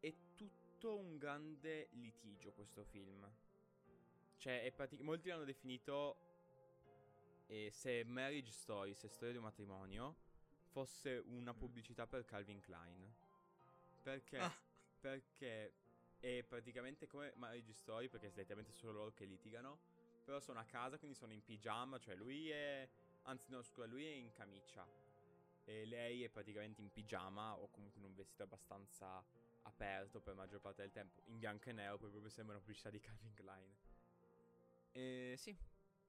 È 0.00 0.14
tutto 0.34 0.96
un 0.96 1.18
grande 1.18 1.88
litigio 1.92 2.52
questo 2.52 2.84
film. 2.84 3.28
Cioè, 4.36 4.62
è 4.62 4.70
pratic- 4.70 5.00
molti 5.00 5.28
l'hanno 5.28 5.44
definito 5.44 6.18
eh, 7.46 7.70
se 7.70 8.04
Marriage 8.04 8.50
Story, 8.52 8.94
se 8.94 9.08
storia 9.08 9.32
di 9.32 9.38
un 9.38 9.44
matrimonio, 9.44 10.16
fosse 10.68 11.22
una 11.26 11.52
Mm. 11.52 11.58
pubblicità 11.58 12.06
per 12.06 12.24
Calvin 12.24 12.60
Klein. 12.60 13.12
Perché? 14.02 14.38
Ah. 14.38 14.54
Perché 15.00 15.72
è 16.20 16.42
praticamente 16.46 17.06
come 17.06 17.32
Marriage 17.36 17.72
Story, 17.72 18.08
perché 18.08 18.28
è 18.28 18.32
letteralmente 18.34 18.72
solo 18.72 18.92
loro 18.92 19.12
che 19.12 19.24
litigano. 19.24 19.78
Però 20.24 20.40
sono 20.40 20.58
a 20.58 20.64
casa, 20.64 20.98
quindi 20.98 21.16
sono 21.16 21.32
in 21.32 21.42
pigiama, 21.44 21.98
cioè 21.98 22.14
lui 22.14 22.50
è... 22.50 22.88
Anzi, 23.28 23.50
no, 23.50 23.62
scusa, 23.62 23.86
lui 23.86 24.04
è 24.04 24.10
in 24.12 24.32
camicia. 24.32 24.86
E 25.64 25.84
lei 25.84 26.22
è 26.22 26.28
praticamente 26.28 26.80
in 26.80 26.92
pigiama 26.92 27.56
o 27.56 27.68
comunque 27.70 28.00
in 28.00 28.06
un 28.06 28.14
vestito 28.14 28.44
abbastanza 28.44 29.22
aperto 29.62 30.20
per 30.20 30.34
la 30.34 30.42
maggior 30.42 30.60
parte 30.60 30.82
del 30.82 30.92
tempo. 30.92 31.20
In 31.24 31.38
bianco 31.38 31.68
e 31.68 31.72
nero, 31.72 31.98
poi 31.98 32.10
proprio 32.10 32.30
sembra 32.30 32.54
una 32.54 32.62
pubblicità 32.62 32.90
di 32.90 33.00
Calvin 33.00 33.34
Klein. 33.34 33.76
E 34.92 35.34
sì, 35.36 35.56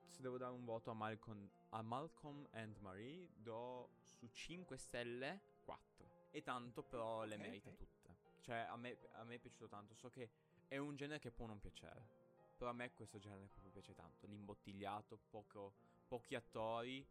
se 0.07 0.21
devo 0.21 0.37
dare 0.37 0.53
un 0.53 0.63
voto 0.63 0.91
a 0.91 0.93
Malcolm, 0.93 1.49
a 1.69 1.81
Malcolm 1.81 2.47
and 2.51 2.77
Marie, 2.77 3.27
do 3.35 3.89
su 3.99 4.27
5 4.31 4.77
stelle 4.77 5.41
4. 5.63 6.29
E 6.31 6.43
tanto 6.43 6.83
però 6.83 7.23
le 7.25 7.35
Ok, 7.35 7.41
merita 7.41 7.69
ok. 7.69 7.75
tutte. 7.75 8.15
Cioè, 8.41 8.57
a 8.69 8.77
me, 8.77 8.97
a 9.13 9.23
me 9.23 9.35
è 9.35 9.39
piaciuto 9.39 9.67
tanto. 9.67 9.95
So 9.95 10.09
che 10.09 10.29
è 10.67 10.77
un 10.77 10.95
genere 10.95 11.19
che 11.19 11.31
può 11.31 11.47
non 11.47 11.59
piacere. 11.59 12.25
Però 12.57 12.69
a 12.69 12.73
me 12.73 12.93
questo 12.93 13.17
genere 13.17 13.47
proprio 13.47 13.71
piace 13.71 13.93
tanto. 13.93 14.27
L'imbottigliato, 14.27 15.17
poco, 15.29 15.73
pochi 16.07 16.35
attori 16.35 17.05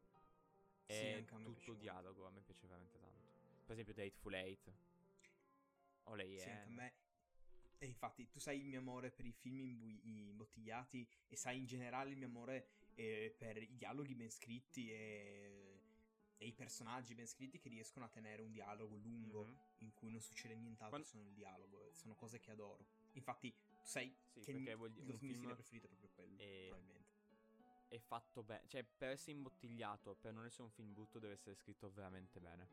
Sì, 0.85 0.93
e 0.93 1.25
piace 1.27 1.45
tutto 1.45 1.51
molto. 1.67 1.75
dialogo. 1.75 2.27
A 2.27 2.31
me 2.31 2.41
piace 2.43 2.67
veramente 2.67 2.99
tanto. 2.99 3.25
Per 3.65 3.73
esempio, 3.73 3.95
Dateful 3.95 4.35
Eight. 4.35 4.73
O 6.05 6.15
lei 6.15 6.39
Sì, 6.39 6.47
è. 6.49 6.51
anche 6.53 6.69
a 6.69 6.71
me. 6.71 6.95
E 7.79 7.87
infatti, 7.87 8.29
tu 8.31 8.39
sai 8.39 8.59
il 8.59 8.67
mio 8.67 8.79
amore 8.79 9.11
per 9.11 9.27
i 9.27 9.33
film 9.33 9.99
imbottigliati 10.03 11.07
e 11.29 11.37
sai 11.37 11.59
in 11.59 11.67
generale 11.67 12.11
il 12.11 12.17
mio 12.17 12.27
amore 12.27 12.69
eh, 12.95 13.35
per 13.37 13.59
i 13.63 13.77
dialoghi 13.77 14.15
ben 14.15 14.31
scritti 14.31 14.91
e, 14.91 15.81
e 16.39 16.47
i 16.47 16.53
personaggi 16.55 17.15
ben 17.15 17.27
scritti 17.27 17.59
che 17.59 17.69
riescono 17.69 18.07
a 18.07 18.09
tenere 18.09 18.41
un 18.41 18.51
dialogo 18.53 18.97
lungo 18.97 19.45
Mhm. 19.45 19.59
in 19.81 19.93
cui 19.93 20.11
non 20.11 20.21
succede 20.23 20.55
nient'altro 20.55 20.89
Quando- 20.89 21.07
se 21.09 21.17
non 21.19 21.27
il 21.27 21.35
dialogo. 21.35 21.85
e 21.87 21.93
Sono 21.93 22.15
cose 22.15 22.41
che 22.41 22.51
adoro. 22.53 22.87
Infatti, 23.13 23.53
tu 23.53 23.85
sai 23.85 24.15
Sì, 24.33 24.41
che 24.41 24.51
il 24.53 24.61
mio 25.05 25.19
film 25.19 25.43
preferito 25.55 25.87
è 25.87 25.89
proprio 25.91 26.09
quello, 26.15 26.39
è- 26.41 26.67
probabilmente. 26.69 27.06
È 27.89 27.99
fatto 27.99 28.43
bene. 28.43 28.67
Cioè, 28.67 28.85
per 28.85 29.11
essere 29.11 29.33
imbottigliato, 29.33 30.15
per 30.15 30.33
non 30.33 30.45
essere 30.45 30.65
un 30.65 30.71
film 30.71 30.93
brutto, 30.93 31.19
deve 31.19 31.35
essere 31.35 31.55
scritto 31.55 31.91
veramente 31.91 32.41
bene. 32.41 32.69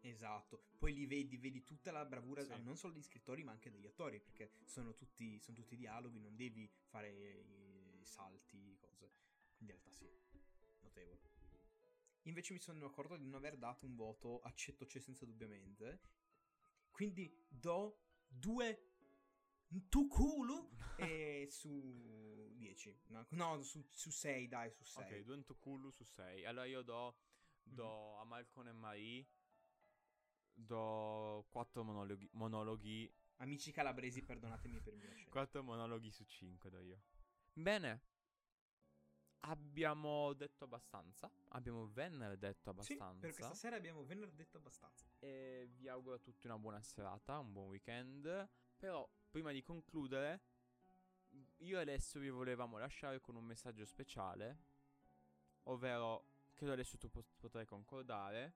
Esatto, 0.00 0.62
poi 0.78 0.94
li 0.94 1.06
vedi, 1.06 1.36
vedi 1.36 1.64
tutta 1.64 1.90
la 1.90 2.04
bravura 2.04 2.44
Sì. 2.44 2.62
non 2.62 2.76
solo 2.76 2.92
degli 2.92 3.02
scrittori 3.02 3.42
ma 3.42 3.50
anche 3.50 3.70
degli 3.70 3.86
attori 3.86 4.20
perché 4.20 4.52
sono 4.64 4.94
tutti, 4.94 5.40
sono 5.40 5.56
tutti 5.56 5.76
dialoghi, 5.76 6.20
non 6.20 6.36
devi 6.36 6.70
fare 6.86 7.10
i, 7.10 8.00
i 8.00 8.04
salti, 8.04 8.76
cose. 8.78 9.10
Quindi 9.56 9.74
in 9.74 9.80
realtà 9.80 9.90
sì, 9.90 10.08
notevole. 10.82 11.18
Invece 12.22 12.52
mi 12.52 12.60
sono 12.60 12.86
accorto 12.86 13.16
di 13.16 13.24
non 13.24 13.34
aver 13.34 13.56
dato 13.56 13.86
un 13.86 13.96
voto 13.96 14.40
accetto 14.40 14.86
c'è 14.86 15.00
senza 15.00 15.24
dubbiamente. 15.24 16.00
Quindi 16.90 17.44
do 17.48 18.00
due 18.26 18.97
tu 19.88 20.08
culo 20.08 20.70
e 20.96 21.46
su 21.50 22.52
10. 22.56 23.00
No, 23.08 23.26
no, 23.30 23.62
su, 23.62 24.10
6 24.10 24.48
dai, 24.48 24.70
su 24.70 24.84
6. 24.84 25.04
Ok, 25.04 25.24
2 25.24 25.44
Kulu 25.58 25.90
su 25.90 26.04
6. 26.04 26.44
Allora 26.44 26.66
io 26.66 26.82
do, 26.82 27.16
do 27.62 28.16
a 28.18 28.24
Malcolm 28.24 28.68
e 28.68 28.72
Marie. 28.72 29.26
Do 30.52 31.46
4 31.50 31.84
monologhi. 31.84 32.28
monologhi 32.32 33.12
Amici 33.40 33.70
calabresi, 33.70 34.24
perdonatemi 34.24 34.80
per 34.80 34.94
il 34.94 34.98
mio 34.98 35.08
accento. 35.08 35.30
4 35.30 35.62
monologhi 35.62 36.10
su 36.10 36.24
5 36.24 36.70
do 36.70 36.80
io. 36.80 37.02
Bene. 37.52 38.02
Abbiamo 39.42 40.32
detto 40.32 40.64
abbastanza. 40.64 41.30
Abbiamo 41.50 41.86
venerdì 41.86 42.40
detto 42.40 42.72
Sì, 42.72 42.94
abbastanza. 42.94 43.20
per 43.20 43.34
questa 43.34 43.54
sera 43.54 43.76
abbiamo 43.76 44.04
venerdì 44.04 44.34
detto 44.34 44.56
abbastanza. 44.56 45.06
E 45.20 45.70
vi 45.76 45.88
auguro 45.88 46.16
a 46.16 46.18
tutti 46.18 46.46
una 46.46 46.58
buona 46.58 46.82
serata, 46.82 47.38
un 47.38 47.52
buon 47.52 47.68
weekend. 47.68 48.48
Però, 48.78 49.08
prima 49.28 49.50
di 49.50 49.62
concludere, 49.62 50.40
io 51.58 51.78
e 51.78 51.80
Alessio 51.80 52.20
vi 52.20 52.30
volevamo 52.30 52.78
lasciare 52.78 53.20
con 53.20 53.34
un 53.34 53.44
messaggio 53.44 53.84
speciale. 53.84 54.56
Ovvero, 55.64 56.24
credo 56.54 56.72
adesso 56.72 56.96
tu 56.96 57.10
pot- 57.10 57.34
potrai 57.38 57.66
concordare. 57.66 58.54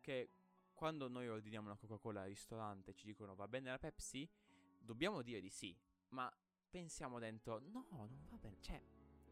Che 0.00 0.28
quando 0.74 1.08
noi 1.08 1.28
ordiniamo 1.28 1.68
una 1.68 1.76
Coca-Cola 1.76 2.22
al 2.22 2.28
ristorante 2.28 2.90
e 2.90 2.94
ci 2.94 3.06
dicono 3.06 3.34
va 3.34 3.48
bene 3.48 3.70
la 3.70 3.78
Pepsi, 3.78 4.28
dobbiamo 4.78 5.22
dire 5.22 5.40
di 5.40 5.48
sì. 5.48 5.74
Ma 6.08 6.30
pensiamo 6.68 7.18
dentro, 7.18 7.58
no, 7.58 7.86
non 7.90 8.26
va 8.28 8.36
bene. 8.36 8.58
Cioè, 8.60 8.82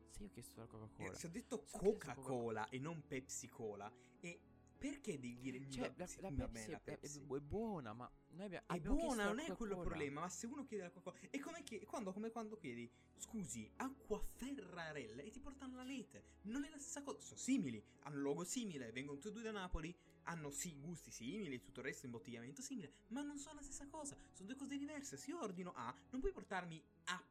se 0.09 0.23
io 0.23 0.29
ho 0.29 0.31
chiesto 0.31 0.61
la 0.61 0.67
Coca-Cola. 0.67 1.13
Eh, 1.13 1.15
se 1.15 1.27
ho 1.27 1.31
detto 1.31 1.59
chiesto 1.59 1.79
Coca-Cola 1.79 2.69
e 2.71 2.79
non 2.79 3.07
Pepsi 3.07 3.49
Cola, 3.49 3.93
e 4.21 4.41
perché 4.83 5.21
devi 5.21 5.39
dire 5.39 5.71
Cioè, 5.71 5.93
va- 5.95 5.95
la, 5.97 6.29
la 6.29 6.33
Pepsi, 6.33 6.67
bene 6.67 6.81
Pepsi? 6.81 7.19
è 7.21 7.39
buona, 7.41 7.93
ma 7.93 8.11
noi 8.31 8.47
abbiamo, 8.47 8.67
È 8.67 8.75
abbiamo 8.75 8.97
buona, 8.97 9.25
non 9.27 9.39
è 9.39 9.53
quello 9.53 9.75
il 9.77 9.81
problema, 9.83 10.21
ma 10.23 10.29
se 10.29 10.47
uno 10.47 10.65
chiede 10.65 10.83
la 10.83 10.91
Coca-Cola... 10.91 11.31
È 11.31 11.39
come, 11.39 11.63
chi- 11.63 11.85
quando, 11.85 12.13
come 12.13 12.31
quando 12.31 12.57
chiedi, 12.57 12.91
scusi, 13.17 13.71
acqua 13.77 14.19
ferrarella 14.19 15.23
e 15.23 15.31
ti 15.31 15.39
portano 15.39 15.77
la 15.77 15.85
lete. 15.85 16.25
Non 16.43 16.65
è 16.65 16.69
la 16.69 16.81
stessa 16.81 17.01
cosa, 17.03 17.21
sono 17.21 17.39
simili, 17.39 17.81
hanno 18.01 18.17
un 18.17 18.23
logo 18.23 18.43
simile, 18.43 18.91
vengono 18.91 19.19
tutti 19.19 19.29
e 19.29 19.33
due 19.33 19.43
da 19.43 19.53
Napoli, 19.53 19.95
hanno 20.25 20.51
sì 20.51 20.77
gusti 20.81 21.13
simili, 21.13 21.61
tutto 21.61 21.79
il 21.79 21.87
resto 21.87 22.07
imbottigliamento 22.07 22.61
simile, 22.61 22.93
ma 23.09 23.23
non 23.23 23.39
sono 23.39 23.57
la 23.57 23.63
stessa 23.63 23.87
cosa, 23.87 24.17
sono 24.33 24.49
due 24.49 24.57
cose 24.57 24.77
diverse. 24.77 25.17
Se 25.17 25.31
io 25.31 25.41
ordino 25.41 25.73
A, 25.77 25.95
non 26.11 26.21
puoi 26.21 26.33
portarmi 26.33 26.83
A+, 27.05 27.25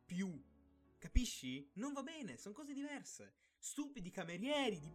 capisci? 0.98 1.70
Non 1.74 1.92
va 1.92 2.02
bene, 2.02 2.38
sono 2.38 2.54
cose 2.54 2.74
diverse. 2.74 3.34
Stupidi 3.58 4.10
camerieri 4.10 4.80
di... 4.80 4.92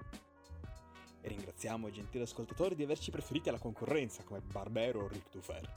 E 1.20 1.28
ringraziamo 1.28 1.88
i 1.88 1.92
gentili 1.92 2.22
ascoltatori 2.22 2.74
di 2.74 2.82
averci 2.82 3.10
preferiti 3.10 3.48
alla 3.48 3.58
concorrenza 3.58 4.22
come 4.22 4.40
Barbero 4.40 5.04
o 5.04 5.08
Ric 5.08 5.30
Dufer. 5.30 5.68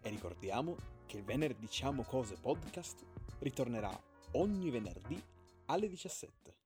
E 0.00 0.08
ricordiamo 0.08 0.76
che 1.06 1.18
il 1.18 1.24
venerdì 1.24 1.60
Diciamo 1.60 2.02
Cose 2.02 2.36
podcast 2.40 3.04
ritornerà 3.40 3.90
ogni 4.32 4.70
venerdì 4.70 5.22
alle 5.66 5.88
17. 5.88 6.63